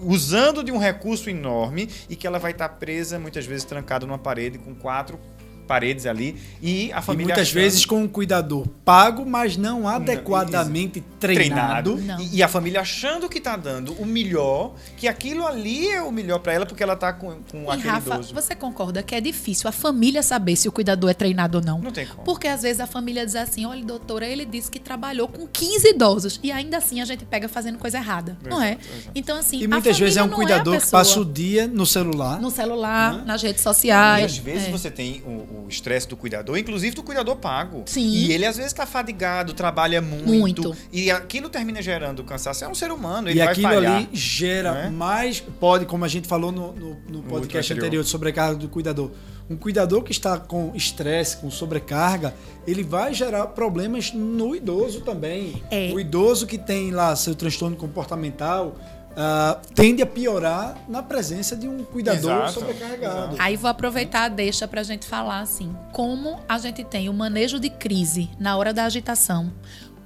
usando 0.02 0.63
de 0.63 0.72
um 0.72 0.78
recurso 0.78 1.30
enorme 1.30 1.90
e 2.10 2.16
que 2.16 2.28
ela 2.28 2.38
vai 2.38 2.52
estar 2.52 2.68
presa, 2.70 3.18
muitas 3.18 3.46
vezes 3.46 3.63
trancada 3.63 4.06
numa 4.06 4.18
parede 4.18 4.58
com 4.58 4.76
quatro 4.76 5.18
paredes 5.67 6.06
ali 6.06 6.36
e 6.62 6.91
a 6.93 7.01
família. 7.01 7.23
E 7.23 7.27
muitas 7.27 7.47
achando... 7.49 7.62
vezes 7.62 7.86
com 7.86 8.01
um 8.01 8.08
cuidador 8.08 8.65
pago, 8.84 9.25
mas 9.25 9.58
não 9.58 9.88
adequadamente 9.88 11.01
não, 11.01 11.19
treinado. 11.19 11.95
treinado. 11.95 12.23
E, 12.23 12.38
e, 12.38 12.43
a 12.43 12.47
família 12.47 12.82
achando 12.82 13.27
que 13.27 13.38
está 13.38 13.58
dando 13.58 13.91
o 13.93 14.06
melhor, 14.06 14.73
que 14.95 15.08
aquilo 15.08 15.45
ali 15.45 15.89
é 15.89 16.01
o 16.01 16.12
melhor 16.12 16.39
para 16.39 16.53
ela 16.53 16.65
porque 16.65 16.82
ela 16.82 16.93
está 16.93 17.12
com, 17.12 17.38
com 17.51 17.63
e 17.63 17.69
aquele 17.69 17.89
Rafa, 17.89 18.15
idoso. 18.15 18.34
Você 18.34 18.56
concorda 18.56 19.03
que 19.03 19.13
é 19.13 19.21
difícil 19.21 19.67
a 19.69 19.71
família 19.71 20.23
saber 20.23 20.56
se 20.56 20.67
o 20.67 20.71
cuidador 20.71 21.10
é 21.10 21.13
treinado 21.13 21.58
ou 21.58 21.63
não? 21.63 21.80
Não 21.80 21.91
tem 21.91 22.08
como. 22.08 22.23
Porque 22.23 22.47
às 22.47 22.62
vezes 22.62 22.80
a 22.80 22.88
família 22.88 23.25
diz 23.25 23.36
assim: 23.36 23.65
olha, 23.65 23.84
doutora, 23.84 24.25
ele 24.25 24.45
disse 24.45 24.71
que 24.71 24.80
trabalhou 24.80 25.27
com 25.27 25.45
15 25.45 25.89
idosos 25.89 26.39
e 26.41 26.51
ainda 26.51 26.77
assim 26.77 27.01
a 27.01 27.06
gente 27.06 27.25
pega 27.25 27.49
fazendo 27.49 27.77
coisa 27.77 27.97
errada, 27.97 28.38
exato, 28.39 28.49
não 28.49 28.62
é? 28.62 28.73
Exato. 28.73 29.12
Então, 29.13 29.38
assim. 29.38 29.62
E 29.62 29.67
muitas 29.67 29.99
vezes 29.99 30.17
é 30.17 30.23
um 30.23 30.27
é 30.27 30.36
cuidador 30.36 30.75
é 30.75 30.80
que 30.80 30.89
passa 30.89 31.19
o 31.19 31.25
dia 31.25 31.67
no 31.67 31.86
celular. 31.86 32.39
No 32.39 32.49
celular, 32.49 33.15
né? 33.15 33.23
nas 33.25 33.41
redes 33.41 33.62
sociais. 33.62 34.21
E 34.21 34.25
às 34.25 34.38
vezes 34.38 34.67
é. 34.67 34.71
você 34.71 34.89
tem 34.89 35.21
o 35.25 35.57
o 35.57 35.57
estresse 35.67 36.08
do 36.08 36.17
cuidador, 36.17 36.58
inclusive 36.58 36.96
do 36.96 37.04
cuidador 37.04 37.36
pago. 37.38 37.84
Sim. 37.86 38.10
E 38.10 38.32
ele 38.32 38.46
às 38.46 38.58
vezes 38.58 38.72
está 38.72 38.86
fadigado, 38.86 39.54
trabalha 39.54 40.02
muito, 40.02 40.28
muito, 40.28 40.78
E 40.91 41.10
aquilo 41.10 41.50
termina 41.50 41.82
gerando 41.82 42.24
cansaço. 42.24 42.63
É 42.63 42.67
um 42.67 42.76
ser 42.76 42.91
humano, 42.91 43.30
ele 43.30 43.39
e 43.39 43.43
vai 43.43 43.52
aquilo 43.52 43.70
falhar, 43.70 43.96
ali 43.98 44.10
gera 44.13 44.74
né? 44.74 44.89
mais. 44.89 45.39
Pode, 45.39 45.86
como 45.86 46.06
a 46.06 46.08
gente 46.08 46.28
falou 46.28 46.52
no, 46.52 46.74
no, 46.74 46.98
no 47.10 47.24
podcast 47.24 47.72
anterior. 47.74 47.88
anterior 47.88 48.04
de 48.04 48.10
sobrecarga 48.10 48.56
do 48.56 48.70
cuidador. 48.70 49.12
Um 49.50 49.56
cuidador 49.56 50.04
que 50.04 50.12
está 50.12 50.38
com 50.38 50.74
estresse, 50.76 51.38
com 51.38 51.50
sobrecarga, 51.50 52.34
ele 52.65 52.84
vai 52.84 53.13
gerar 53.13 53.48
problemas 53.48 54.12
no 54.12 54.54
idoso 54.54 55.02
também. 55.02 55.63
É. 55.72 55.89
O 55.93 56.00
idoso 56.00 56.46
que 56.46 56.58
tem 56.58 56.91
lá 56.91 57.15
seu 57.15 57.34
transtorno 57.34 57.78
comportamental, 57.78 58.76
uh, 59.17 59.60
tende 59.73 60.01
a 60.01 60.06
piorar 60.06 60.77
na 60.88 61.01
presença 61.01 61.56
de 61.56 61.67
um 61.67 61.84
cuidador 61.84 62.32
Exato. 62.32 62.53
sobrecarregado. 62.53 63.17
Exato. 63.17 63.36
Aí 63.39 63.56
vou 63.56 63.69
aproveitar 63.69 64.23
a 64.25 64.30
deixa 64.30 64.67
para 64.67 64.82
a 64.82 64.84
gente 64.84 65.06
falar 65.06 65.39
assim, 65.39 65.75
como 65.91 66.39
a 66.47 66.58
gente 66.60 66.84
tem 66.84 67.10
o 67.10 67.13
manejo 67.13 67.60
de 67.60 67.69
crise 67.69 68.30
na 68.39 68.56
hora 68.56 68.73
da 68.73 68.86
agitação 68.86 69.51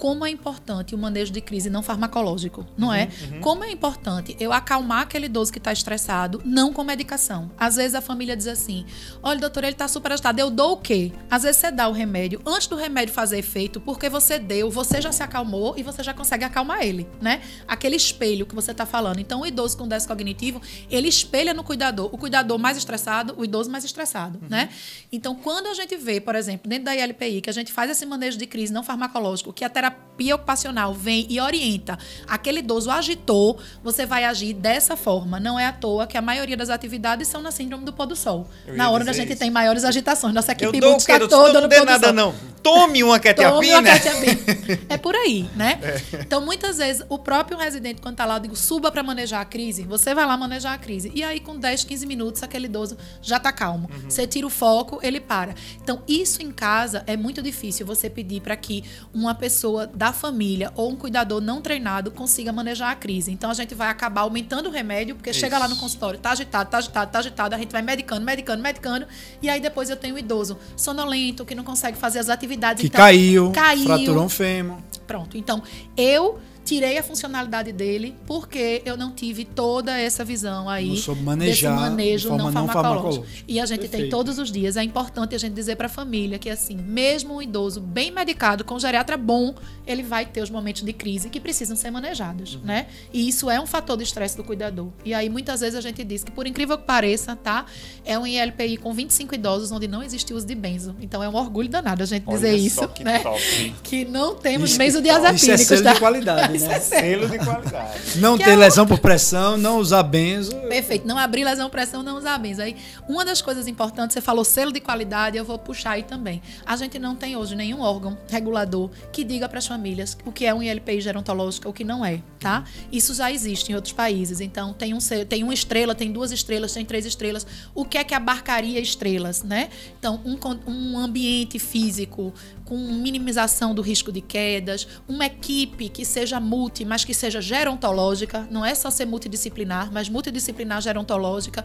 como 0.02 0.26
é 0.26 0.30
importante 0.30 0.96
o 0.96 0.98
manejo 0.98 1.32
de 1.32 1.40
crise 1.40 1.70
não 1.70 1.80
farmacológico, 1.80 2.66
não 2.76 2.88
uhum, 2.88 2.94
é? 2.94 3.04
Uhum. 3.04 3.40
Como 3.40 3.62
é 3.62 3.70
importante 3.70 4.36
eu 4.40 4.52
acalmar 4.52 5.02
aquele 5.02 5.26
idoso 5.26 5.52
que 5.52 5.58
está 5.58 5.72
estressado, 5.72 6.42
não 6.44 6.72
com 6.72 6.82
medicação. 6.82 7.52
Às 7.56 7.76
vezes 7.76 7.94
a 7.94 8.00
família 8.00 8.36
diz 8.36 8.48
assim: 8.48 8.84
olha, 9.22 9.38
doutor, 9.38 9.62
ele 9.62 9.74
está 9.74 9.86
super 9.86 10.10
agitado, 10.10 10.40
eu 10.40 10.50
dou 10.50 10.72
o 10.72 10.76
quê? 10.78 11.12
Às 11.30 11.44
vezes 11.44 11.60
você 11.60 11.70
dá 11.70 11.86
o 11.86 11.92
remédio 11.92 12.42
antes 12.44 12.66
do 12.66 12.74
remédio 12.74 13.14
fazer 13.14 13.38
efeito, 13.38 13.80
porque 13.80 14.08
você 14.08 14.40
deu, 14.40 14.68
você 14.68 15.00
já 15.00 15.12
se 15.12 15.22
acalmou 15.22 15.74
e 15.76 15.84
você 15.84 16.02
já 16.02 16.12
consegue 16.12 16.42
acalmar 16.42 16.82
ele, 16.82 17.06
né? 17.20 17.40
Aquele 17.68 17.94
espelho 17.94 18.44
que 18.44 18.56
você 18.56 18.72
está 18.72 18.84
falando. 18.84 19.20
Então, 19.20 19.42
o 19.42 19.46
idoso 19.46 19.78
com 19.78 19.86
déficit 19.86 20.08
cognitivo, 20.08 20.60
ele 20.90 21.06
espelha 21.06 21.54
no 21.54 21.62
cuidador. 21.62 22.12
O 22.12 22.18
cuidador 22.18 22.58
mais 22.58 22.76
estressado, 22.76 23.36
o 23.38 23.44
idoso 23.44 23.70
mais 23.70 23.84
estressado, 23.84 24.40
uhum. 24.42 24.48
né? 24.50 24.68
Então, 25.12 25.36
quando 25.36 25.68
a 25.68 25.74
gente 25.74 25.96
vê, 25.96 26.20
por 26.20 26.34
exemplo, 26.34 26.68
dentro 26.68 26.86
da 26.86 26.96
ILPI, 26.96 27.40
que 27.40 27.50
a 27.50 27.52
gente 27.52 27.70
faz 27.70 27.88
esse 27.88 28.04
manejo 28.04 28.36
de 28.36 28.48
crise 28.48 28.72
não 28.72 28.82
farmacológico, 28.82 29.52
que 29.52 29.64
a 29.64 29.70
terapia 29.70 29.91
terapia 30.22 30.34
ocupacional 30.34 30.94
vem 30.94 31.26
e 31.28 31.40
orienta, 31.40 31.98
aquele 32.26 32.60
idoso 32.60 32.90
agitou, 32.90 33.58
você 33.82 34.06
vai 34.06 34.24
agir 34.24 34.54
dessa 34.54 34.96
forma. 34.96 35.40
Não 35.40 35.58
é 35.58 35.66
à 35.66 35.72
toa 35.72 36.06
que 36.06 36.16
a 36.16 36.22
maioria 36.22 36.56
das 36.56 36.70
atividades 36.70 37.28
são 37.28 37.42
na 37.42 37.50
síndrome 37.50 37.84
do 37.84 37.92
pôr 37.92 38.06
do 38.06 38.14
sol. 38.16 38.46
Na 38.68 38.90
hora 38.90 39.04
da 39.04 39.12
gente 39.12 39.30
isso. 39.30 39.38
tem 39.38 39.50
maiores 39.50 39.84
agitações. 39.84 40.34
Nossa 40.34 40.52
equipe 40.52 40.78
está 40.78 41.18
toda 41.20 41.60
no 41.60 41.68
pôr 41.68 41.80
do 41.80 41.84
nada, 41.84 42.06
sol. 42.06 42.12
não. 42.14 42.34
Tome 42.62 43.02
uma 43.02 43.18
quetiapina. 43.18 43.50
Tome 43.50 43.70
uma 43.70 43.82
quetiapina. 43.82 44.78
é 44.88 44.96
por 44.96 45.14
aí, 45.14 45.48
né? 45.56 45.80
É. 45.82 46.20
Então, 46.20 46.40
muitas 46.40 46.78
vezes, 46.78 47.04
o 47.08 47.18
próprio 47.18 47.58
residente, 47.58 48.00
quando 48.00 48.14
está 48.14 48.24
lá, 48.24 48.36
eu 48.36 48.40
digo, 48.40 48.54
suba 48.56 48.90
para 48.90 49.02
manejar 49.02 49.40
a 49.40 49.44
crise. 49.44 49.82
Você 49.82 50.14
vai 50.14 50.24
lá 50.24 50.36
manejar 50.36 50.74
a 50.74 50.78
crise. 50.78 51.10
E 51.14 51.22
aí, 51.22 51.40
com 51.40 51.58
10, 51.58 51.84
15 51.84 52.06
minutos, 52.06 52.42
aquele 52.42 52.66
idoso 52.66 52.96
já 53.20 53.36
está 53.36 53.50
calmo. 53.50 53.90
Uhum. 53.92 54.10
Você 54.10 54.26
tira 54.26 54.46
o 54.46 54.50
foco, 54.50 55.00
ele 55.02 55.20
para. 55.20 55.54
Então, 55.82 56.02
isso 56.06 56.40
em 56.40 56.52
casa 56.52 57.02
é 57.06 57.16
muito 57.16 57.42
difícil 57.42 57.84
você 57.84 58.08
pedir 58.08 58.40
para 58.40 58.56
que 58.56 58.84
uma 59.12 59.34
pessoa 59.34 59.81
da 59.86 60.12
família 60.12 60.72
ou 60.74 60.90
um 60.90 60.96
cuidador 60.96 61.40
não 61.40 61.60
treinado 61.60 62.10
consiga 62.10 62.52
manejar 62.52 62.90
a 62.90 62.94
crise. 62.94 63.32
Então, 63.32 63.50
a 63.50 63.54
gente 63.54 63.74
vai 63.74 63.88
acabar 63.88 64.22
aumentando 64.22 64.68
o 64.68 64.72
remédio, 64.72 65.14
porque 65.14 65.30
isso. 65.30 65.40
chega 65.40 65.58
lá 65.58 65.66
no 65.66 65.76
consultório, 65.76 66.18
tá 66.18 66.30
agitado, 66.30 66.70
tá 66.70 66.78
agitado, 66.78 67.10
tá 67.10 67.18
agitado, 67.18 67.54
a 67.54 67.58
gente 67.58 67.72
vai 67.72 67.82
medicando, 67.82 68.24
medicando, 68.24 68.62
medicando. 68.62 69.06
E 69.40 69.48
aí, 69.48 69.60
depois 69.60 69.90
eu 69.90 69.96
tenho 69.96 70.14
o 70.14 70.18
idoso 70.18 70.58
sonolento, 70.76 71.44
que 71.44 71.54
não 71.54 71.64
consegue 71.64 71.96
fazer 71.96 72.18
as 72.18 72.28
atividades 72.28 72.52
atividades. 72.52 72.80
Que 72.80 72.86
então, 72.86 73.00
caiu, 73.00 73.52
caiu, 73.52 73.84
fraturou 73.84 74.24
um 74.24 74.28
fêmur. 74.28 74.78
Pronto. 75.06 75.36
Então, 75.36 75.62
eu 75.96 76.38
tirei 76.64 76.98
a 76.98 77.02
funcionalidade 77.02 77.72
dele 77.72 78.14
porque 78.26 78.82
eu 78.84 78.96
não 78.96 79.10
tive 79.12 79.44
toda 79.44 79.98
essa 79.98 80.24
visão 80.24 80.68
aí 80.68 80.90
desse 80.90 81.68
manejo 81.68 82.30
de 82.30 82.36
não, 82.36 82.50
não 82.50 82.68
farmacológico. 82.68 83.26
E 83.46 83.60
a 83.60 83.66
gente 83.66 83.80
Perfeito. 83.80 84.02
tem 84.02 84.10
todos 84.10 84.38
os 84.38 84.50
dias. 84.50 84.76
É 84.76 84.82
importante 84.82 85.34
a 85.34 85.38
gente 85.38 85.54
dizer 85.54 85.76
para 85.76 85.86
a 85.86 85.90
família 85.90 86.38
que 86.38 86.48
assim, 86.48 86.76
mesmo 86.76 87.36
um 87.36 87.42
idoso 87.42 87.80
bem 87.80 88.10
medicado 88.10 88.64
com 88.64 88.78
geriatra 88.78 89.16
bom, 89.16 89.54
ele 89.86 90.02
vai 90.02 90.24
ter 90.24 90.42
os 90.42 90.50
momentos 90.50 90.82
de 90.82 90.92
crise 90.92 91.28
que 91.28 91.40
precisam 91.40 91.76
ser 91.76 91.90
manejados, 91.90 92.54
uhum. 92.54 92.62
né? 92.62 92.86
E 93.12 93.28
isso 93.28 93.50
é 93.50 93.60
um 93.60 93.66
fator 93.66 93.96
de 93.96 94.04
estresse 94.04 94.36
do 94.36 94.44
cuidador. 94.44 94.88
E 95.04 95.12
aí 95.12 95.28
muitas 95.28 95.60
vezes 95.60 95.76
a 95.76 95.80
gente 95.80 96.04
diz 96.04 96.22
que 96.22 96.30
por 96.30 96.46
incrível 96.46 96.78
que 96.78 96.84
pareça, 96.84 97.34
tá? 97.36 97.66
É 98.04 98.18
um 98.18 98.26
ILPI 98.26 98.76
com 98.76 98.92
25 98.92 99.34
idosos 99.34 99.72
onde 99.72 99.88
não 99.88 100.02
existe 100.02 100.32
uso 100.32 100.46
de 100.46 100.54
benzo. 100.54 100.94
Então 101.00 101.22
é 101.22 101.28
um 101.28 101.34
orgulho 101.34 101.68
danado 101.68 102.02
a 102.02 102.06
gente 102.06 102.24
Olha 102.26 102.36
dizer 102.36 102.54
isso, 102.54 102.86
que 102.88 103.04
né? 103.04 103.18
Top. 103.18 103.40
Que 103.82 104.04
não 104.04 104.34
temos 104.34 104.70
isso, 104.70 104.78
benzodiazepínicos, 104.78 105.60
isso 105.60 105.74
é 105.74 105.82
tá? 105.82 105.92
de 105.94 105.98
qualidade. 105.98 106.51
Né? 106.60 106.74
É 106.74 106.80
selo 106.80 107.28
de 107.28 107.38
qualidade. 107.38 108.18
Não 108.18 108.36
que 108.36 108.44
ter 108.44 108.50
é 108.50 108.56
lesão 108.56 108.86
por 108.86 108.98
pressão, 108.98 109.56
não 109.56 109.78
usar 109.78 110.02
benzo. 110.02 110.54
Perfeito. 110.68 111.06
Não 111.06 111.18
abrir 111.18 111.44
lesão 111.44 111.68
por 111.68 111.72
pressão, 111.72 112.02
não 112.02 112.16
usar 112.16 112.38
benzo. 112.38 112.62
Aí, 112.62 112.76
uma 113.08 113.24
das 113.24 113.40
coisas 113.40 113.66
importantes, 113.66 114.14
você 114.14 114.20
falou 114.20 114.44
selo 114.44 114.72
de 114.72 114.80
qualidade, 114.80 115.36
eu 115.36 115.44
vou 115.44 115.58
puxar 115.58 115.92
aí 115.92 116.02
também. 116.02 116.42
A 116.64 116.76
gente 116.76 116.98
não 116.98 117.14
tem 117.14 117.36
hoje 117.36 117.54
nenhum 117.54 117.80
órgão 117.80 118.16
regulador 118.28 118.90
que 119.12 119.24
diga 119.24 119.48
para 119.48 119.58
as 119.58 119.66
famílias 119.66 120.16
o 120.24 120.32
que 120.32 120.44
é 120.44 120.54
um 120.54 120.62
ILPI 120.62 121.00
gerontológico 121.00 121.68
ou 121.68 121.70
o 121.70 121.74
que 121.74 121.84
não 121.84 122.04
é, 122.04 122.20
tá? 122.38 122.64
Isso 122.90 123.14
já 123.14 123.30
existe 123.30 123.72
em 123.72 123.74
outros 123.74 123.92
países. 123.92 124.40
Então, 124.40 124.72
tem, 124.72 124.94
um, 124.94 124.98
tem 125.28 125.42
uma 125.42 125.54
estrela, 125.54 125.94
tem 125.94 126.12
duas 126.12 126.32
estrelas, 126.32 126.72
tem 126.72 126.84
três 126.84 127.06
estrelas. 127.06 127.46
O 127.74 127.84
que 127.84 127.98
é 127.98 128.04
que 128.04 128.14
abarcaria 128.14 128.80
estrelas, 128.80 129.42
né? 129.42 129.70
Então, 129.98 130.20
um, 130.24 130.38
um 130.70 130.98
ambiente 130.98 131.58
físico 131.58 132.32
com 132.64 132.76
minimização 132.76 133.74
do 133.74 133.82
risco 133.82 134.10
de 134.10 134.20
quedas, 134.20 134.88
uma 135.08 135.26
equipe 135.26 135.88
que 135.88 136.04
seja 136.04 136.40
multi, 136.42 136.84
mas 136.84 137.04
que 137.04 137.14
seja 137.14 137.40
gerontológica, 137.40 138.46
não 138.50 138.64
é 138.64 138.74
só 138.74 138.90
ser 138.90 139.06
multidisciplinar, 139.06 139.90
mas 139.92 140.08
multidisciplinar 140.08 140.82
gerontológica. 140.82 141.64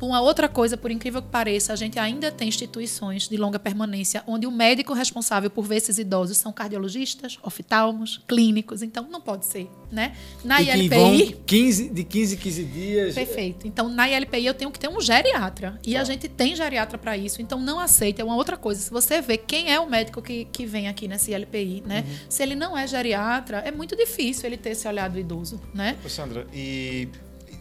Uma 0.00 0.20
outra 0.20 0.48
coisa, 0.48 0.76
por 0.76 0.90
incrível 0.90 1.22
que 1.22 1.28
pareça, 1.28 1.72
a 1.72 1.76
gente 1.76 1.98
ainda 1.98 2.30
tem 2.30 2.48
instituições 2.48 3.28
de 3.28 3.36
longa 3.36 3.58
permanência 3.58 4.22
onde 4.26 4.46
o 4.46 4.50
médico 4.50 4.92
responsável 4.92 5.48
por 5.48 5.64
ver 5.64 5.76
esses 5.76 5.98
idosos 5.98 6.36
são 6.36 6.52
cardiologistas, 6.52 7.38
oftalmos, 7.42 8.20
clínicos, 8.26 8.82
então 8.82 9.06
não 9.08 9.20
pode 9.20 9.46
ser, 9.46 9.70
né? 9.90 10.16
Na 10.44 10.60
e 10.60 10.70
ILPI 10.70 11.36
15 11.46 11.88
de 11.90 12.04
15 12.04 12.34
em 12.34 12.38
15 12.38 12.64
dias. 12.64 13.14
Perfeito. 13.14 13.66
Então 13.66 13.88
na 13.88 14.08
ILPI 14.08 14.46
eu 14.46 14.54
tenho 14.54 14.70
que 14.70 14.78
ter 14.78 14.88
um 14.88 15.00
geriatra 15.00 15.78
e 15.84 15.96
a 15.96 16.04
gente 16.04 16.28
tem 16.28 16.54
geriatra 16.54 16.98
para 16.98 17.16
isso, 17.16 17.40
então 17.40 17.60
não 17.60 17.78
aceita, 17.78 18.22
é 18.22 18.24
uma 18.24 18.36
outra 18.36 18.56
coisa. 18.56 18.80
Se 18.80 18.90
você 18.90 19.20
vê 19.20 19.36
quem 19.36 19.72
é 19.72 19.78
o 19.80 19.88
médico 19.88 20.20
que, 20.20 20.46
que 20.46 20.66
vem 20.66 20.88
aqui 20.88 21.08
nessa 21.08 21.30
ILPI, 21.30 21.82
né? 21.86 22.04
Uhum. 22.06 22.16
Se 22.28 22.42
ele 22.42 22.54
não 22.54 22.76
é 22.76 22.86
geriatra, 22.86 23.58
é 23.58 23.70
muito 23.70 23.96
difícil 23.96 24.46
ele 24.46 24.56
ter 24.56 24.70
esse 24.70 24.86
olhar 24.86 25.08
do 25.08 25.18
idoso, 25.18 25.60
né? 25.74 25.96
Ô 26.04 26.08
Sandra, 26.08 26.46
e 26.52 27.08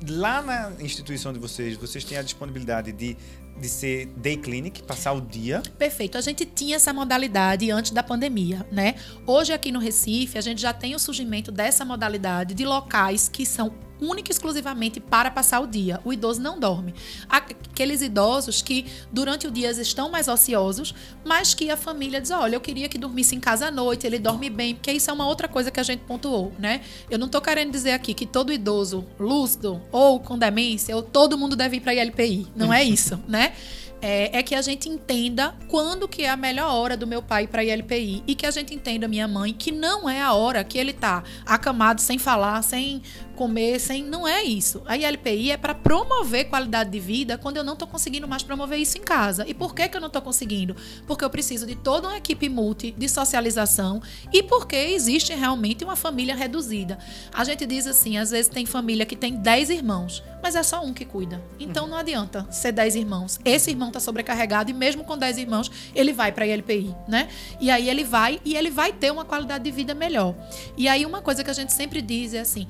lá 0.08 0.42
na 0.42 0.72
instituição 0.80 1.32
de 1.32 1.40
vocês, 1.40 1.78
vocês 1.78 2.04
têm 2.04 2.18
a 2.18 2.22
disponibilidade 2.22 2.92
de 2.92 3.18
de 3.58 3.70
ser 3.70 4.08
day 4.18 4.38
clinic, 4.38 4.84
passar 4.84 5.13
o 5.13 5.22
dia. 5.22 5.62
Perfeito. 5.78 6.18
A 6.18 6.22
gente 6.22 6.46
tinha 6.46 6.76
essa 6.76 6.94
modalidade 6.94 7.70
antes 7.72 7.91
da 7.91 8.04
pandemia, 8.04 8.65
né? 8.72 8.96
Hoje 9.26 9.54
aqui 9.54 9.72
no 9.72 9.80
Recife, 9.80 10.38
a 10.38 10.41
gente 10.41 10.62
já 10.62 10.74
tem 10.74 10.96
o 10.96 11.00
surgimento 11.00 11.52
dessa 11.52 11.86
modalidade 11.86 12.54
de 12.54 12.65
locais 12.65 13.30
que 13.30 13.46
são 13.46 13.74
única 14.08 14.32
e 14.32 14.34
exclusivamente 14.34 15.00
para 15.00 15.32
passar 15.32 15.60
o 15.60 15.68
dia. 15.68 16.00
O 16.04 16.13
idoso 16.13 16.41
não 16.41 16.60
dorme. 16.60 16.94
Aqueles 17.30 18.02
idosos 18.02 18.62
que 18.62 18.86
durante 19.12 19.48
o 19.48 19.52
dia 19.52 19.72
estão 19.72 20.10
mais 20.10 20.28
ociosos, 20.28 20.94
mas 21.24 21.54
que 21.54 21.70
a 21.70 21.78
família 21.78 22.22
diz: 22.22 22.32
olha, 22.32 22.56
eu 22.56 22.62
queria 22.62 22.88
que 22.88 22.98
dormisse 22.98 23.36
em 23.36 23.39
casa 23.39 23.68
à 23.68 23.72
noite, 23.72 24.06
ele 24.06 24.20
dorme 24.20 24.50
bem, 24.50 24.76
porque 24.76 24.91
isso 24.91 25.10
é 25.10 25.13
uma 25.13 25.28
outra 25.28 25.48
coisa 25.48 25.72
que 25.72 25.80
a 25.80 25.84
gente 25.84 26.02
pontuou, 26.02 26.54
né? 26.58 26.82
Eu 27.10 27.18
não 27.18 27.28
estou 27.28 27.41
querendo 27.41 27.72
dizer 27.72 27.91
aqui 27.91 28.13
que 28.13 28.26
todo 28.26 28.52
idoso 28.52 29.06
lúcido 29.20 29.82
ou 29.91 30.20
com 30.20 30.38
demência, 30.38 30.96
ou 30.96 31.02
todo 31.02 31.38
mundo 31.38 31.56
deve 31.56 31.78
ir 31.78 31.82
para 31.82 31.94
ILPI. 31.94 32.48
Não 32.56 32.74
é 32.74 32.84
isso, 32.84 33.20
né? 33.28 33.54
é, 34.02 34.38
é, 34.38 34.44
que 34.44 34.54
a 34.54 34.62
gente 34.62 34.88
entenda 34.88 35.56
quando 35.68 36.08
que 36.08 36.22
é 36.22 36.30
a 36.30 36.38
melhor 36.38 36.72
hora 36.72 36.96
do 36.96 37.08
meu 37.08 37.24
pai 37.24 37.48
para 37.48 37.63
ir 37.63 37.72
LPI 37.72 38.24
e 38.28 38.36
que 38.36 38.46
a 38.46 38.52
gente 38.52 38.72
entenda 38.72 39.08
minha 39.08 39.28
mãe 39.28 39.52
que 39.52 39.72
não 39.72 40.08
é 40.10 40.22
a 40.22 40.34
hora 40.34 40.63
que 40.63 40.78
ele 40.78 40.94
tá 40.94 41.24
acamado 41.44 42.00
sem 42.00 42.20
falar, 42.20 42.62
sem 42.62 43.02
comer, 43.36 43.80
sem 43.80 44.04
não 44.04 44.28
é 44.28 44.43
isso. 44.43 44.82
A 44.86 44.98
ILPI 44.98 45.52
é 45.52 45.58
para 45.58 45.76
promover 45.76 46.45
qualidade 46.45 46.89
de 46.89 47.00
vida 47.00 47.38
quando 47.38 47.58
eu 47.58 47.63
não 47.63 47.74
estou 47.74 47.88
conseguindo 47.88 48.28
mais 48.28 48.41
promover 48.41 48.80
isso 48.80 48.98
em 48.98 49.02
casa. 49.02 49.45
E 49.48 49.54
por 49.54 49.76
que 49.76 49.88
que 49.88 49.98
eu 49.98 50.02
não 50.02 50.08
estou 50.08 50.21
conseguindo? 50.21 50.76
Porque 51.06 51.24
eu 51.24 51.30
preciso 51.30 51.67
de 51.67 51.76
toda 51.76 52.08
uma 52.08 52.17
equipe 52.17 52.50
multi 52.50 52.91
de 52.98 53.08
socialização 53.08 54.02
e 54.34 54.41
porque 54.41 54.76
existe 54.76 55.34
realmente 55.34 55.84
uma 55.84 55.95
família 55.95 56.36
reduzida. 56.36 56.98
A 57.34 57.43
gente 57.43 57.65
diz 57.65 57.86
assim, 57.86 58.17
às 58.17 58.32
vezes 58.32 58.48
tem 58.48 58.65
família 58.65 59.06
que 59.06 59.15
tem 59.15 59.36
10 59.36 59.69
irmãos, 59.69 60.24
mas 60.41 60.56
é 60.56 60.63
só 60.63 60.84
um 60.84 60.93
que 60.93 61.06
cuida. 61.06 61.41
Então 61.60 61.88
não 61.88 61.98
adianta 61.98 62.48
ser 62.52 62.71
10 62.71 62.95
irmãos. 62.95 63.39
Esse 63.43 63.71
irmão 63.71 63.89
está 63.89 64.00
sobrecarregado 64.00 64.71
e 64.71 64.74
mesmo 64.74 65.04
com 65.04 65.17
10 65.17 65.38
irmãos, 65.38 65.71
ele 65.93 66.13
vai 66.13 66.32
para 66.32 66.45
a 66.45 66.48
ILPI, 66.48 66.95
né? 67.08 67.28
E 67.60 67.69
aí 67.69 67.89
ele 67.89 68.04
vai 68.04 68.39
e 68.45 68.56
ele 68.56 68.69
vai 68.69 68.93
ter 68.93 69.12
uma 69.12 69.26
qualidade 69.26 69.63
de 69.63 69.71
vida 69.71 69.93
melhor. 69.93 70.36
E 70.78 70.88
aí 70.88 71.06
uma 71.06 71.21
coisa 71.21 71.43
que 71.43 71.50
a 71.50 71.54
gente 71.54 71.74
sempre 71.74 72.02
diz 72.02 72.34
é 72.34 72.39
assim: 72.39 72.67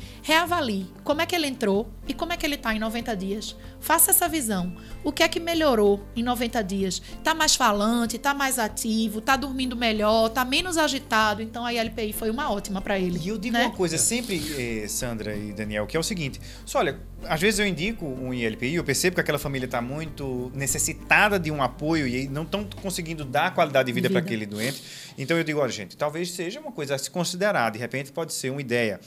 reavalie 0.56 0.88
como 1.04 1.22
é 1.22 1.26
que 1.26 1.36
ele 1.36 1.48
entrou 1.48 1.90
e 2.08 2.14
como 2.14 2.34
é 2.34 2.38
que 2.38 2.46
ele 2.46 2.56
está 2.56 2.74
em 2.74 2.80
90 2.80 3.16
dias. 3.16 3.56
Faça 3.80 4.12
essa 4.12 4.28
visão. 4.28 4.76
O 5.04 5.12
que 5.12 5.22
é 5.22 5.28
que 5.28 5.40
melhorou 5.40 6.04
em 6.16 6.24
90 6.24 6.64
dias? 6.64 7.02
Está 7.18 7.36
mais 7.36 7.56
falante, 7.56 8.16
está 8.16 8.34
mais 8.34 8.58
ativo, 8.58 9.20
está 9.20 9.36
dormindo 9.36 9.76
melhor, 9.76 10.28
está 10.28 10.44
menos 10.44 10.78
agitado. 10.78 11.42
Então 11.42 11.66
a 11.66 11.74
ILPI 11.74 12.14
foi 12.14 12.30
uma 12.30 12.52
ótima 12.52 12.82
para 12.82 12.98
ele. 12.98 13.20
E 13.24 13.28
eu 13.28 13.38
digo 13.38 13.56
né? 13.56 13.66
uma 13.66 13.76
coisa 13.76 13.98
sempre, 13.98 14.42
eh, 14.58 14.88
Sandra 14.88 15.36
e 15.36 15.54
Daniel, 15.54 15.86
que 15.86 15.96
é 15.96 16.00
o 16.00 16.04
seguinte: 16.04 16.40
só 16.66 16.80
olha, 16.80 17.00
às 17.28 17.40
vezes 17.40 17.60
eu 17.60 17.68
indico 17.68 18.06
um 18.06 18.34
ILPI, 18.34 18.76
eu 18.76 18.84
percebo 18.84 19.16
que 19.16 19.22
aquela 19.22 19.40
família 19.40 19.66
está 19.66 19.82
muito 19.82 20.52
necessitada 20.56 21.40
de 21.40 21.52
um 21.52 21.62
apoio 21.62 22.08
e 22.08 22.28
não 22.28 22.44
estão 22.44 22.68
conseguindo 22.82 23.24
dar 23.24 23.54
qualidade 23.54 23.88
de 23.88 23.94
vida, 23.94 24.08
vida. 24.08 24.20
para 24.20 24.26
aquele 24.26 24.46
doente. 24.46 24.82
Então 25.18 25.38
eu 25.38 25.44
digo, 25.44 25.60
olha, 25.60 25.72
gente, 25.72 25.96
talvez 25.96 26.32
seja 26.32 26.60
uma 26.60 26.72
coisa 26.72 26.96
a 26.96 26.98
se 26.98 27.12
considerar, 27.12 27.70
de 27.70 27.78
repente 27.78 28.12
pode 28.12 28.34
ser 28.34 28.50
uma 28.50 28.62
ideia. 28.62 29.00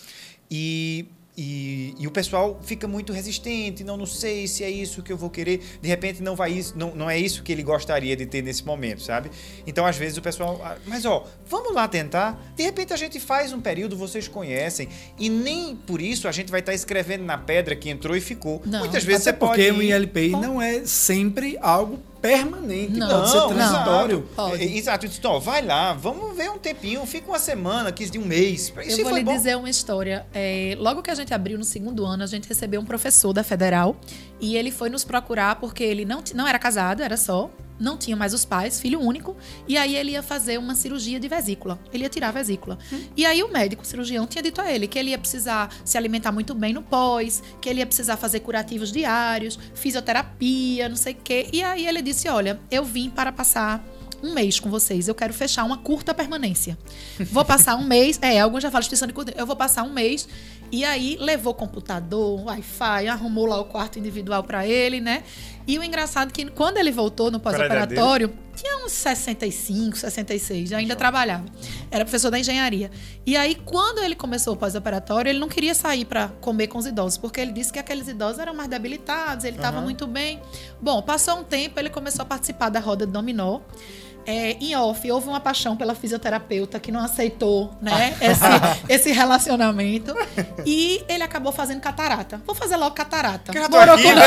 E 0.51 1.07
e, 1.41 1.95
e, 1.97 2.05
o 2.05 2.11
pessoal 2.11 2.59
fica 2.65 2.89
muito 2.89 3.13
resistente, 3.13 3.85
não, 3.85 3.97
não 3.97 4.07
sei 4.07 4.49
se 4.49 4.65
é 4.65 4.71
isso 4.71 5.05
que 5.05 5.13
eu 5.13 5.17
vou 5.17 5.31
querer. 5.31 5.63
De 5.81 5.89
repente 5.89 6.21
não 6.21 6.35
vai 6.35 6.51
isso, 6.51 6.77
não, 6.77 6.93
não 6.97 7.09
é 7.09 7.17
isso 7.17 7.45
que 7.45 7.53
ele 7.53 7.63
gostaria 7.63 8.17
de 8.17 8.27
ter 8.27 8.43
nesse 8.43 8.67
momento, 8.67 9.03
sabe? 9.03 9.31
Então 9.65 9.87
às 9.87 9.97
vezes 9.97 10.19
o 10.19 10.21
pessoal, 10.23 10.61
ah, 10.65 10.77
mas 10.85 11.05
ó, 11.05 11.25
vamos 11.47 11.73
lá 11.73 11.87
tentar. 11.87 12.53
De 12.57 12.65
repente 12.65 12.93
a 12.93 12.97
gente 12.97 13.21
faz 13.21 13.53
um 13.53 13.61
período, 13.61 13.97
vocês 13.97 14.27
conhecem, 14.27 14.89
e 15.17 15.31
nem 15.31 15.77
por 15.77 16.03
isso 16.03 16.27
a 16.27 16.33
gente 16.33 16.51
vai 16.51 16.59
estar 16.59 16.73
tá 16.73 16.77
escrevendo 16.77 17.23
na 17.23 17.39
pedra 17.39 17.77
que 17.77 17.89
entrou 17.89 18.17
e 18.17 18.21
ficou. 18.21 18.61
Não. 18.67 18.81
Muitas 18.81 19.05
vezes 19.05 19.29
Até 19.29 19.39
você 19.39 19.39
porque 19.39 19.73
pode 19.73 19.79
o 19.79 19.83
ILPI 19.85 20.31
não 20.31 20.61
é 20.61 20.85
sempre 20.87 21.57
algo 21.61 22.01
permanente, 22.21 22.93
não, 22.99 23.09
pode 23.09 23.31
ser 23.31 23.55
transitório. 23.55 24.29
Não, 24.37 24.51
pode. 24.51 24.63
Exato. 24.79 25.07
Então, 25.07 25.41
vai 25.41 25.65
lá, 25.65 25.93
vamos 25.93 26.37
ver 26.37 26.51
um 26.51 26.59
tempinho, 26.59 27.05
fica 27.07 27.29
uma 27.29 27.39
semana, 27.39 27.93
15 27.93 28.11
de 28.11 28.19
um 28.19 28.25
mês. 28.25 28.73
Isso 28.87 29.01
Eu 29.01 29.05
vou 29.05 29.17
lhe 29.17 29.25
bom. 29.25 29.33
dizer 29.33 29.57
uma 29.57 29.71
história. 29.71 30.27
É, 30.35 30.77
logo 30.79 31.03
que 31.03 31.11
a 31.11 31.15
gente 31.15 31.33
abriu 31.33 31.59
no 31.59 31.65
segundo 31.65 32.05
ano, 32.05 32.23
a 32.23 32.27
gente 32.27 32.49
recebeu 32.49 32.81
um 32.81 32.85
professor 32.85 33.33
da 33.33 33.43
Federal 33.43 33.97
e 34.41 34.57
ele 34.57 34.71
foi 34.71 34.89
nos 34.89 35.05
procurar 35.05 35.57
porque 35.57 35.83
ele 35.83 36.05
não, 36.05 36.23
não 36.35 36.47
era 36.47 36.59
casado, 36.59 37.03
era 37.03 37.17
só 37.17 37.51
não 37.79 37.97
tinha 37.97 38.17
mais 38.17 38.35
os 38.35 38.45
pais, 38.45 38.81
filho 38.81 39.01
único, 39.01 39.37
e 39.67 39.77
aí 39.77 39.95
ele 39.95 40.13
ia 40.13 40.23
fazer 40.23 40.59
uma 40.59 40.75
cirurgia 40.75 41.21
de 41.21 41.29
vesícula. 41.29 41.79
Ele 41.93 42.03
ia 42.03 42.09
tirar 42.09 42.29
a 42.29 42.33
vesícula. 42.33 42.79
Hum. 42.93 43.05
E 43.17 43.25
aí 43.25 43.43
o 43.43 43.53
médico, 43.53 43.83
o 43.83 43.87
cirurgião, 43.87 44.27
tinha 44.27 44.43
dito 44.43 44.61
a 44.61 44.71
ele 44.71 44.87
que 44.87 44.99
ele 44.99 45.11
ia 45.11 45.19
precisar 45.19 45.73
se 45.85 45.97
alimentar 45.97 46.33
muito 46.33 46.55
bem 46.55 46.73
no 46.73 46.83
pós, 46.83 47.43
que 47.61 47.69
ele 47.69 47.81
ia 47.81 47.87
precisar 47.87 48.17
fazer 48.17 48.41
curativos 48.41 48.91
diários, 48.91 49.59
fisioterapia, 49.75 50.89
não 50.89 50.97
sei 50.97 51.13
o 51.13 51.17
quê. 51.17 51.49
E 51.53 51.63
aí 51.63 51.87
ele 51.87 52.03
disse: 52.03 52.29
Olha, 52.29 52.61
eu 52.71 52.85
vim 52.85 53.09
para 53.09 53.31
passar 53.31 53.85
um 54.23 54.35
mês 54.35 54.59
com 54.59 54.69
vocês. 54.69 55.09
Eu 55.09 55.15
quero 55.15 55.33
fechar 55.33 55.65
uma 55.65 55.77
curta 55.77 56.13
permanência. 56.13 56.77
Vou 57.31 57.45
passar 57.45 57.77
um 57.77 57.85
mês. 57.87 58.19
É, 58.21 58.41
alguns 58.41 58.63
já 58.63 58.71
falam 58.71 58.83
extensão 58.83 59.07
de 59.07 59.15
curta. 59.15 59.33
Eu 59.37 59.47
vou 59.47 59.57
passar 59.57 59.85
um 59.85 59.93
mês. 59.93 60.29
E 60.71 60.85
aí 60.85 61.17
levou 61.19 61.55
computador, 61.55 62.45
Wi-Fi, 62.45 63.09
arrumou 63.09 63.47
lá 63.47 63.61
o 63.61 63.65
quarto 63.65 63.99
individual 63.99 64.43
para 64.43 64.67
ele, 64.67 65.01
né? 65.01 65.23
E 65.67 65.79
o 65.79 65.85
engraçado 65.85 66.29
é 66.29 66.33
que 66.33 66.51
quando 66.51 66.79
ele 66.79 66.91
voltou 66.91 67.31
no 67.31 67.39
pós-operatório, 67.39 68.33
tinha 68.55 68.85
uns 68.85 68.93
65, 68.93 69.97
66, 69.97 70.73
ainda 70.73 70.97
trabalhava. 70.97 71.45
Era 71.91 72.05
professor 72.05 72.31
da 72.31 72.39
engenharia. 72.39 72.91
E 73.25 73.37
aí, 73.37 73.55
quando 73.55 73.99
ele 73.99 74.15
começou 74.15 74.55
o 74.55 74.57
pós-operatório, 74.57 75.29
ele 75.29 75.39
não 75.39 75.49
queria 75.49 75.75
sair 75.75 76.05
para 76.05 76.29
comer 76.41 76.67
com 76.67 76.79
os 76.79 76.87
idosos, 76.87 77.19
porque 77.19 77.41
ele 77.41 77.53
disse 77.53 77.73
que 77.73 77.79
aqueles 77.79 78.09
idosos 78.09 78.39
eram 78.39 78.55
mais 78.55 78.69
debilitados, 78.69 79.45
ele 79.45 79.57
estava 79.57 79.79
uhum. 79.79 79.85
muito 79.85 80.07
bem. 80.07 80.41
Bom, 80.81 81.03
passou 81.03 81.39
um 81.39 81.45
tempo, 81.45 81.79
ele 81.79 81.91
começou 81.91 82.23
a 82.23 82.27
participar 82.27 82.69
da 82.69 82.81
roda 82.81 83.07
de 83.07 83.13
dominó 83.13 83.61
é, 84.29 84.59
em 84.61 84.77
off, 84.77 85.11
houve 85.11 85.27
uma 85.27 85.41
paixão 85.41 85.75
pela 85.75 85.95
fisioterapeuta 85.95 86.79
que 86.79 86.93
não 86.93 87.01
aceitou 87.01 87.73
né, 87.81 88.15
esse, 88.21 88.45
esse 89.09 89.11
relacionamento. 89.11 90.15
E 90.67 91.03
ele 91.09 91.23
acabou 91.23 91.51
fazendo 91.51 91.81
catarata. 91.81 92.43
Vou 92.45 92.55
fazer 92.55 92.77
logo 92.77 92.95
catarata. 92.95 93.51
Que 93.51 93.59
aqui, 93.59 94.13
né? 94.13 94.23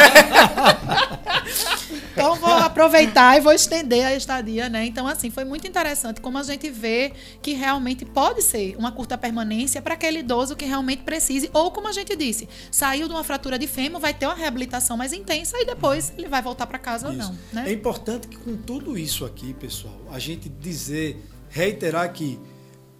então 2.11 2.33
vou 2.33 2.51
aproveitar 2.51 3.37
e 3.37 3.41
vou 3.41 3.53
estender 3.53 4.03
a 4.03 4.15
estadia, 4.15 4.69
né? 4.69 4.87
Então, 4.87 5.05
assim, 5.05 5.29
foi 5.29 5.45
muito 5.45 5.67
interessante 5.67 6.19
como 6.19 6.39
a 6.39 6.43
gente 6.43 6.67
vê 6.71 7.13
que 7.39 7.53
realmente 7.53 8.03
pode 8.03 8.41
ser 8.41 8.75
uma 8.79 8.91
curta 8.91 9.19
permanência 9.19 9.83
para 9.83 9.93
aquele 9.93 10.19
idoso 10.19 10.55
que 10.55 10.65
realmente 10.65 11.03
precise, 11.03 11.47
ou 11.53 11.69
como 11.69 11.87
a 11.87 11.91
gente 11.91 12.15
disse, 12.15 12.49
saiu 12.71 13.07
de 13.07 13.13
uma 13.13 13.23
fratura 13.23 13.59
de 13.59 13.67
fêmur, 13.67 14.01
vai 14.01 14.15
ter 14.15 14.25
uma 14.25 14.33
reabilitação 14.33 14.97
mais 14.97 15.13
intensa 15.13 15.59
e 15.59 15.65
depois 15.65 16.11
ele 16.17 16.27
vai 16.27 16.41
voltar 16.41 16.65
para 16.65 16.79
casa 16.79 17.13
isso. 17.13 17.21
ou 17.21 17.27
não. 17.27 17.37
Né? 17.53 17.69
É 17.69 17.71
importante 17.71 18.27
que 18.27 18.37
com 18.37 18.57
tudo 18.57 18.97
isso 18.97 19.23
aqui, 19.25 19.53
pessoal, 19.53 19.90
a 20.11 20.19
gente 20.19 20.49
dizer, 20.49 21.23
reiterar 21.49 22.11
que 22.13 22.39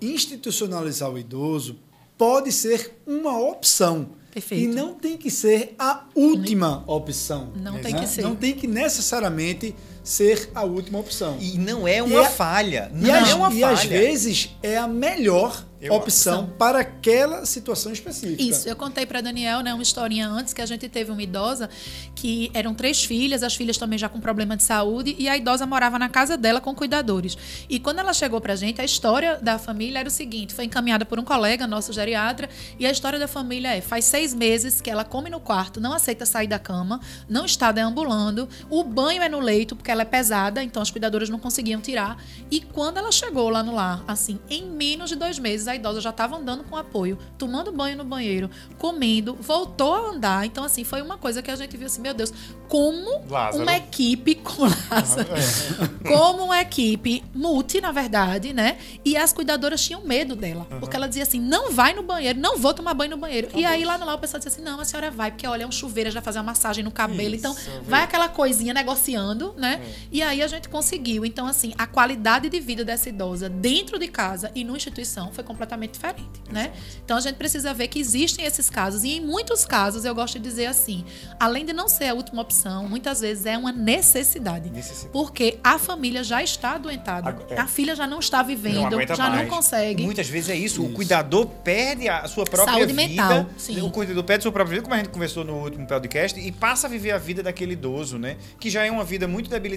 institucionalizar 0.02 1.10
o 1.10 1.18
idoso 1.18 1.80
pode 2.18 2.52
ser 2.52 3.00
uma 3.06 3.40
opção. 3.40 4.10
Perfeito. 4.32 4.64
E 4.64 4.68
não 4.68 4.94
tem 4.94 5.18
que 5.18 5.30
ser 5.30 5.76
a 5.78 6.06
última 6.16 6.84
opção. 6.88 7.52
Não 7.56 7.74
né? 7.74 7.82
tem 7.82 7.96
que 7.96 8.08
ser. 8.08 8.22
Não 8.22 8.36
tem 8.36 8.54
que 8.54 8.66
necessariamente 8.66 9.76
ser 10.04 10.50
a 10.54 10.64
última 10.64 11.00
opção. 11.00 11.38
E 11.40 11.58
não 11.58 11.88
é 11.88 12.02
uma 12.02 12.26
é, 12.26 12.30
falha. 12.30 12.92
Não 12.94 13.08
e 13.08 13.30
é 13.30 13.36
uma 13.36 13.54
e 13.54 13.60
falha. 13.60 13.60
E 13.60 13.64
às 13.64 13.84
vezes 13.84 14.50
é 14.62 14.78
a 14.78 14.88
melhor 14.88 15.66
eu 15.82 15.94
opção 15.94 16.44
acho. 16.44 16.54
para 16.54 16.80
aquela 16.80 17.44
situação 17.46 17.92
específica. 17.92 18.42
Isso, 18.42 18.70
eu 18.70 18.76
contei 18.76 19.06
para 19.06 19.20
Daniel, 19.20 19.62
né, 19.62 19.74
uma 19.74 19.82
historinha 19.82 20.28
antes 20.30 20.54
que 20.54 20.62
a 20.62 20.66
gente 20.66 20.88
teve 20.88 21.12
uma 21.12 21.24
idosa 21.24 21.70
que 22.14 22.52
eram 22.54 22.76
três 22.76 23.04
filhas, 23.04 23.42
as 23.42 23.56
filhas 23.56 23.78
também 23.78 23.98
já 23.98 24.08
com 24.08 24.20
problema 24.20 24.56
de 24.56 24.62
saúde 24.62 25.16
e 25.18 25.28
a 25.28 25.36
idosa 25.36 25.66
morava 25.66 25.98
na 25.98 26.08
casa 26.08 26.38
dela 26.38 26.62
com 26.62 26.76
cuidadores. 26.76 27.36
E 27.68 27.80
quando 27.80 27.98
ela 27.98 28.14
chegou 28.14 28.40
pra 28.40 28.56
gente, 28.56 28.80
a 28.80 28.86
história 28.86 29.40
da 29.42 29.58
família 29.58 30.00
era 30.00 30.08
o 30.08 30.12
seguinte, 30.12 30.54
foi 30.54 30.66
encaminhada 30.66 31.04
por 31.04 31.20
um 31.20 31.24
colega, 31.24 31.66
nosso 31.66 31.92
geriatra, 31.92 32.48
e 32.78 32.86
a 32.86 32.92
história 32.92 33.18
da 33.18 33.28
família 33.28 33.76
é, 33.76 33.82
faz 33.82 34.06
seis 34.06 34.36
meses 34.36 34.82
que 34.82 34.90
ela 34.90 35.04
come 35.04 35.32
no 35.32 35.40
quarto, 35.40 35.82
não 35.82 35.94
aceita 35.94 36.28
sair 36.28 36.48
da 36.48 36.60
cama, 36.60 37.02
não 37.28 37.46
está 37.46 37.72
deambulando, 37.72 38.48
o 38.70 38.84
banho 38.84 39.24
é 39.24 39.30
no 39.30 39.40
leito, 39.40 39.76
porque 39.76 39.90
ela 39.92 40.04
é 40.04 40.06
pesada, 40.06 40.64
então 40.64 40.82
as 40.82 40.90
cuidadoras 40.90 41.30
não 41.30 41.40
conseguiam 41.40 41.82
tirar. 41.82 42.18
E 42.50 42.62
quando 42.62 42.98
ela 42.98 43.12
chegou 43.12 43.50
lá 43.50 43.62
no 43.64 43.74
lar, 43.74 44.04
assim, 44.08 44.40
em 44.50 44.64
menos 44.70 45.10
de 45.10 45.16
dois 45.16 45.38
meses, 45.38 45.68
a 45.68 45.76
idosa 45.76 46.02
já 46.02 46.10
estava 46.10 46.38
andando 46.38 46.64
com 46.64 46.76
apoio, 46.76 47.18
tomando 47.38 47.72
banho 47.72 47.98
no 47.98 48.04
banheiro, 48.04 48.50
comendo, 48.78 49.36
voltou 49.40 49.94
a 49.94 50.10
andar. 50.12 50.46
Então, 50.46 50.64
assim, 50.64 50.84
foi 50.84 51.02
uma 51.02 51.18
coisa 51.18 51.42
que 51.42 51.52
a 51.52 51.56
gente 51.56 51.76
viu 51.76 51.88
assim, 51.88 52.02
meu 52.02 52.14
Deus, 52.14 52.34
como 52.68 53.26
Lázaro. 53.30 53.64
uma 53.64 53.76
equipe 53.76 54.36
com 54.36 54.64
Lázaro, 54.90 55.30
como 56.08 56.46
uma 56.46 56.62
equipe 56.62 57.24
multi, 57.34 57.82
na 57.82 57.92
verdade, 57.92 58.54
né? 58.54 58.78
E 59.04 59.18
as 59.18 59.34
cuidadoras 59.34 59.84
tinham 59.84 60.02
medo 60.06 60.36
dela, 60.36 60.66
porque 60.80 60.96
ela 60.96 61.08
dizia 61.08 61.24
assim, 61.24 61.40
não 61.40 61.72
vai 61.72 61.94
no 61.94 62.04
banheiro, 62.04 62.40
não 62.40 62.58
vou 62.58 62.74
tomar 62.74 62.94
banho 62.94 63.12
no 63.12 63.18
banheiro. 63.18 63.50
e 63.54 63.66
aí 63.66 63.84
lá 63.84 63.98
no 63.98 64.06
lá 64.06 64.16
o 64.16 64.20
pessoal 64.20 64.40
dizia 64.40 64.52
assim, 64.52 64.62
não, 64.62 64.80
a 64.80 64.86
senhora 64.86 65.12
vai, 65.12 65.32
porque 65.32 65.46
olha, 65.46 65.64
é 65.64 65.68
um 65.68 65.72
chuveiro, 65.72 66.10
já 66.12 66.22
fazer 66.22 66.40
uma 66.40 66.46
massagem 66.46 66.84
no 66.84 66.92
cabelo, 66.92 67.36
então 67.36 67.56
vai 67.84 68.04
aquela 68.04 68.30
coisinha 68.30 68.74
negociando, 68.74 69.54
né? 69.58 69.81
E 70.12 70.22
aí 70.22 70.42
a 70.42 70.48
gente 70.48 70.70
conseguiu. 70.70 71.26
Então, 71.26 71.48
assim, 71.48 71.74
a 71.78 71.86
qualidade 71.88 72.50
de 72.50 72.60
vida 72.60 72.84
dessa 72.84 73.10
idosa 73.10 73.50
dentro 73.50 73.98
de 74.00 74.08
casa 74.08 74.52
e 74.56 74.64
numa 74.64 74.78
instituição 74.78 75.32
foi 75.32 75.44
completamente 75.44 75.92
diferente, 75.94 76.30
né? 76.50 76.72
Então 77.04 77.18
a 77.18 77.22
gente 77.22 77.36
precisa 77.36 77.74
ver 77.74 77.88
que 77.88 78.00
existem 78.00 78.46
esses 78.46 78.70
casos. 78.70 79.04
E 79.04 79.18
em 79.18 79.22
muitos 79.22 79.66
casos, 79.66 80.06
eu 80.06 80.14
gosto 80.16 80.40
de 80.40 80.48
dizer 80.48 80.66
assim, 80.68 81.06
além 81.40 81.66
de 81.66 81.74
não 81.74 81.88
ser 81.88 82.06
a 82.10 82.14
última 82.14 82.42
opção, 82.42 82.88
muitas 82.88 83.22
vezes 83.22 83.46
é 83.46 83.58
uma 83.58 83.72
necessidade. 83.72 84.70
Necessidade. 84.70 85.12
Porque 85.12 85.58
a 85.64 85.78
família 85.78 86.24
já 86.24 86.42
está 86.44 86.72
adoentada. 86.76 87.38
É. 87.50 87.60
A 87.60 87.68
filha 87.68 87.96
já 87.96 88.08
não 88.08 88.20
está 88.20 88.42
vivendo, 88.44 88.98
Não 88.98 89.16
já 89.16 89.30
mais. 89.30 89.42
não 89.44 89.56
consegue. 89.56 90.04
Muitas 90.04 90.28
vezes 90.28 90.50
é 90.50 90.56
isso. 90.56 90.84
O 90.84 90.92
cuidador 90.94 91.46
perde 91.46 92.08
a 92.08 92.28
sua 92.28 92.44
própria 92.46 92.74
Saúde 92.74 92.94
vida. 92.94 93.08
mental, 93.08 93.46
sim. 93.58 93.82
O 93.82 93.90
cuidador 93.90 94.24
perde 94.24 94.42
a 94.42 94.44
sua 94.44 94.52
própria 94.52 94.76
vida, 94.76 94.84
como 94.84 94.94
a 94.96 94.98
gente 94.98 95.10
conversou 95.10 95.44
no 95.44 95.56
último 95.56 95.86
podcast, 95.88 96.40
e 96.40 96.52
passa 96.52 96.88
a 96.88 96.90
viver 96.90 97.12
a 97.12 97.18
vida 97.18 97.44
daquele 97.44 97.74
idoso, 97.74 98.18
né? 98.18 98.38
Que 98.60 98.70
já 98.70 98.86
é 98.86 98.92
uma 98.92 99.04
vida 99.04 99.28
muito 99.28 99.50
debilitada 99.50 99.71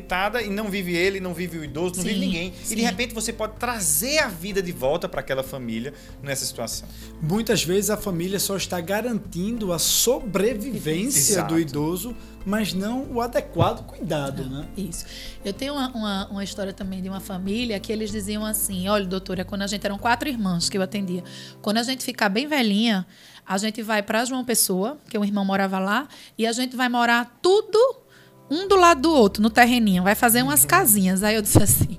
e 0.44 0.48
não 0.48 0.70
vive 0.70 0.94
ele, 0.94 1.20
não 1.20 1.34
vive 1.34 1.58
o 1.58 1.64
idoso, 1.64 1.96
não 1.96 2.02
Sim, 2.02 2.08
vive 2.08 2.20
ninguém. 2.20 2.52
E 2.62 2.66
sim. 2.66 2.76
de 2.76 2.82
repente 2.82 3.14
você 3.14 3.32
pode 3.32 3.56
trazer 3.56 4.18
a 4.18 4.28
vida 4.28 4.62
de 4.62 4.72
volta 4.72 5.08
para 5.08 5.20
aquela 5.20 5.42
família 5.42 5.92
nessa 6.22 6.44
situação. 6.44 6.88
Muitas 7.20 7.64
vezes 7.64 7.90
a 7.90 7.96
família 7.96 8.38
só 8.38 8.56
está 8.56 8.80
garantindo 8.80 9.72
a 9.72 9.78
sobrevivência 9.78 11.34
Exato. 11.34 11.54
do 11.54 11.60
idoso, 11.60 12.16
mas 12.44 12.74
não 12.74 13.06
o 13.10 13.20
adequado 13.20 13.84
cuidado, 13.86 14.44
né? 14.44 14.66
Isso. 14.76 15.06
Eu 15.44 15.52
tenho 15.52 15.72
uma, 15.74 15.88
uma, 15.90 16.26
uma 16.28 16.44
história 16.44 16.72
também 16.72 17.02
de 17.02 17.08
uma 17.08 17.20
família 17.20 17.80
que 17.80 17.92
eles 17.92 18.10
diziam 18.10 18.44
assim: 18.44 18.88
olha, 18.88 19.06
doutora, 19.06 19.44
quando 19.44 19.62
a 19.62 19.66
gente 19.66 19.84
eram 19.84 19.98
quatro 19.98 20.28
irmãs 20.28 20.68
que 20.68 20.76
eu 20.76 20.82
atendia, 20.82 21.24
quando 21.62 21.78
a 21.78 21.82
gente 21.82 22.04
ficar 22.04 22.28
bem 22.28 22.46
velhinha, 22.46 23.06
a 23.46 23.58
gente 23.58 23.82
vai 23.82 24.02
para 24.02 24.24
João 24.24 24.44
Pessoa, 24.44 24.98
que 25.08 25.18
um 25.18 25.24
irmão 25.24 25.44
morava 25.44 25.78
lá, 25.78 26.08
e 26.36 26.46
a 26.46 26.52
gente 26.52 26.76
vai 26.76 26.88
morar 26.88 27.38
tudo 27.42 28.03
um 28.50 28.68
do 28.68 28.76
lado 28.76 29.02
do 29.02 29.12
outro, 29.12 29.42
no 29.42 29.50
terreninho, 29.50 30.02
vai 30.02 30.14
fazer 30.14 30.42
umas 30.42 30.64
casinhas. 30.64 31.22
Aí 31.22 31.34
eu 31.34 31.42
disse 31.42 31.62
assim. 31.62 31.98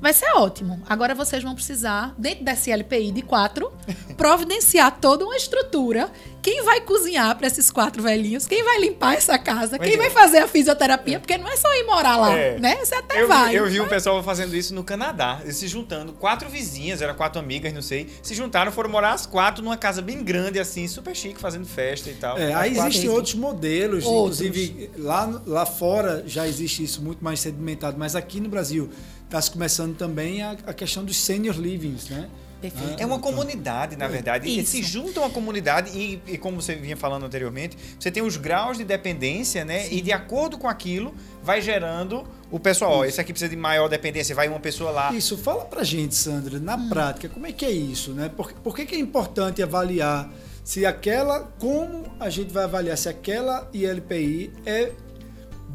Vai 0.00 0.14
ser 0.14 0.30
ótimo. 0.34 0.82
Agora 0.88 1.14
vocês 1.14 1.42
vão 1.42 1.54
precisar, 1.54 2.14
dentro 2.16 2.42
dessa 2.42 2.70
LPI 2.70 3.12
de 3.12 3.20
quatro, 3.20 3.70
providenciar 4.16 4.98
toda 4.98 5.26
uma 5.26 5.36
estrutura. 5.36 6.10
Quem 6.42 6.62
vai 6.64 6.80
cozinhar 6.80 7.36
para 7.36 7.46
esses 7.46 7.70
quatro 7.70 8.02
velhinhos? 8.02 8.46
Quem 8.46 8.64
vai 8.64 8.80
limpar 8.80 9.14
essa 9.14 9.38
casa? 9.38 9.76
Mas 9.78 9.86
Quem 9.86 9.96
é. 9.96 9.98
vai 9.98 10.10
fazer 10.10 10.38
a 10.38 10.48
fisioterapia? 10.48 11.20
Porque 11.20 11.36
não 11.36 11.46
é 11.48 11.56
só 11.56 11.68
ir 11.74 11.84
morar 11.84 12.16
lá, 12.16 12.34
É. 12.34 12.58
né? 12.58 12.76
Você 12.76 12.94
até 12.94 13.22
Eu, 13.22 13.28
vai. 13.28 13.54
eu 13.58 13.66
vi 13.68 13.80
um 13.80 13.86
pessoal 13.88 14.22
fazendo 14.22 14.56
isso 14.56 14.74
no 14.74 14.82
Canadá, 14.82 15.40
eles 15.42 15.56
se 15.56 15.68
juntando, 15.68 16.12
quatro 16.14 16.48
vizinhas, 16.48 17.02
eram 17.02 17.14
quatro 17.14 17.38
amigas, 17.38 17.72
não 17.74 17.82
sei, 17.82 18.08
se 18.22 18.34
juntaram, 18.34 18.72
foram 18.72 18.88
morar 18.88 19.12
as 19.12 19.26
quatro 19.26 19.62
numa 19.62 19.76
casa 19.76 20.00
bem 20.00 20.22
grande, 20.24 20.58
assim, 20.58 20.88
super 20.88 21.14
chique, 21.14 21.38
fazendo 21.40 21.66
festa 21.66 22.08
e 22.10 22.14
tal. 22.14 22.38
É, 22.38 22.54
aí 22.54 22.74
quatro- 22.74 22.88
existem 22.90 23.10
outros 23.10 23.34
modelos, 23.34 24.04
Outros. 24.06 24.40
inclusive 24.40 24.90
lá, 24.96 25.42
lá 25.46 25.66
fora 25.66 26.24
já 26.26 26.48
existe 26.48 26.82
isso 26.82 27.02
muito 27.02 27.22
mais 27.22 27.40
sedimentado, 27.40 27.98
mas 27.98 28.16
aqui 28.16 28.40
no 28.40 28.48
Brasil 28.48 28.88
está 29.26 29.40
se 29.42 29.50
começando 29.50 29.96
também 29.96 30.42
a, 30.42 30.52
a 30.66 30.72
questão 30.72 31.04
dos 31.04 31.16
senior 31.16 31.56
livings, 31.56 32.08
né? 32.08 32.28
Perfeito. 32.60 33.00
É 33.02 33.06
uma 33.06 33.18
comunidade, 33.18 33.96
na 33.96 34.06
verdade. 34.06 34.48
E 34.48 34.60
Isso. 34.60 34.72
se 34.72 34.82
junta 34.82 35.20
uma 35.20 35.30
comunidade 35.30 35.90
e, 35.96 36.20
e 36.26 36.36
como 36.38 36.60
você 36.60 36.74
vinha 36.74 36.96
falando 36.96 37.24
anteriormente, 37.24 37.76
você 37.98 38.10
tem 38.10 38.22
os 38.22 38.36
graus 38.36 38.76
de 38.76 38.84
dependência, 38.84 39.64
né? 39.64 39.90
E 39.90 40.00
de 40.00 40.12
acordo 40.12 40.58
com 40.58 40.68
aquilo, 40.68 41.14
vai 41.42 41.60
gerando 41.62 42.24
o 42.50 42.58
pessoal. 42.60 42.98
Ó, 42.98 43.04
esse 43.04 43.20
aqui 43.20 43.32
precisa 43.32 43.48
de 43.48 43.56
maior 43.56 43.88
dependência, 43.88 44.34
vai 44.34 44.48
uma 44.48 44.60
pessoa 44.60 44.90
lá. 44.90 45.12
Isso, 45.14 45.38
fala 45.38 45.64
pra 45.64 45.82
gente, 45.82 46.14
Sandra, 46.14 46.58
na 46.58 46.76
Hum. 46.76 46.88
prática, 46.88 47.28
como 47.28 47.46
é 47.46 47.52
que 47.52 47.64
é 47.64 47.70
isso, 47.70 48.12
né? 48.12 48.30
Por, 48.36 48.52
por 48.52 48.74
que, 48.76 48.84
que 48.84 48.94
é 48.94 48.98
importante 48.98 49.62
avaliar 49.62 50.30
se 50.62 50.84
aquela, 50.84 51.40
como 51.58 52.04
a 52.20 52.28
gente 52.28 52.52
vai 52.52 52.64
avaliar 52.64 52.96
se 52.98 53.08
aquela 53.08 53.68
ILPI 53.72 54.52
é 54.66 54.92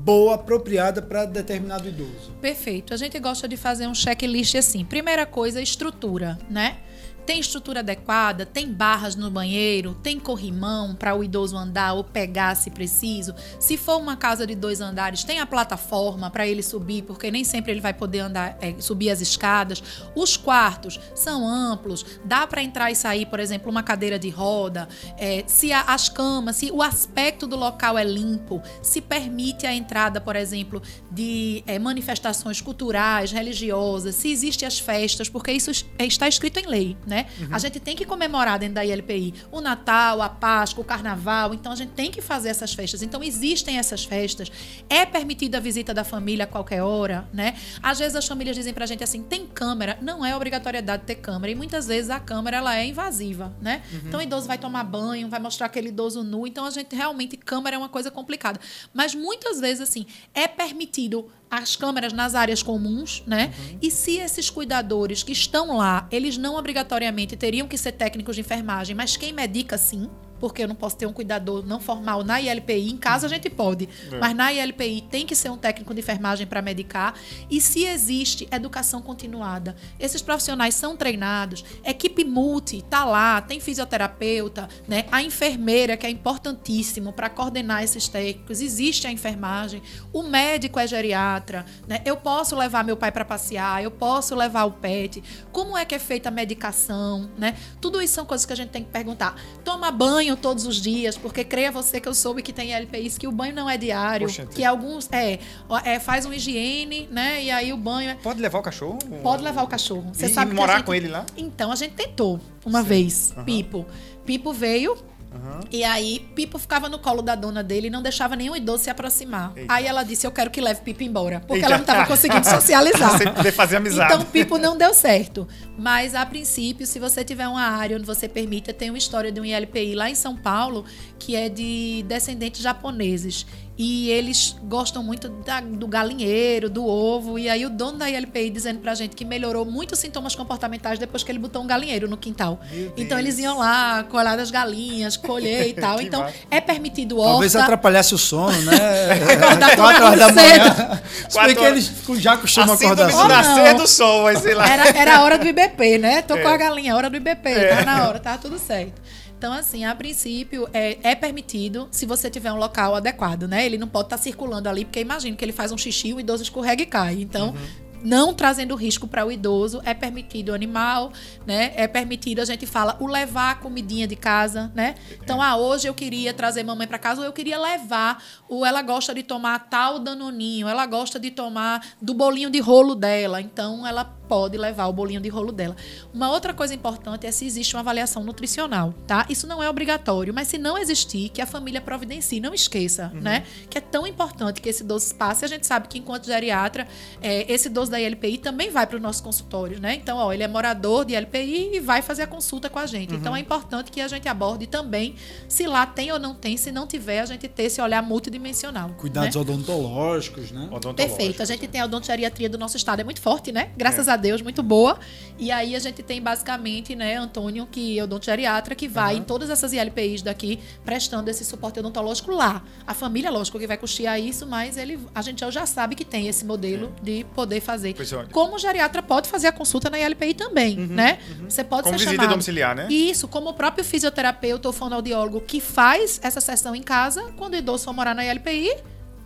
boa, 0.03 0.35
apropriada 0.35 1.01
para 1.01 1.25
determinado 1.25 1.87
idoso? 1.87 2.31
Perfeito. 2.41 2.93
A 2.93 2.97
gente 2.97 3.19
gosta 3.19 3.47
de 3.47 3.57
fazer 3.57 3.87
um 3.87 3.95
checklist 3.95 4.55
assim. 4.55 4.85
Primeira 4.85 5.25
coisa, 5.25 5.61
estrutura, 5.61 6.37
né? 6.49 6.77
Tem 7.25 7.39
estrutura 7.39 7.79
adequada, 7.79 8.45
tem 8.45 8.71
barras 8.71 9.15
no 9.15 9.31
banheiro, 9.31 9.95
tem 10.03 10.19
corrimão 10.19 10.93
para 10.93 11.15
o 11.15 11.23
idoso 11.23 11.57
andar 11.57 11.93
ou 11.93 12.03
pegar 12.03 12.55
se 12.55 12.69
preciso. 12.69 13.33
Se 13.59 13.77
for 13.77 13.97
uma 13.97 14.15
casa 14.15 14.45
de 14.45 14.53
dois 14.53 14.79
andares, 14.81 15.23
tem 15.23 15.39
a 15.39 15.45
plataforma 15.45 16.29
para 16.29 16.47
ele 16.47 16.61
subir, 16.61 17.01
porque 17.03 17.31
nem 17.31 17.43
sempre 17.43 17.71
ele 17.71 17.81
vai 17.81 17.93
poder 17.93 18.19
andar, 18.19 18.57
é, 18.61 18.75
subir 18.79 19.09
as 19.09 19.21
escadas. 19.21 19.81
Os 20.15 20.37
quartos 20.37 20.99
são 21.15 21.47
amplos, 21.47 22.05
dá 22.23 22.45
para 22.45 22.61
entrar 22.61 22.91
e 22.91 22.95
sair, 22.95 23.25
por 23.25 23.39
exemplo, 23.39 23.71
uma 23.71 23.81
cadeira 23.81 24.19
de 24.19 24.29
roda. 24.29 24.87
É, 25.17 25.43
se 25.47 25.73
a- 25.73 25.81
as 25.87 26.09
camas, 26.09 26.57
se 26.57 26.69
o 26.71 26.81
aspecto 26.83 27.47
do 27.47 27.55
local 27.55 27.97
é 27.97 28.03
limpo, 28.03 28.61
se 28.83 29.01
permite 29.01 29.65
a 29.65 29.73
entrada, 29.73 30.21
por 30.21 30.35
exemplo, 30.35 30.81
de 31.09 31.63
é, 31.65 31.79
manifestações 31.79 32.61
culturais, 32.61 33.31
religiosas, 33.31 34.13
se 34.15 34.29
existem 34.31 34.67
as 34.67 34.77
festas, 34.79 35.27
porque 35.27 35.51
isso 35.51 35.71
é, 35.97 36.05
está 36.05 36.27
escrito 36.27 36.59
em 36.59 36.67
lei, 36.67 36.97
né? 37.07 37.14
A 37.51 37.59
gente 37.59 37.79
tem 37.79 37.95
que 37.95 38.05
comemorar 38.05 38.59
dentro 38.59 38.75
da 38.75 38.85
ILPI 38.85 39.33
o 39.51 39.61
Natal, 39.61 40.21
a 40.21 40.29
Páscoa, 40.29 40.81
o 40.81 40.85
Carnaval, 40.85 41.53
então 41.53 41.71
a 41.71 41.75
gente 41.75 41.91
tem 41.91 42.11
que 42.11 42.21
fazer 42.21 42.49
essas 42.49 42.73
festas. 42.73 43.01
Então 43.01 43.23
existem 43.23 43.77
essas 43.77 44.03
festas, 44.03 44.51
é 44.89 45.05
permitida 45.05 45.57
a 45.57 45.61
visita 45.61 45.93
da 45.93 46.03
família 46.03 46.45
a 46.45 46.47
qualquer 46.47 46.81
hora, 46.81 47.27
né? 47.33 47.55
Às 47.81 47.99
vezes 47.99 48.15
as 48.15 48.27
famílias 48.27 48.55
dizem 48.55 48.73
pra 48.73 48.85
gente 48.85 49.03
assim, 49.03 49.21
tem 49.21 49.45
câmera, 49.45 49.97
não 50.01 50.25
é 50.25 50.35
obrigatoriedade 50.35 51.03
ter 51.03 51.15
câmera 51.15 51.51
e 51.51 51.55
muitas 51.55 51.87
vezes 51.87 52.09
a 52.09 52.19
câmera 52.19 52.57
ela 52.57 52.75
é 52.75 52.85
invasiva, 52.85 53.55
né? 53.61 53.81
Então 54.07 54.19
o 54.19 54.23
idoso 54.23 54.47
vai 54.47 54.57
tomar 54.57 54.83
banho, 54.83 55.29
vai 55.29 55.39
mostrar 55.39 55.67
aquele 55.67 55.89
idoso 55.89 56.23
nu, 56.23 56.45
então 56.47 56.65
a 56.65 56.69
gente 56.69 56.95
realmente 56.95 57.37
câmera 57.37 57.75
é 57.75 57.79
uma 57.79 57.89
coisa 57.89 58.09
complicada. 58.11 58.59
Mas 58.93 59.13
muitas 59.15 59.59
vezes 59.59 59.81
assim, 59.81 60.05
é 60.33 60.47
permitido 60.47 61.29
as 61.49 61.75
câmeras 61.75 62.13
nas 62.13 62.35
áreas 62.35 62.61
comuns, 62.63 63.23
né? 63.25 63.53
E 63.81 63.89
se 63.91 64.17
esses 64.17 64.49
cuidadores 64.49 65.23
que 65.23 65.31
estão 65.31 65.77
lá, 65.77 66.07
eles 66.11 66.37
não 66.37 66.55
obrigatoriamente 66.55 67.35
teriam 67.35 67.67
que 67.67 67.77
ser 67.77 67.93
técnicos 67.93 68.35
de 68.35 68.41
enfermagem, 68.41 68.95
mas 68.95 69.15
quem 69.15 69.31
medica 69.31 69.77
sim, 69.77 70.09
porque 70.39 70.63
eu 70.63 70.67
não 70.67 70.75
posso 70.75 70.97
ter 70.97 71.05
um 71.05 71.13
cuidador 71.13 71.65
não 71.65 71.79
formal 71.79 72.23
na 72.23 72.39
ILPI, 72.41 72.89
em 72.89 72.97
casa 72.97 73.27
a 73.27 73.29
gente 73.29 73.49
pode, 73.49 73.87
mas 74.19 74.35
na 74.35 74.51
ILPI 74.51 75.01
tem 75.09 75.25
que 75.25 75.35
ser 75.35 75.49
um 75.49 75.57
técnico 75.57 75.93
de 75.93 75.99
enfermagem 75.99 76.45
para 76.45 76.61
medicar. 76.61 77.15
E 77.49 77.61
se 77.61 77.85
existe 77.85 78.47
educação 78.51 79.01
continuada, 79.01 79.75
esses 79.99 80.21
profissionais 80.21 80.75
são 80.75 80.95
treinados, 80.95 81.63
equipe 81.83 82.23
multi 82.23 82.81
tá 82.81 83.03
lá, 83.05 83.41
tem 83.41 83.59
fisioterapeuta, 83.59 84.67
né? 84.87 85.05
A 85.11 85.21
enfermeira 85.21 85.97
que 85.97 86.05
é 86.05 86.09
importantíssimo 86.09 87.13
para 87.13 87.29
coordenar 87.29 87.83
esses 87.83 88.07
técnicos, 88.07 88.61
existe 88.61 89.07
a 89.07 89.11
enfermagem, 89.11 89.81
o 90.11 90.23
médico 90.23 90.79
é 90.79 90.87
geriatra, 90.87 91.65
né? 91.87 92.01
Eu 92.05 92.17
posso 92.17 92.55
levar 92.55 92.83
meu 92.83 92.97
pai 92.97 93.11
para 93.11 93.25
passear, 93.25 93.83
eu 93.83 93.91
posso 93.91 94.35
levar 94.35 94.65
o 94.65 94.71
pet. 94.71 95.23
Como 95.51 95.77
é 95.77 95.85
que 95.85 95.95
é 95.95 95.99
feita 95.99 96.29
a 96.29 96.31
medicação, 96.31 97.29
né? 97.37 97.55
Tudo 97.79 98.01
isso 98.01 98.13
são 98.13 98.25
coisas 98.25 98.45
que 98.45 98.53
a 98.53 98.55
gente 98.55 98.69
tem 98.69 98.83
que 98.83 98.91
perguntar. 98.91 99.35
Toma 99.63 99.91
banho 99.91 100.24
todos 100.37 100.65
os 100.65 100.77
dias, 100.81 101.17
porque 101.17 101.43
creia 101.43 101.69
você 101.69 101.99
que 101.99 102.07
eu 102.07 102.13
soube 102.13 102.41
que 102.41 102.53
tem 102.53 102.73
LPIs 102.73 103.17
que 103.17 103.27
o 103.27 103.31
banho 103.33 103.53
não 103.53 103.69
é 103.69 103.77
diário, 103.77 104.27
Poxa, 104.27 104.45
que 104.45 104.63
alguns 104.63 105.09
é, 105.11 105.39
é, 105.83 105.99
faz 105.99 106.25
uma 106.25 106.33
higiene, 106.37 107.09
né? 107.11 107.43
E 107.43 107.51
aí 107.51 107.73
o 107.73 107.77
banho 107.77 108.11
é, 108.11 108.15
Pode 108.15 108.39
levar 108.41 108.59
o 108.59 108.61
cachorro? 108.61 108.97
pode 109.21 109.43
levar 109.43 109.63
o 109.63 109.67
cachorro. 109.67 110.09
Você 110.13 110.27
E- 110.27 110.29
sabe 110.29 110.51
e 110.51 110.53
morar 110.55 110.77
gente- 110.77 110.85
com 110.85 110.93
ele 110.93 111.09
lá? 111.09 111.25
Então 111.35 111.69
a 111.69 111.75
gente 111.75 111.95
tentou 111.95 112.39
uma 112.65 112.81
vez, 112.81 113.33
Pipo. 113.45 113.85
Pipo 114.25 114.53
veio 114.53 114.97
Aham. 115.35 115.59
e 115.71 115.83
aí 115.83 116.19
Pipo 116.33 116.57
ficava 116.57 116.87
no 116.87 116.97
colo 116.99 117.21
da 117.21 117.35
dona 117.35 117.61
dele 117.63 117.87
e 117.87 117.89
não 117.89 118.01
deixava 118.01 118.35
nenhum 118.35 118.55
idoso 118.55 118.83
se 118.85 118.89
aproximar. 118.89 119.51
Eita. 119.55 119.73
Aí 119.73 119.85
ela 119.85 120.03
disse: 120.03 120.25
"Eu 120.25 120.31
quero 120.31 120.49
que 120.49 120.61
leve 120.61 120.81
Pipo 120.81 121.03
embora", 121.03 121.39
porque 121.41 121.55
Eita. 121.55 121.65
ela 121.67 121.75
não 121.77 121.81
estava 121.83 122.05
conseguindo 122.05 122.45
socializar. 122.49 123.17
Sem 123.17 123.31
poder 123.33 123.51
fazer 123.51 123.77
amizade. 123.77 124.13
Então, 124.13 124.25
Pipo 124.25 124.57
não 124.57 124.77
deu 124.77 124.93
certo. 124.93 125.47
Mas, 125.77 126.15
a 126.15 126.25
princípio, 126.25 126.87
se 126.87 126.99
você 126.99 127.23
tiver 127.23 127.47
uma 127.47 127.61
área 127.61 127.97
onde 127.97 128.05
você 128.05 128.27
permita, 128.29 128.73
tem 128.73 128.89
uma 128.89 128.97
história 128.97 129.31
de 129.31 129.41
um 129.41 129.45
ILPI 129.45 129.93
lá 129.93 130.09
em 130.09 130.15
São 130.15 130.35
Paulo 130.37 130.85
que 131.19 131.35
é 131.35 131.49
de 131.49 132.03
descendentes 132.07 132.61
japoneses. 132.61 133.45
E 133.77 134.09
eles 134.09 134.55
gostam 134.63 135.03
muito 135.03 135.27
da, 135.27 135.59
do 135.59 135.87
galinheiro, 135.87 136.69
do 136.69 136.85
ovo. 136.85 137.37
E 137.37 137.49
aí 137.49 137.65
o 137.65 137.69
dono 137.69 137.97
da 137.97 138.09
ILPI 138.09 138.49
dizendo 138.49 138.79
pra 138.79 138.95
gente 138.95 139.15
que 139.15 139.25
melhorou 139.25 139.65
muitos 139.65 139.99
sintomas 139.99 140.33
comportamentais 140.33 140.97
depois 140.97 141.23
que 141.23 141.31
ele 141.31 141.39
botou 141.39 141.61
um 141.61 141.67
galinheiro 141.67 142.07
no 142.07 142.15
quintal. 142.15 142.59
Então 142.95 143.19
eles 143.19 143.37
iam 143.37 143.57
lá, 143.57 144.03
colar 144.03 144.37
das 144.37 144.49
galinhas, 144.49 145.17
colher 145.17 145.67
e 145.67 145.73
tal. 145.75 146.01
então 146.01 146.21
massa. 146.21 146.35
é 146.49 146.61
permitido 146.61 147.17
horta. 147.17 147.31
Talvez 147.31 147.55
atrapalhasse 147.55 148.15
o 148.15 148.17
sono, 148.17 148.61
né? 148.61 148.77
Acordar 149.43 149.75
quatro 149.75 150.05
horas 150.05 150.19
da 150.19 150.31
manhã. 150.31 151.01
Se 151.29 151.41
bem 151.41 151.55
que 151.55 151.63
eles 151.63 151.91
já 152.17 152.37
costumam 152.37 152.75
acordar 152.75 153.11
cedo. 153.11 153.27
Nascer 153.27 153.75
do 153.75 153.87
sol, 153.87 154.23
mas 154.23 154.39
sei 154.39 154.55
lá. 154.55 154.69
Era, 154.69 154.87
era 154.97 155.17
a 155.17 155.23
hora 155.23 155.37
do 155.37 155.45
IBP, 155.45 155.97
né? 155.97 156.21
Tô 156.21 156.35
é. 156.35 156.41
com 156.41 156.47
a 156.47 156.55
galinha, 156.55 156.95
hora 156.95 157.09
do 157.09 157.17
IBP. 157.17 157.49
É. 157.49 157.75
Tá 157.75 157.85
na 157.85 158.07
hora, 158.07 158.19
tá 158.19 158.37
tudo 158.37 158.57
certo. 158.57 159.01
Então, 159.45 159.53
assim, 159.53 159.85
a 159.85 159.93
princípio, 159.93 160.67
é, 160.73 160.97
é 161.03 161.13
permitido 161.13 161.87
se 161.91 162.07
você 162.07 162.31
tiver 162.31 162.51
um 162.51 162.57
local 162.57 162.95
adequado, 162.95 163.47
né? 163.47 163.63
Ele 163.63 163.77
não 163.77 163.87
pode 163.87 164.07
estar 164.07 164.17
tá 164.17 164.23
circulando 164.23 164.67
ali, 164.67 164.85
porque 164.85 164.99
imagina 164.99 165.37
que 165.37 165.45
ele 165.45 165.51
faz 165.51 165.71
um 165.71 165.77
xixi, 165.77 166.15
o 166.15 166.19
idoso 166.19 166.41
escorrega 166.41 166.81
e 166.81 166.85
cai. 166.87 167.21
Então, 167.21 167.49
uhum 167.49 167.85
não 168.05 168.35
trazendo 168.35 168.75
risco 168.75 169.07
para 169.07 169.25
o 169.25 169.31
idoso, 169.31 169.81
é 169.83 169.93
permitido 169.93 170.49
o 170.49 170.53
animal, 170.53 171.11
né? 171.45 171.73
É 171.75 171.87
permitido, 171.87 172.39
a 172.39 172.45
gente 172.45 172.65
fala, 172.67 172.95
o 172.99 173.07
levar 173.07 173.51
a 173.51 173.55
comidinha 173.55 174.07
de 174.07 174.15
casa, 174.15 174.71
né? 174.75 174.93
Então, 175.23 175.41
ah, 175.41 175.55
hoje 175.57 175.87
eu 175.87 175.93
queria 175.93 176.31
trazer 176.31 176.63
mamãe 176.63 176.87
para 176.87 176.99
casa, 176.99 177.21
ou 177.21 177.25
eu 177.25 177.33
queria 177.33 177.59
levar, 177.59 178.23
ou 178.47 178.63
ela 178.63 178.83
gosta 178.83 179.13
de 179.13 179.23
tomar 179.23 179.57
tal 179.69 179.97
danoninho, 179.97 180.67
ela 180.67 180.85
gosta 180.85 181.19
de 181.19 181.31
tomar 181.31 181.83
do 181.99 182.13
bolinho 182.13 182.51
de 182.51 182.59
rolo 182.59 182.93
dela, 182.93 183.41
então 183.41 183.85
ela 183.87 184.05
pode 184.27 184.57
levar 184.57 184.87
o 184.87 184.93
bolinho 184.93 185.21
de 185.21 185.29
rolo 185.29 185.51
dela. 185.51 185.75
Uma 186.13 186.31
outra 186.31 186.53
coisa 186.53 186.73
importante 186.73 187.25
é 187.25 187.31
se 187.31 187.45
existe 187.45 187.75
uma 187.75 187.81
avaliação 187.81 188.23
nutricional, 188.23 188.93
tá? 189.07 189.25
Isso 189.29 189.47
não 189.47 189.61
é 189.61 189.69
obrigatório, 189.69 190.33
mas 190.33 190.47
se 190.47 190.57
não 190.57 190.77
existir, 190.77 191.29
que 191.29 191.41
a 191.41 191.45
família 191.45 191.81
providencie, 191.81 192.39
não 192.39 192.53
esqueça, 192.53 193.11
uhum. 193.13 193.21
né? 193.21 193.45
Que 193.69 193.77
é 193.77 193.81
tão 193.81 194.05
importante 194.07 194.61
que 194.61 194.69
esse 194.69 194.83
doce 194.83 195.13
passe. 195.13 195.45
A 195.45 195.47
gente 195.47 195.65
sabe 195.65 195.87
que 195.87 195.97
enquanto 195.97 196.25
geriatra, 196.25 196.87
é, 197.21 197.51
esse 197.51 197.69
doce 197.69 197.91
da 197.91 197.99
ILPI 197.99 198.37
também 198.37 198.69
vai 198.69 198.85
para 198.85 198.95
os 198.95 199.01
nossos 199.01 199.21
consultórios, 199.21 199.79
né? 199.79 199.95
Então, 199.95 200.17
ó, 200.17 200.31
ele 200.33 200.43
é 200.43 200.47
morador 200.47 201.05
de 201.05 201.13
ILPI 201.13 201.75
e 201.75 201.79
vai 201.79 202.01
fazer 202.01 202.23
a 202.23 202.27
consulta 202.27 202.69
com 202.69 202.79
a 202.79 202.85
gente. 202.85 203.13
Uhum. 203.13 203.19
Então, 203.19 203.35
é 203.35 203.39
importante 203.39 203.91
que 203.91 204.01
a 204.01 204.07
gente 204.07 204.27
aborde 204.27 204.67
também 204.67 205.15
se 205.47 205.67
lá 205.67 205.85
tem 205.85 206.11
ou 206.11 206.19
não 206.19 206.33
tem. 206.33 206.57
Se 206.57 206.71
não 206.71 206.87
tiver, 206.87 207.19
a 207.19 207.25
gente 207.25 207.47
ter 207.47 207.63
esse 207.63 207.81
olhar 207.81 208.01
multidimensional. 208.01 208.89
Cuidados 208.97 209.35
né? 209.35 209.41
odontológicos, 209.41 210.51
né? 210.51 210.63
Odontológicos. 210.71 211.05
Perfeito. 211.05 211.41
A 211.41 211.45
gente 211.45 211.67
tem 211.67 211.81
a 211.81 211.85
odontogeriatria 211.85 212.49
do 212.49 212.57
nosso 212.57 212.77
estado, 212.77 212.99
é 212.99 213.03
muito 213.03 213.21
forte, 213.21 213.51
né? 213.51 213.71
Graças 213.77 214.07
é. 214.07 214.11
a 214.11 214.14
a 214.15 214.17
Deus, 214.17 214.41
muito 214.41 214.63
boa. 214.63 214.99
E 215.37 215.51
aí 215.51 215.75
a 215.75 215.79
gente 215.79 216.01
tem 216.01 216.21
basicamente, 216.21 216.95
né, 216.95 217.17
Antônio, 217.17 217.67
que 217.69 217.99
é 217.99 218.03
odontogeriatra, 218.03 218.73
que 218.73 218.87
vai 218.87 219.15
uhum. 219.15 219.21
em 219.21 219.23
todas 219.23 219.49
essas 219.49 219.73
ILPIs 219.73 220.21
daqui 220.21 220.59
prestando 220.85 221.29
esse 221.29 221.43
suporte 221.43 221.79
odontológico 221.79 222.31
lá. 222.31 222.63
A 222.87 222.93
família, 222.93 223.29
lógico, 223.29 223.59
que 223.59 223.67
vai 223.67 223.77
custear 223.77 224.19
isso, 224.19 224.47
mas 224.47 224.77
ele, 224.77 224.97
a 225.13 225.21
gente 225.21 225.49
já 225.51 225.65
sabe 225.65 225.95
que 225.95 226.05
tem 226.05 226.27
esse 226.27 226.45
modelo 226.45 226.93
é. 227.01 227.03
de 227.03 227.25
poder 227.35 227.59
fazer. 227.59 227.93
Como 228.31 228.55
o 228.55 228.59
geriatra 228.59 229.03
pode 229.03 229.27
fazer 229.27 229.47
a 229.47 229.51
consulta 229.51 229.89
na 229.89 229.99
ILPI 229.99 230.33
também, 230.33 230.79
uhum, 230.79 230.87
né? 230.87 231.19
Uhum. 231.29 231.49
Você 231.49 231.63
pode 231.63 231.83
como 231.83 231.95
ser 231.95 232.05
visita 232.05 232.15
chamado. 232.15 232.31
domiciliar, 232.31 232.75
né? 232.75 232.87
Isso, 232.89 233.27
como 233.27 233.49
o 233.49 233.53
próprio 233.53 233.83
fisioterapeuta 233.83 234.69
ou 234.69 234.73
fonoaudiólogo 234.73 235.41
que 235.41 235.59
faz 235.59 236.19
essa 236.23 236.39
sessão 236.39 236.73
em 236.73 236.81
casa, 236.81 237.33
quando 237.35 237.55
o 237.55 237.57
idoso 237.57 237.83
for 237.83 237.93
morar 237.93 238.15
na 238.15 238.25
ILPI, 238.25 238.71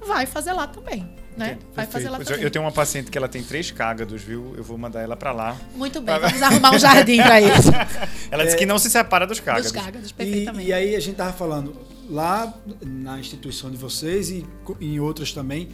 vai 0.06 0.26
fazer 0.26 0.54
lá 0.54 0.68
também 0.68 1.20
né? 1.40 1.58
Vai 1.74 1.86
fazer 1.88 2.10
lá 2.10 2.20
também. 2.20 2.44
Eu 2.44 2.52
tenho 2.52 2.66
uma 2.66 2.72
paciente 2.72 3.10
que 3.10 3.18
ela 3.18 3.30
tem 3.30 3.42
três 3.42 3.72
cágados, 3.72 4.22
viu? 4.22 4.54
Eu 4.58 4.64
vou 4.64 4.78
mandar 4.78 5.02
ela 5.02 5.16
para 5.16 5.32
lá. 5.32 5.56
Muito 5.74 6.02
bem, 6.02 6.20
vamos 6.20 6.42
arrumar 6.42 6.76
um 6.76 6.80
jardim 6.80 7.18
para 7.18 7.42
eles. 7.42 7.66
ela 8.30 8.44
disse 8.44 8.58
que 8.58 8.66
não 8.66 8.78
se 8.78 8.90
separa 8.90 9.26
dos 9.26 9.40
cágados. 9.40 9.72
Dos 9.72 9.82
cágados, 9.82 10.12
perfeitamente. 10.12 10.68
E, 10.68 10.70
e 10.70 10.74
aí 10.74 10.96
a 10.96 11.00
gente 11.00 11.16
tava 11.16 11.32
falando, 11.32 11.76
lá 12.10 12.54
na 12.86 13.18
instituição 13.18 13.72
de 13.72 13.78
vocês 13.78 14.30
e 14.30 14.46
em 14.82 15.00
outras 15.00 15.32
também, 15.32 15.70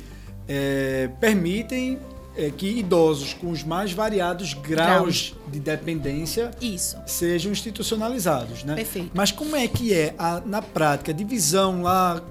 é, 0.48 1.10
permitem 1.20 2.00
é, 2.38 2.52
que 2.52 2.68
idosos 2.68 3.34
com 3.34 3.50
os 3.50 3.64
mais 3.64 3.92
variados 3.92 4.54
graus, 4.54 5.32
graus, 5.32 5.36
de 5.48 5.60
dependência 5.60 6.52
Isso. 6.62 6.98
sejam 7.08 7.52
institucionalizados, 7.52 8.64
né? 8.64 8.76
Perfeito. 8.76 9.12
Mas 9.16 9.32
como 9.32 9.56
é 9.56 9.68
que 9.68 9.94
é 9.94 10.14
a, 10.18 10.42
na 10.46 10.62
prática 10.62 11.12
a 11.12 11.16
divisão 11.16 11.82
lá 11.82 12.22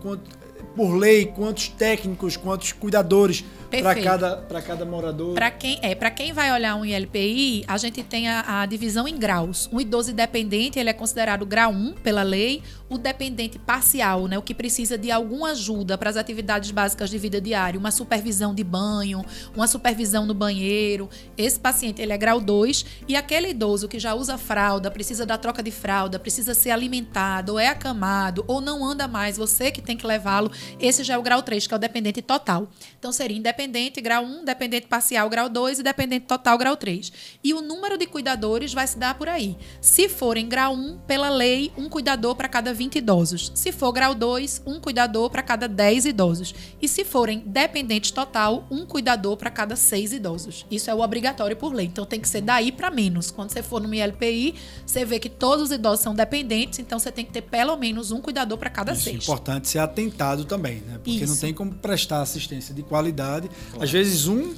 por 0.77 0.95
lei, 0.95 1.27
quantos 1.27 1.68
técnicos, 1.68 2.37
quantos 2.37 2.72
cuidadores 2.72 3.45
para 3.65 4.03
cada, 4.03 4.62
cada 4.62 4.85
morador? 4.85 5.35
Para 5.35 5.51
quem 5.51 5.79
é, 5.83 5.95
para 5.95 6.11
quem 6.11 6.33
vai 6.33 6.53
olhar 6.53 6.77
um 6.77 6.85
ILPI, 6.85 7.65
a 7.67 7.77
gente 7.77 8.03
tem 8.03 8.29
a, 8.29 8.62
a, 8.62 8.67
divisão 8.67 9.09
em 9.09 9.19
graus. 9.19 9.69
Um 9.73 9.81
idoso 9.81 10.11
independente, 10.11 10.79
ele 10.79 10.91
é 10.91 10.93
considerado 10.93 11.45
grau 11.45 11.73
1 11.73 11.95
pela 11.95 12.23
lei, 12.23 12.62
o 12.89 12.99
dependente 12.99 13.59
parcial, 13.59 14.29
né, 14.29 14.39
o 14.39 14.43
que 14.43 14.55
precisa 14.55 14.97
de 14.97 15.11
alguma 15.11 15.51
ajuda 15.51 15.97
para 15.97 16.11
as 16.11 16.17
atividades 16.17 16.71
básicas 16.71 17.11
de 17.11 17.19
vida 17.19 17.41
diária, 17.41 17.79
uma 17.79 17.91
supervisão 17.91 18.55
de 18.55 18.62
banho, 18.62 19.25
uma 19.57 19.67
supervisão 19.67 20.27
no 20.27 20.35
banheiro. 20.35 21.09
Esse 21.37 21.59
paciente, 21.59 22.01
ele 22.01 22.12
é 22.12 22.19
grau 22.19 22.41
2 22.41 22.85
e 23.09 23.17
aquele 23.17 23.49
idoso 23.49 23.89
que 23.89 23.99
já 23.99 24.15
usa 24.15 24.39
fralda, 24.39 24.91
precisa 24.91 25.25
da 25.27 25.39
troca 25.39 25.62
de 25.62 25.71
fralda, 25.71 26.19
precisa 26.19 26.55
ser 26.55 26.71
alimentado, 26.71 27.53
ou 27.53 27.59
é 27.59 27.69
acamado 27.69 28.45
ou 28.47 28.61
não 28.61 28.85
anda 28.85 29.09
mais, 29.09 29.37
você 29.37 29.71
que 29.71 29.81
tem 29.81 29.97
que 29.97 30.07
levá-lo, 30.07 30.51
esse 30.79 31.03
já 31.03 31.15
é 31.15 31.19
o 31.19 31.23
grau 31.23 31.43
3, 31.43 31.67
que 31.67 31.75
é 31.75 31.77
o 31.77 31.81
dependente 31.81 32.23
total. 32.23 32.69
Então 32.99 33.11
seria 33.11 33.37
independente 33.37 33.54
dependente 33.55 34.01
grau 34.01 34.25
1, 34.25 34.45
dependente 34.45 34.89
parcial 34.89 35.31
grau 35.31 35.49
2 35.49 35.79
e 35.79 35.83
dependente 35.83 36.27
total 36.27 36.59
grau 36.59 36.77
3. 36.77 37.13
E 37.43 37.55
o 37.55 37.63
número 37.63 37.97
de 37.97 38.07
cuidadores 38.07 38.75
vai 38.75 38.87
se 38.87 38.99
dar 38.99 39.15
por 39.15 39.29
aí. 39.29 39.57
Se 39.81 40.09
for 40.09 40.37
em 40.37 40.49
grau 40.49 40.75
1, 40.75 40.99
pela 41.07 41.31
lei, 41.31 41.71
um 41.79 41.89
cuidador 41.89 42.35
para 42.35 42.49
cada 42.49 42.75
20 42.75 42.97
idosos. 42.97 43.53
Se 43.55 43.71
for 43.71 43.93
grau 43.93 44.15
2, 44.15 44.63
um 44.67 44.81
cuidador 44.81 45.31
para 45.31 45.43
cada 45.43 45.69
10 45.69 46.07
idosos. 46.07 46.55
E 46.83 46.89
se 46.89 47.05
forem 47.05 47.43
dependente 47.47 48.13
total, 48.13 48.67
um 48.71 48.85
cuidador 48.85 49.37
para 49.37 49.51
cada 49.51 49.77
6 49.77 50.13
idosos. 50.13 50.67
Isso 50.71 50.91
é 50.91 50.95
o 50.95 51.01
obrigatório 51.01 51.57
por 51.57 51.73
lei. 51.73 51.87
Então 51.87 52.05
tem 52.05 52.21
que 52.21 52.29
ser 52.29 52.41
daí 52.41 52.73
para 52.73 52.91
menos. 52.91 53.31
Quando 53.31 53.51
você 53.51 53.63
for 53.63 53.81
no 53.81 53.95
ILPI, 53.95 54.55
você 54.85 55.05
vê 55.05 55.21
que 55.21 55.29
todos 55.29 55.67
os 55.67 55.71
idosos 55.71 56.01
são 56.01 56.15
dependentes, 56.15 56.81
então 56.81 56.99
você 56.99 57.13
tem 57.13 57.25
que 57.25 57.33
ter 57.33 57.43
pelo 57.43 57.77
menos 57.77 58.11
um 58.11 58.21
cuidador 58.21 58.59
para 58.59 58.71
cada 58.71 58.93
Isso 58.93 59.03
seis. 59.03 59.21
É 59.21 59.23
importante 59.23 59.69
ser 59.69 59.79
atentado 59.79 60.45
também, 60.45 60.81
né? 60.81 60.95
Porque 60.95 61.11
Isso. 61.11 61.27
não 61.27 61.37
tem 61.37 61.55
como 61.55 61.73
prestar 61.75 62.21
assistência 62.21 62.75
de 62.75 62.83
qualidade 62.83 63.44
Claro. 63.49 63.85
Às 63.85 63.91
vezes 63.91 64.27
um, 64.27 64.53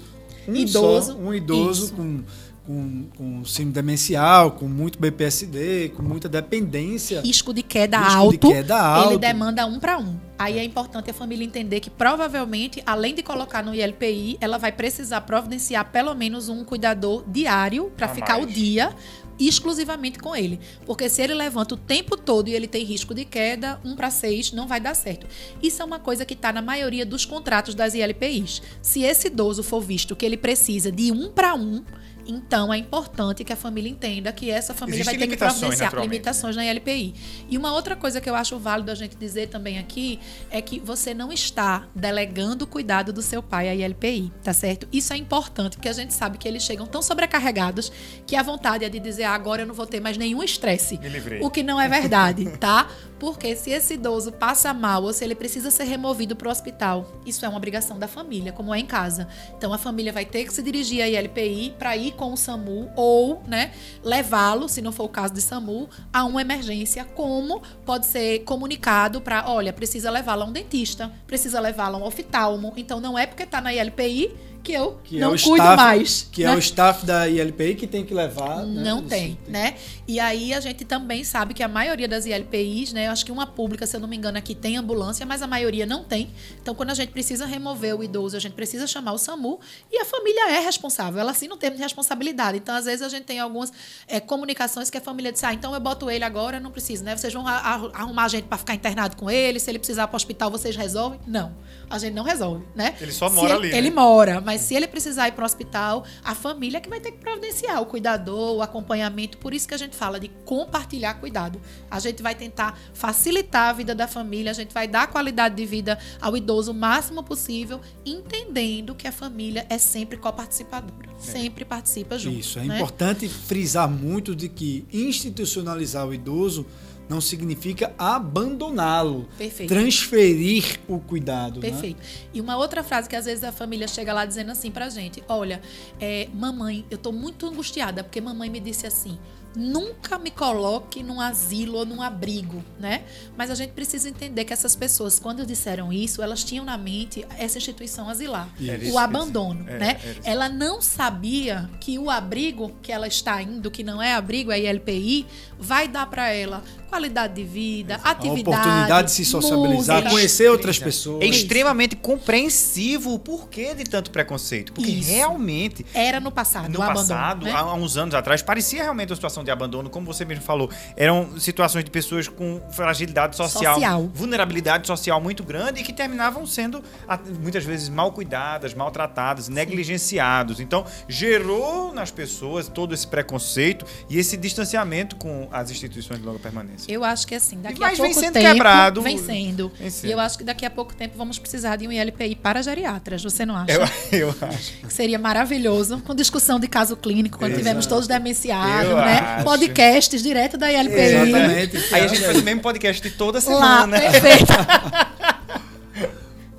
um 0.48 0.54
idoso, 0.54 1.12
só, 1.12 1.18
um 1.18 1.34
idoso 1.34 1.92
com, 1.92 2.22
com, 2.66 3.04
com 3.16 3.44
síndrome 3.44 3.72
demencial, 3.72 4.50
com 4.52 4.66
muito 4.66 4.98
BPSD, 4.98 5.90
com 5.90 6.02
muita 6.02 6.28
dependência. 6.28 7.20
Risco 7.20 7.54
de 7.54 7.62
queda, 7.62 7.98
risco 7.98 8.18
alto, 8.18 8.32
de 8.32 8.54
queda 8.54 8.80
alto. 8.80 9.10
Ele 9.10 9.18
demanda 9.18 9.66
um 9.66 9.78
para 9.78 9.98
um. 9.98 10.16
Aí 10.38 10.58
é 10.58 10.64
importante 10.64 11.10
a 11.10 11.14
família 11.14 11.44
entender 11.44 11.80
que 11.80 11.88
provavelmente, 11.88 12.82
além 12.84 13.14
de 13.14 13.22
colocar 13.22 13.62
no 13.62 13.74
ILPI, 13.74 14.36
ela 14.40 14.58
vai 14.58 14.72
precisar 14.72 15.22
providenciar 15.22 15.90
pelo 15.90 16.14
menos 16.14 16.48
um 16.48 16.64
cuidador 16.64 17.24
diário 17.26 17.90
para 17.96 18.08
ficar 18.08 18.34
mais. 18.34 18.44
o 18.44 18.46
dia 18.46 18.94
exclusivamente 19.38 20.18
com 20.18 20.34
ele. 20.34 20.58
Porque 20.84 21.08
se 21.08 21.22
ele 21.22 21.34
levanta 21.34 21.74
o 21.74 21.78
tempo 21.78 22.16
todo 22.16 22.48
e 22.48 22.54
ele 22.54 22.66
tem 22.66 22.84
risco 22.84 23.14
de 23.14 23.24
queda, 23.24 23.80
um 23.84 23.94
para 23.94 24.10
seis 24.10 24.52
não 24.52 24.66
vai 24.66 24.80
dar 24.80 24.94
certo. 24.94 25.26
Isso 25.62 25.82
é 25.82 25.84
uma 25.84 25.98
coisa 25.98 26.24
que 26.24 26.34
está 26.34 26.52
na 26.52 26.62
maioria 26.62 27.04
dos 27.04 27.24
contratos 27.24 27.74
das 27.74 27.94
ILPIs. 27.94 28.62
Se 28.80 29.02
esse 29.02 29.28
idoso 29.28 29.62
for 29.62 29.80
visto 29.80 30.16
que 30.16 30.24
ele 30.24 30.36
precisa 30.36 30.90
de 30.90 31.12
um 31.12 31.30
para 31.30 31.54
um, 31.54 31.84
então, 32.28 32.72
é 32.72 32.78
importante 32.78 33.44
que 33.44 33.52
a 33.52 33.56
família 33.56 33.90
entenda 33.90 34.32
que 34.32 34.50
essa 34.50 34.74
família 34.74 35.00
Existem 35.00 35.18
vai 35.18 35.28
ter 35.28 35.32
que 35.32 35.38
providenciar 35.38 35.94
limitações 36.00 36.56
na 36.56 36.64
LPI. 36.64 37.14
E 37.48 37.56
uma 37.56 37.72
outra 37.72 37.96
coisa 37.96 38.20
que 38.20 38.28
eu 38.28 38.34
acho 38.34 38.58
válido 38.58 38.90
a 38.90 38.94
gente 38.94 39.16
dizer 39.16 39.48
também 39.48 39.78
aqui 39.78 40.18
é 40.50 40.60
que 40.60 40.80
você 40.80 41.14
não 41.14 41.32
está 41.32 41.86
delegando 41.94 42.64
o 42.64 42.66
cuidado 42.66 43.12
do 43.12 43.22
seu 43.22 43.42
pai 43.42 43.68
à 43.68 43.74
ILPI, 43.74 44.32
tá 44.42 44.52
certo? 44.52 44.88
Isso 44.92 45.12
é 45.12 45.16
importante, 45.16 45.76
porque 45.76 45.88
a 45.88 45.92
gente 45.92 46.12
sabe 46.12 46.38
que 46.38 46.46
eles 46.46 46.62
chegam 46.62 46.86
tão 46.86 47.02
sobrecarregados 47.02 47.92
que 48.26 48.36
a 48.36 48.42
vontade 48.42 48.84
é 48.84 48.88
de 48.88 48.98
dizer 48.98 49.24
ah, 49.24 49.34
agora 49.34 49.62
eu 49.62 49.66
não 49.66 49.74
vou 49.74 49.86
ter 49.86 50.00
mais 50.00 50.16
nenhum 50.16 50.42
estresse. 50.42 50.98
O 51.40 51.50
que 51.50 51.62
não 51.62 51.80
é 51.80 51.88
verdade, 51.88 52.44
tá? 52.58 52.88
Porque 53.18 53.56
se 53.56 53.70
esse 53.70 53.94
idoso 53.94 54.32
passa 54.32 54.74
mal 54.74 55.02
ou 55.02 55.12
se 55.12 55.24
ele 55.24 55.34
precisa 55.34 55.70
ser 55.70 55.84
removido 55.84 56.36
para 56.36 56.48
o 56.48 56.50
hospital, 56.50 57.06
isso 57.24 57.44
é 57.44 57.48
uma 57.48 57.56
obrigação 57.56 57.98
da 57.98 58.06
família, 58.06 58.52
como 58.52 58.74
é 58.74 58.78
em 58.78 58.86
casa. 58.86 59.28
Então 59.56 59.72
a 59.72 59.78
família 59.78 60.12
vai 60.12 60.24
ter 60.24 60.44
que 60.44 60.52
se 60.52 60.62
dirigir 60.62 61.02
à 61.02 61.08
ILPI 61.08 61.74
para 61.78 61.96
ir 61.96 62.12
com 62.12 62.32
o 62.32 62.36
SAMU 62.36 62.90
ou, 62.94 63.42
né, 63.46 63.72
levá-lo, 64.02 64.68
se 64.68 64.82
não 64.82 64.92
for 64.92 65.04
o 65.04 65.08
caso 65.08 65.32
de 65.32 65.40
SAMU, 65.40 65.88
a 66.12 66.24
uma 66.24 66.40
emergência, 66.40 67.04
como 67.04 67.62
pode 67.84 68.06
ser 68.06 68.40
comunicado 68.40 69.20
para, 69.20 69.48
olha, 69.50 69.72
precisa 69.72 70.10
levá-lo 70.10 70.42
a 70.42 70.46
um 70.46 70.52
dentista, 70.52 71.10
precisa 71.26 71.58
levá-lo 71.60 71.96
a 71.96 71.98
um 71.98 72.04
oftalmo. 72.04 72.72
Então 72.76 73.00
não 73.00 73.18
é 73.18 73.26
porque 73.26 73.44
está 73.44 73.60
na 73.60 73.72
ILPI 73.72 74.34
que 74.66 74.72
eu 74.72 74.98
Que 75.04 75.18
não 75.20 75.34
é 75.34 75.38
cuido 75.38 75.56
staff, 75.58 75.76
mais. 75.76 76.28
Que 76.32 76.44
né? 76.44 76.52
é 76.52 76.56
o 76.56 76.58
staff 76.58 77.06
da 77.06 77.28
ILPI 77.28 77.76
que 77.76 77.86
tem 77.86 78.04
que 78.04 78.12
levar. 78.12 78.66
né? 78.66 78.82
Não 78.82 78.98
Isso 78.98 79.08
tem, 79.08 79.38
né? 79.46 79.74
E 80.08 80.18
aí 80.18 80.52
a 80.52 80.58
gente 80.60 80.84
também 80.84 81.22
sabe 81.22 81.54
que 81.54 81.62
a 81.62 81.68
maioria 81.68 82.08
das 82.08 82.26
ILPIs, 82.26 82.92
né? 82.92 83.06
Eu 83.06 83.12
acho 83.12 83.24
que 83.24 83.30
uma 83.30 83.46
pública, 83.46 83.86
se 83.86 83.96
eu 83.96 84.00
não 84.00 84.08
me 84.08 84.16
engano, 84.16 84.36
aqui 84.38 84.54
tem 84.54 84.76
ambulância, 84.76 85.24
mas 85.24 85.40
a 85.42 85.46
maioria 85.46 85.86
não 85.86 86.02
tem. 86.02 86.30
Então, 86.60 86.74
quando 86.74 86.90
a 86.90 86.94
gente 86.94 87.10
precisa 87.12 87.46
remover 87.46 87.94
o 87.96 88.02
idoso, 88.02 88.36
a 88.36 88.40
gente 88.40 88.54
precisa 88.54 88.86
chamar 88.86 89.12
o 89.12 89.18
SAMU 89.18 89.60
e 89.92 89.98
a 90.00 90.04
família 90.04 90.50
é 90.56 90.60
responsável. 90.60 91.20
Ela 91.20 91.32
sim 91.32 91.46
não 91.46 91.56
tem 91.56 91.74
responsabilidade. 91.76 92.58
Então, 92.58 92.74
às 92.74 92.86
vezes, 92.86 93.02
a 93.02 93.08
gente 93.08 93.24
tem 93.24 93.38
algumas 93.38 93.72
é, 94.08 94.18
comunicações 94.18 94.90
que 94.90 94.98
a 94.98 95.00
família 95.00 95.30
diz: 95.32 95.42
ah, 95.44 95.52
então 95.54 95.72
eu 95.74 95.80
boto 95.80 96.10
ele 96.10 96.24
agora, 96.24 96.58
não 96.58 96.70
preciso, 96.72 97.04
né? 97.04 97.16
Vocês 97.16 97.32
vão 97.32 97.46
a- 97.46 97.52
a- 97.58 97.90
arrumar 98.00 98.28
gente 98.28 98.44
para 98.44 98.58
ficar 98.58 98.74
internado 98.74 99.16
com 99.16 99.30
ele, 99.30 99.60
se 99.60 99.70
ele 99.70 99.78
precisar 99.78 100.06
para 100.08 100.14
o 100.14 100.16
hospital, 100.16 100.50
vocês 100.50 100.74
resolvem? 100.76 101.20
Não. 101.26 101.52
A 101.88 101.98
gente 101.98 102.14
não 102.14 102.24
resolve, 102.24 102.64
né? 102.74 102.96
Ele 103.00 103.12
só 103.12 103.28
Se 103.28 103.34
mora 103.36 103.54
ele, 103.54 103.66
ali, 103.68 103.76
Ele 103.76 103.90
né? 103.90 103.94
mora, 103.94 104.40
mas 104.40 104.55
se 104.58 104.74
ele 104.74 104.86
precisar 104.86 105.28
ir 105.28 105.32
para 105.32 105.42
o 105.42 105.46
hospital, 105.46 106.04
a 106.24 106.34
família 106.34 106.78
é 106.78 106.80
que 106.80 106.88
vai 106.88 107.00
ter 107.00 107.12
que 107.12 107.18
providenciar 107.18 107.80
o 107.80 107.86
cuidador, 107.86 108.56
o 108.56 108.62
acompanhamento. 108.62 109.38
Por 109.38 109.54
isso 109.54 109.66
que 109.66 109.74
a 109.74 109.78
gente 109.78 109.96
fala 109.96 110.18
de 110.18 110.28
compartilhar 110.44 111.14
cuidado. 111.14 111.60
A 111.90 111.98
gente 111.98 112.22
vai 112.22 112.34
tentar 112.34 112.78
facilitar 112.92 113.70
a 113.70 113.72
vida 113.72 113.94
da 113.94 114.06
família, 114.06 114.50
a 114.50 114.54
gente 114.54 114.72
vai 114.72 114.86
dar 114.86 115.06
qualidade 115.08 115.54
de 115.54 115.66
vida 115.66 115.98
ao 116.20 116.36
idoso 116.36 116.72
o 116.72 116.74
máximo 116.74 117.22
possível, 117.22 117.80
entendendo 118.04 118.94
que 118.94 119.06
a 119.06 119.12
família 119.12 119.66
é 119.68 119.78
sempre 119.78 120.16
coparticipadora. 120.16 121.06
Sempre 121.18 121.64
participa 121.64 122.18
junto. 122.18 122.38
Isso, 122.38 122.58
é 122.58 122.64
né? 122.64 122.76
importante 122.76 123.28
frisar 123.28 123.88
muito 123.88 124.36
de 124.36 124.48
que 124.48 124.84
institucionalizar 124.92 126.06
o 126.06 126.12
idoso 126.12 126.66
não 127.08 127.20
significa 127.20 127.92
abandoná-lo. 127.98 129.28
Perfeito. 129.38 129.68
Transferir 129.68 130.78
o 130.88 130.98
cuidado. 130.98 131.60
né? 131.60 131.70
Perfeito. 131.70 132.00
E 132.32 132.40
uma 132.40 132.56
outra 132.56 132.82
frase 132.82 133.08
que 133.08 133.16
às 133.16 133.24
vezes 133.24 133.44
a 133.44 133.52
família 133.52 133.88
chega 133.88 134.12
lá 134.12 134.24
dizendo 134.26 134.50
assim 134.52 134.70
pra 134.70 134.88
gente: 134.88 135.22
Olha, 135.28 135.60
é, 136.00 136.28
mamãe, 136.34 136.84
eu 136.90 136.98
tô 136.98 137.12
muito 137.12 137.46
angustiada 137.46 138.02
porque 138.04 138.20
mamãe 138.20 138.50
me 138.50 138.60
disse 138.60 138.86
assim. 138.86 139.18
Nunca 139.58 140.18
me 140.18 140.30
coloque 140.30 141.02
num 141.02 141.18
asilo 141.18 141.78
ou 141.78 141.86
num 141.86 142.02
abrigo, 142.02 142.62
né? 142.78 143.04
Mas 143.38 143.50
a 143.50 143.54
gente 143.54 143.70
precisa 143.70 144.06
entender 144.06 144.44
que 144.44 144.52
essas 144.52 144.76
pessoas, 144.76 145.18
quando 145.18 145.46
disseram 145.46 145.90
isso, 145.90 146.20
elas 146.22 146.44
tinham 146.44 146.62
na 146.62 146.76
mente 146.76 147.24
essa 147.38 147.56
instituição 147.56 148.06
asilar, 148.06 148.50
o 148.92 148.98
abandono, 148.98 149.64
era- 149.66 149.78
né? 149.78 150.00
Ela 150.24 150.50
não 150.50 150.82
sabia 150.82 151.70
que 151.80 151.98
o 151.98 152.10
abrigo 152.10 152.70
que 152.82 152.92
ela 152.92 153.06
está 153.08 153.40
indo, 153.40 153.70
que 153.70 153.82
não 153.82 154.02
é 154.02 154.12
abrigo, 154.12 154.52
é 154.52 154.60
ILPI, 154.60 155.24
vai 155.58 155.88
dar 155.88 156.04
para 156.10 156.28
ela 156.30 156.62
qualidade 156.86 157.34
de 157.34 157.44
vida, 157.44 158.00
A 158.02 158.10
atividade, 158.10 158.40
oportunidade 158.48 159.08
de 159.08 159.12
se 159.14 159.24
socializar, 159.24 159.96
música. 159.96 160.10
conhecer 160.10 160.48
outras 160.50 160.78
pessoas. 160.78 161.22
É 161.22 161.26
extremamente 161.26 161.96
compreensivo 161.96 163.12
o 163.14 163.18
porquê 163.18 163.74
de 163.74 163.84
tanto 163.84 164.10
preconceito. 164.10 164.72
Porque 164.72 164.90
Isso. 164.90 165.10
realmente, 165.10 165.84
Era 165.94 166.20
no 166.20 166.30
passado, 166.30 166.68
no 166.68 166.78
o 166.78 166.82
abandono, 166.82 167.08
passado, 167.08 167.44
né? 167.46 167.52
há 167.52 167.74
uns 167.74 167.96
anos 167.96 168.14
atrás, 168.14 168.42
parecia 168.42 168.82
realmente 168.82 169.10
uma 169.10 169.16
situação 169.16 169.42
de 169.44 169.50
abandono, 169.50 169.88
como 169.90 170.06
você 170.06 170.24
mesmo 170.24 170.42
falou. 170.44 170.70
Eram 170.96 171.38
situações 171.38 171.84
de 171.84 171.90
pessoas 171.90 172.28
com 172.28 172.60
fragilidade 172.70 173.36
social, 173.36 173.74
Social. 173.74 174.10
vulnerabilidade 174.14 174.86
social 174.86 175.20
muito 175.20 175.42
grande 175.42 175.80
e 175.80 175.84
que 175.84 175.92
terminavam 175.92 176.46
sendo 176.46 176.82
a- 177.08 177.18
muitas 177.40 177.64
vezes 177.64 177.88
mal 177.88 178.12
cuidadas, 178.12 178.74
maltratadas, 178.74 179.48
negligenciados. 179.48 180.60
Então, 180.60 180.84
gerou 181.08 181.92
nas 181.92 182.10
pessoas 182.10 182.68
todo 182.68 182.94
esse 182.94 183.06
preconceito 183.06 183.84
e 184.08 184.18
esse 184.18 184.36
distanciamento 184.36 185.16
com 185.16 185.48
as 185.50 185.70
instituições 185.70 186.20
de 186.20 186.26
longa 186.26 186.38
permanência. 186.38 186.75
Eu 186.88 187.04
acho 187.04 187.26
que 187.26 187.34
assim, 187.34 187.60
daqui 187.60 187.78
Mas 187.80 187.98
a 187.98 188.02
vem 188.02 188.12
pouco 188.12 188.26
sendo 188.26 188.34
tempo... 188.34 188.52
quebrado. 188.52 189.02
Vem 189.02 189.18
sendo. 189.18 189.72
Vem 189.78 189.90
sendo. 189.90 190.08
E 190.08 190.12
eu 190.12 190.20
acho 190.20 190.38
que 190.38 190.44
daqui 190.44 190.64
a 190.66 190.70
pouco 190.70 190.94
tempo 190.94 191.16
vamos 191.16 191.38
precisar 191.38 191.76
de 191.76 191.86
um 191.88 191.92
ILPI 191.92 192.34
para 192.36 192.62
geriatras, 192.62 193.22
você 193.22 193.44
não 193.46 193.56
acha? 193.56 193.72
Eu, 193.72 194.28
eu 194.28 194.34
acho. 194.40 194.72
Que 194.86 194.92
seria 194.92 195.18
maravilhoso, 195.18 195.98
com 196.04 196.14
discussão 196.14 196.58
de 196.60 196.68
caso 196.68 196.96
clínico, 196.96 197.38
quando 197.38 197.52
Exato. 197.52 197.60
tivermos 197.62 197.86
todos 197.86 198.06
demenciados, 198.06 198.90
Eu 198.90 198.96
né? 198.96 199.18
acho. 199.18 199.44
Podcasts 199.44 200.22
direto 200.22 200.56
da 200.56 200.72
ILPI. 200.72 201.00
Exatamente. 201.00 201.94
Aí 201.94 202.04
a 202.04 202.08
gente 202.08 202.22
faz 202.22 202.38
o 202.38 202.42
mesmo 202.42 202.60
podcast 202.60 203.02
de 203.02 203.10
toda 203.16 203.38
Lá, 203.38 203.42
semana. 203.42 204.00
perfeito. 204.00 204.52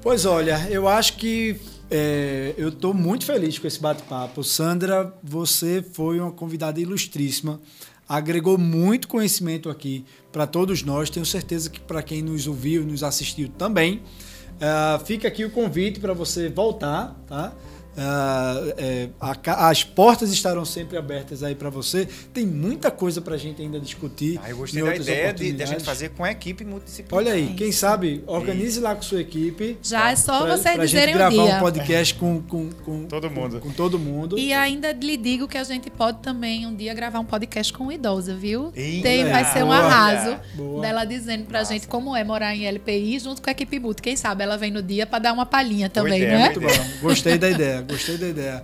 Pois 0.01 0.26
olha, 0.26 0.65
eu 0.70 0.88
acho 0.88 1.18
que 1.18 1.59
é, 1.91 2.53
eu 2.57 2.70
estou 2.70 2.93
muito 2.93 3.26
feliz 3.26 3.59
com 3.59 3.68
esse 3.68 3.80
bate-papo. 3.80 4.43
Sandra, 4.43 5.13
você 5.22 5.84
foi 5.93 6.20
uma 6.20 6.32
convidada 6.32 6.80
ilustríssima, 6.80 7.59
agregou 8.08 8.58
muito 8.58 9.08
conhecimento 9.08 9.70
aqui 9.70 10.05
para 10.32 10.47
todos 10.47 10.84
nós. 10.84 11.10
Tenho 11.10 11.26
certeza 11.26 11.70
que 11.70 11.80
para 11.80 12.01
quem 12.01 12.22
nos 12.22 12.47
ouviu 12.47 12.84
nos 12.84 13.03
assistiu 13.03 13.49
também. 13.49 14.01
Ah, 14.62 14.99
fica 15.05 15.28
aqui 15.28 15.45
o 15.45 15.51
convite 15.51 15.99
para 15.99 16.14
você 16.14 16.49
voltar, 16.49 17.16
tá? 17.28 17.53
Ah, 17.98 18.62
é, 18.78 19.10
a 19.20 19.68
as 19.70 19.84
portas 19.84 20.32
estarão 20.32 20.64
sempre 20.66 20.98
abertas 20.98 21.41
aí 21.43 21.56
para 21.56 21.70
você. 21.70 22.08
Tem 22.34 22.45
muita 22.45 22.91
coisa 22.91 23.22
para 23.22 23.36
a 23.36 23.38
gente 23.38 23.62
ainda 23.62 23.80
discutir. 23.80 24.39
Ah, 24.43 24.50
eu 24.50 24.58
gostei 24.58 24.82
da 24.82 24.88
outras 24.89 25.08
ideia 25.08 25.34
de, 25.34 25.52
de 25.52 25.64
a 25.64 25.66
gente 25.66 25.84
fazer 25.84 26.10
com 26.10 26.24
a 26.24 26.32
equipe 26.32 26.64
multidisciplinar. 26.64 27.18
Olha 27.26 27.34
aí, 27.34 27.54
quem 27.56 27.72
sabe 27.72 28.24
organize 28.28 28.80
lá 28.80 28.95
com 28.95 29.02
sua 29.02 29.22
equipe. 29.22 29.78
Já 29.82 30.12
é 30.12 30.16
só 30.16 30.41
pra- 30.45 30.58
vocês 30.58 30.76
pra 30.76 30.86
gente 30.86 30.91
dizerem 30.91 31.16
o 31.16 31.18
gravar 31.18 31.32
dia. 31.43 31.56
um 31.56 31.60
podcast 31.60 32.14
com, 32.16 32.41
com, 32.41 32.70
com 32.70 33.06
Todo 33.06 33.30
mundo. 33.32 33.60
Com, 33.60 33.72
todo 33.72 33.98
mundo. 34.00 34.38
E 34.38 34.54
ainda 34.54 34.91
lhe 34.91 35.18
digo 35.18 35.48
que 35.48 35.58
a 35.58 35.64
gente 35.64 35.89
pode 35.89 36.20
também 36.20 36.66
um 36.68 36.76
dia 36.76 36.93
gravar 36.93 37.20
um 37.20 37.26
podcast 37.26 37.72
com 37.74 37.88
o 37.88 37.91
idosa, 37.91 38.36
viu? 38.36 38.72
Eita, 38.76 39.04
Tem, 39.04 39.26
vai 39.26 39.45
ser 39.45 39.64
um 39.64 39.68
boa. 39.68 39.78
arraso 39.78 40.38
Boa. 40.56 40.82
dela 40.82 41.06
dizendo 41.06 41.45
pra 41.45 41.60
Massa. 41.60 41.74
gente 41.74 41.88
como 41.88 42.16
é 42.16 42.24
morar 42.24 42.56
em 42.56 42.66
LPI 42.66 43.20
junto 43.20 43.41
com 43.41 43.50
a 43.50 43.52
equipe 43.52 43.80
Boot. 43.80 44.02
Quem 44.02 44.16
sabe 44.16 44.43
ela 44.43 44.58
vem 44.58 44.72
no 44.72 44.82
dia 44.84 45.06
pra 45.06 45.20
dar 45.20 45.34
uma 45.34 45.45
palhinha 45.45 45.89
também, 45.89 46.22
ideia, 46.22 46.38
né? 46.38 46.45
Muito 46.45 46.62
bom. 46.62 46.68
Gostei 47.02 47.38
da 47.38 47.50
ideia, 47.50 47.82
gostei 47.88 48.18
da 48.18 48.28
ideia. 48.28 48.64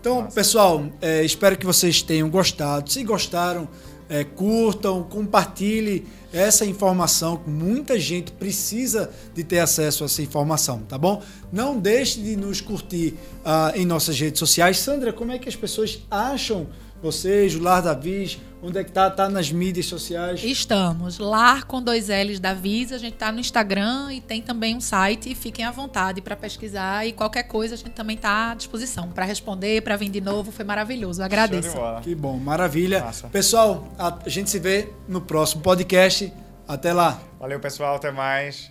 Então, 0.00 0.26
pessoal, 0.26 0.84
é, 1.00 1.24
espero 1.24 1.56
que 1.56 1.64
vocês 1.64 2.02
tenham 2.02 2.28
gostado. 2.28 2.90
Se 2.90 3.04
gostaram, 3.04 3.68
é, 4.08 4.24
curtam, 4.24 5.04
compartilhe 5.04 6.06
essa 6.32 6.66
informação. 6.66 7.40
Muita 7.46 7.98
gente 7.98 8.32
precisa 8.32 9.10
de 9.34 9.44
ter 9.44 9.60
acesso 9.60 10.02
a 10.02 10.06
essa 10.06 10.20
informação, 10.20 10.80
tá 10.88 10.98
bom? 10.98 11.22
Não 11.52 11.78
deixe 11.78 12.20
de 12.20 12.36
nos 12.36 12.60
curtir 12.60 13.14
ah, 13.44 13.72
em 13.74 13.86
nossas 13.86 14.18
redes 14.18 14.38
sociais. 14.38 14.78
Sandra, 14.78 15.12
como 15.12 15.32
é 15.32 15.38
que 15.38 15.48
as 15.48 15.56
pessoas 15.56 16.00
acham 16.10 16.66
vocês, 17.02 17.54
o 17.54 17.62
Lar 17.62 17.82
da 17.82 17.94
Viz? 17.94 18.38
Onde 18.62 18.78
é 18.78 18.84
que 18.84 18.92
tá? 18.92 19.10
Tá 19.10 19.28
nas 19.28 19.50
mídias 19.50 19.86
sociais? 19.86 20.40
Estamos. 20.44 21.18
Lar 21.18 21.64
com 21.64 21.82
dois 21.82 22.08
L's 22.08 22.38
da 22.38 22.54
Visa. 22.54 22.94
A 22.94 22.98
gente 22.98 23.14
tá 23.14 23.32
no 23.32 23.40
Instagram 23.40 24.12
e 24.12 24.20
tem 24.20 24.40
também 24.40 24.76
um 24.76 24.80
site. 24.80 25.34
Fiquem 25.34 25.64
à 25.64 25.72
vontade 25.72 26.20
para 26.20 26.36
pesquisar 26.36 27.04
e 27.04 27.12
qualquer 27.12 27.42
coisa 27.42 27.74
a 27.74 27.78
gente 27.78 27.90
também 27.90 28.16
tá 28.16 28.52
à 28.52 28.54
disposição 28.54 29.10
para 29.10 29.24
responder, 29.24 29.82
para 29.82 29.96
vir 29.96 30.10
de 30.10 30.20
novo. 30.20 30.52
Foi 30.52 30.64
maravilhoso. 30.64 31.20
Eu 31.20 31.24
agradeço. 31.24 31.76
Que 32.02 32.14
bom, 32.14 32.38
maravilha. 32.38 33.00
Massa. 33.00 33.28
Pessoal, 33.28 33.88
a 33.98 34.28
gente 34.28 34.48
se 34.48 34.60
vê 34.60 34.88
no 35.08 35.20
próximo 35.20 35.60
podcast. 35.60 36.32
Até 36.68 36.92
lá. 36.92 37.20
Valeu, 37.40 37.58
pessoal. 37.58 37.96
Até 37.96 38.12
mais. 38.12 38.70